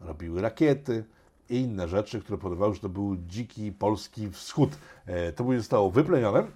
robiły 0.00 0.42
rakiety 0.42 1.04
i 1.50 1.56
inne 1.56 1.88
rzeczy, 1.88 2.20
które 2.20 2.38
powodowały, 2.38 2.74
że 2.74 2.80
to 2.80 2.88
był 2.88 3.16
dziki 3.16 3.72
polski 3.72 4.30
wschód. 4.30 4.70
E, 5.06 5.32
To 5.32 5.44
później 5.44 5.60
zostało 5.60 5.90
wyplenione, 5.90 6.46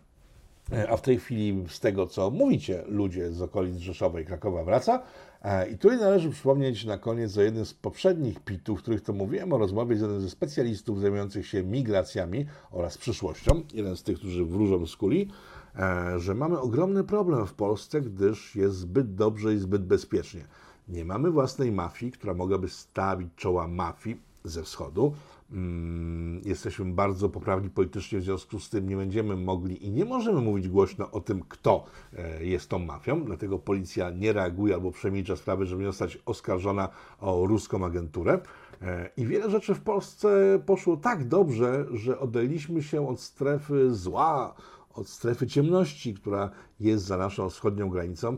a 0.89 0.97
w 0.97 1.03
tej 1.03 1.19
chwili 1.19 1.65
z 1.69 1.81
tego, 1.81 2.07
co 2.07 2.31
mówicie, 2.31 2.85
ludzie 2.89 3.33
z 3.33 3.43
okolic 3.43 3.77
Rzeszowa 3.77 4.21
i 4.21 4.25
Krakowa 4.25 4.65
wraca. 4.65 5.03
E, 5.43 5.71
I 5.71 5.79
tutaj 5.79 5.99
należy 5.99 6.31
przypomnieć 6.31 6.85
na 6.85 6.99
koniec 6.99 7.37
o 7.37 7.43
jednym 7.43 7.65
z 7.65 7.75
poprzednich 7.75 8.41
pitów, 8.41 8.79
w 8.79 8.83
których 8.83 9.01
to 9.01 9.13
mówiłem, 9.13 9.53
o 9.53 9.59
rozmowie 9.59 9.97
z 9.97 10.01
jednym 10.01 10.21
ze 10.21 10.31
specjalistów 10.31 11.01
zajmujących 11.01 11.47
się 11.47 11.63
migracjami 11.63 12.47
oraz 12.71 12.99
przyszłością, 12.99 13.63
jeden 13.75 13.97
z 13.97 14.03
tych, 14.03 14.19
którzy 14.19 14.45
wróżą 14.45 14.87
z 14.87 14.97
kuli, 14.97 15.29
e, 15.77 16.19
że 16.19 16.35
mamy 16.35 16.61
ogromny 16.61 17.05
problem 17.05 17.47
w 17.47 17.55
Polsce, 17.55 18.01
gdyż 18.01 18.57
jest 18.57 18.77
zbyt 18.77 19.15
dobrze 19.15 19.55
i 19.55 19.59
zbyt 19.59 19.85
bezpiecznie. 19.85 20.45
Nie 20.89 21.05
mamy 21.05 21.31
własnej 21.31 21.73
mafii, 21.73 22.13
która 22.13 22.35
mogłaby 22.35 22.69
stawić 22.69 23.29
czoła 23.37 23.69
mafii 23.69 24.21
ze 24.45 24.63
wschodu. 24.63 25.15
Mm, 25.53 26.41
Jesteśmy 26.45 26.85
bardzo 26.85 27.29
poprawni 27.29 27.71
politycznie, 27.71 28.19
w 28.19 28.23
związku 28.23 28.61
z 28.61 28.71
tym 28.71 28.89
nie 28.89 28.97
będziemy 28.97 29.37
mogli 29.37 29.87
i 29.87 29.91
nie 29.91 30.05
możemy 30.05 30.41
mówić 30.41 30.69
głośno 30.69 31.11
o 31.11 31.21
tym, 31.21 31.43
kto 31.49 31.85
e, 32.13 32.45
jest 32.45 32.69
tą 32.69 32.79
mafią, 32.79 33.25
dlatego 33.25 33.59
policja 33.59 34.11
nie 34.11 34.33
reaguje 34.33 34.75
albo 34.75 34.91
przemilcza 34.91 35.37
sprawy, 35.37 35.67
żeby 35.67 35.83
nie 35.83 35.89
zostać 35.89 36.19
oskarżona 36.27 36.89
o 37.21 37.47
ruską 37.47 37.85
agenturę. 37.85 38.41
E, 38.83 39.11
I 39.17 39.27
wiele 39.27 39.51
rzeczy 39.51 39.75
w 39.75 39.81
Polsce 39.81 40.61
poszło 40.67 40.97
tak 40.97 41.29
dobrze, 41.29 41.87
że 41.93 42.19
oddaliśmy 42.19 42.83
się 42.83 43.09
od 43.09 43.21
strefy 43.21 43.95
zła, 43.95 44.55
od 44.95 45.09
strefy 45.09 45.47
ciemności, 45.47 46.15
która 46.15 46.51
jest 46.81 47.05
za 47.05 47.17
naszą 47.17 47.51
wschodnią 47.51 47.89
granicą 47.89 48.37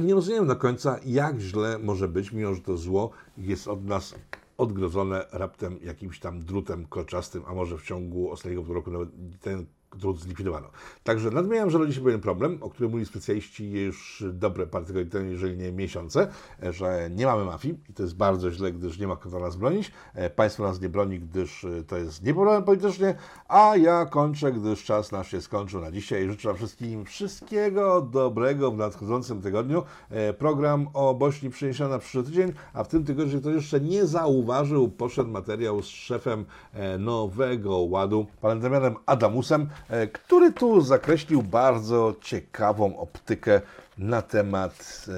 nie 0.00 0.14
rozumiem 0.14 0.46
do 0.46 0.56
końca, 0.56 0.98
jak 1.06 1.40
źle 1.40 1.78
może 1.78 2.08
być, 2.08 2.32
mimo 2.32 2.54
że 2.54 2.60
to 2.60 2.76
zło 2.76 3.10
jest 3.38 3.68
od 3.68 3.84
nas 3.84 4.14
odgrodzone 4.56 5.26
raptem 5.32 5.78
jakimś 5.82 6.20
tam 6.20 6.44
drutem 6.44 6.86
kolczastym, 6.86 7.42
a 7.46 7.54
może 7.54 7.78
w 7.78 7.82
ciągu 7.82 8.30
ostatniego 8.30 8.62
pół 8.62 8.74
roku 8.74 8.90
nawet 8.90 9.08
ten 9.40 9.66
drut 9.96 10.20
zlikwidowano. 10.20 10.68
Także 11.04 11.30
nadmieniam, 11.30 11.70
że 11.70 11.78
rodzi 11.78 11.94
się 11.94 12.00
pewien 12.00 12.20
problem, 12.20 12.58
o 12.60 12.70
którym 12.70 12.90
mówili 12.90 13.06
specjaliści 13.06 13.70
już 13.70 14.24
dobre 14.32 14.66
parę 14.66 14.84
tygodni 14.84 15.10
temu, 15.10 15.30
jeżeli 15.30 15.56
nie 15.56 15.72
miesiące, 15.72 16.28
że 16.70 17.10
nie 17.10 17.26
mamy 17.26 17.44
mafii 17.44 17.78
i 17.88 17.92
to 17.92 18.02
jest 18.02 18.16
bardzo 18.16 18.50
źle, 18.50 18.72
gdyż 18.72 18.98
nie 18.98 19.08
ma 19.08 19.16
kto 19.16 19.40
nas 19.40 19.56
bronić. 19.56 19.92
E, 20.14 20.30
Państwo 20.30 20.62
nas 20.62 20.80
nie 20.80 20.88
broni, 20.88 21.20
gdyż 21.20 21.64
e, 21.64 21.84
to 21.84 21.96
jest 21.96 22.22
niepoprawne 22.22 22.66
politycznie, 22.66 23.14
a 23.48 23.76
ja 23.76 24.06
kończę, 24.06 24.52
gdyż 24.52 24.84
czas 24.84 25.12
nasz 25.12 25.30
się 25.30 25.40
skończył 25.40 25.80
na 25.80 25.92
dzisiaj. 25.92 26.28
Życzę 26.30 26.54
wszystkim 26.54 27.04
wszystkiego 27.04 28.02
dobrego 28.02 28.70
w 28.70 28.76
nadchodzącym 28.76 29.42
tygodniu. 29.42 29.82
E, 30.10 30.32
Program 30.32 30.88
o 30.92 31.14
Bośni 31.14 31.50
przeniesiony 31.50 31.90
na 31.90 31.98
przyszły 31.98 32.22
tydzień, 32.22 32.52
a 32.72 32.84
w 32.84 32.88
tym 32.88 33.04
tygodniu, 33.04 33.40
ktoś 33.40 33.54
jeszcze 33.54 33.80
nie 33.80 34.06
zauważył, 34.06 34.88
poszedł 34.88 35.30
materiał 35.30 35.82
z 35.82 35.86
szefem 35.86 36.44
e, 36.72 36.98
Nowego 36.98 37.78
Ładu, 37.78 38.26
panem 38.40 38.60
Damianem 38.60 38.94
Adamusem, 39.06 39.62
e, 39.62 39.68
który 40.12 40.52
tu 40.52 40.80
zakreślił 40.80 41.42
bardzo 41.42 42.14
ciekawą 42.20 42.98
optykę 42.98 43.60
na 43.98 44.22
temat 44.22 45.06
e, 45.08 45.12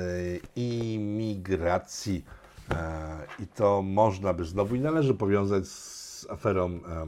imigracji. 0.57 2.25
E, 2.71 3.19
I 3.39 3.47
to 3.47 3.83
można 3.83 4.35
by 4.35 4.45
znowu 4.45 4.75
i 4.75 4.81
należy 4.81 5.15
powiązać 5.15 5.69
z 5.69 6.27
aferą 6.31 6.67
e, 6.71 7.07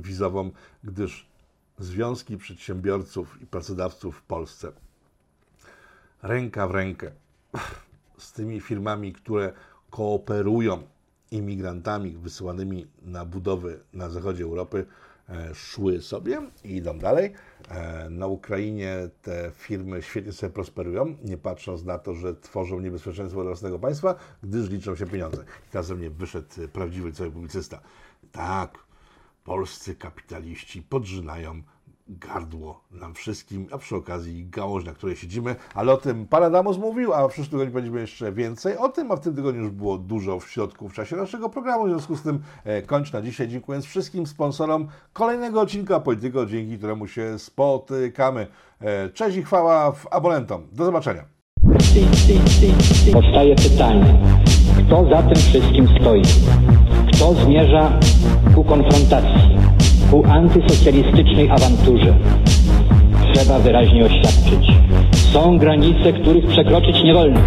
wizową, 0.00 0.50
gdyż 0.84 1.26
związki 1.78 2.36
przedsiębiorców 2.36 3.42
i 3.42 3.46
pracodawców 3.46 4.16
w 4.16 4.22
Polsce 4.22 4.72
ręka 6.22 6.68
w 6.68 6.70
rękę 6.70 7.10
z 8.18 8.32
tymi 8.32 8.60
firmami, 8.60 9.12
które 9.12 9.52
kooperują 9.90 10.82
imigrantami 11.30 12.10
wysyłanymi 12.10 12.86
na 13.02 13.24
budowy 13.24 13.80
na 13.92 14.08
zachodzie 14.08 14.44
Europy, 14.44 14.86
e, 14.88 15.09
szły 15.54 16.02
sobie 16.02 16.42
i 16.64 16.76
idą 16.76 16.98
dalej. 16.98 17.32
E, 17.68 18.10
Na 18.10 18.26
Ukrainie 18.26 18.96
te 19.22 19.50
firmy 19.54 20.02
świetnie 20.02 20.32
sobie 20.32 20.52
prosperują, 20.52 21.16
nie 21.24 21.38
patrząc 21.38 21.84
na 21.84 21.98
to, 21.98 22.14
że 22.14 22.34
tworzą 22.34 22.80
niebezpieczeństwo 22.80 23.40
dla 23.40 23.50
własnego 23.50 23.78
państwa, 23.78 24.14
gdyż 24.42 24.70
liczą 24.70 24.96
się 24.96 25.06
pieniądze. 25.06 25.44
I 25.68 25.70
teraz 25.70 25.86
ze 25.86 25.94
mnie 25.94 26.10
wyszedł 26.10 26.48
prawdziwy 26.72 27.12
cały 27.12 27.30
publicysta. 27.30 27.80
Tak, 28.32 28.78
polscy 29.44 29.94
kapitaliści 29.94 30.82
podrzynają 30.82 31.62
gardło 32.18 32.84
nam 32.90 33.14
wszystkim, 33.14 33.66
a 33.72 33.78
przy 33.78 33.96
okazji 33.96 34.46
gałąź, 34.46 34.84
na 34.84 34.92
której 34.92 35.16
siedzimy, 35.16 35.56
ale 35.74 35.92
o 35.92 35.96
tym 35.96 36.26
Pan 36.26 36.42
Adamus 36.42 36.78
mówił, 36.78 37.14
a 37.14 37.28
w 37.28 37.32
przyszłym 37.32 37.50
tygodniu 37.50 37.74
będziemy 37.74 38.00
jeszcze 38.00 38.32
więcej 38.32 38.76
o 38.78 38.88
tym, 38.88 39.12
a 39.12 39.16
w 39.16 39.20
tym 39.20 39.34
tygodniu 39.34 39.62
już 39.62 39.70
było 39.70 39.98
dużo 39.98 40.40
w 40.40 40.50
środku 40.50 40.88
w 40.88 40.94
czasie 40.94 41.16
naszego 41.16 41.48
programu, 41.48 41.84
w 41.84 41.88
związku 41.88 42.16
z 42.16 42.22
tym 42.22 42.42
e, 42.64 42.82
kończę 42.82 43.16
na 43.18 43.22
dzisiaj, 43.22 43.48
dziękując 43.48 43.84
wszystkim 43.84 44.26
sponsorom 44.26 44.88
kolejnego 45.12 45.60
odcinka 45.60 46.00
Polityko, 46.00 46.46
dzięki 46.46 46.78
któremu 46.78 47.06
się 47.06 47.38
spotykamy. 47.38 48.46
E, 48.80 49.10
Cześć 49.10 49.36
i 49.36 49.42
chwała 49.42 49.92
abonentom. 50.10 50.66
Do 50.72 50.84
zobaczenia. 50.84 51.24
Powstaje 53.12 53.56
pytanie, 53.56 54.18
kto 54.78 55.08
za 55.10 55.22
tym 55.22 55.36
wszystkim 55.36 55.88
stoi? 56.00 56.22
Kto 57.12 57.34
zmierza 57.34 57.98
ku 58.54 58.64
konfrontacji, 58.64 59.49
ku 60.10 60.24
antysocjalistycznej 60.26 61.50
awanturze? 61.50 62.14
Trzeba 63.32 63.58
wyraźnie 63.58 64.04
oświadczyć. 64.04 64.72
Są 65.32 65.58
granice, 65.58 66.12
których 66.12 66.46
przekroczyć 66.46 67.02
nie 67.04 67.14
wolno. 67.14 67.40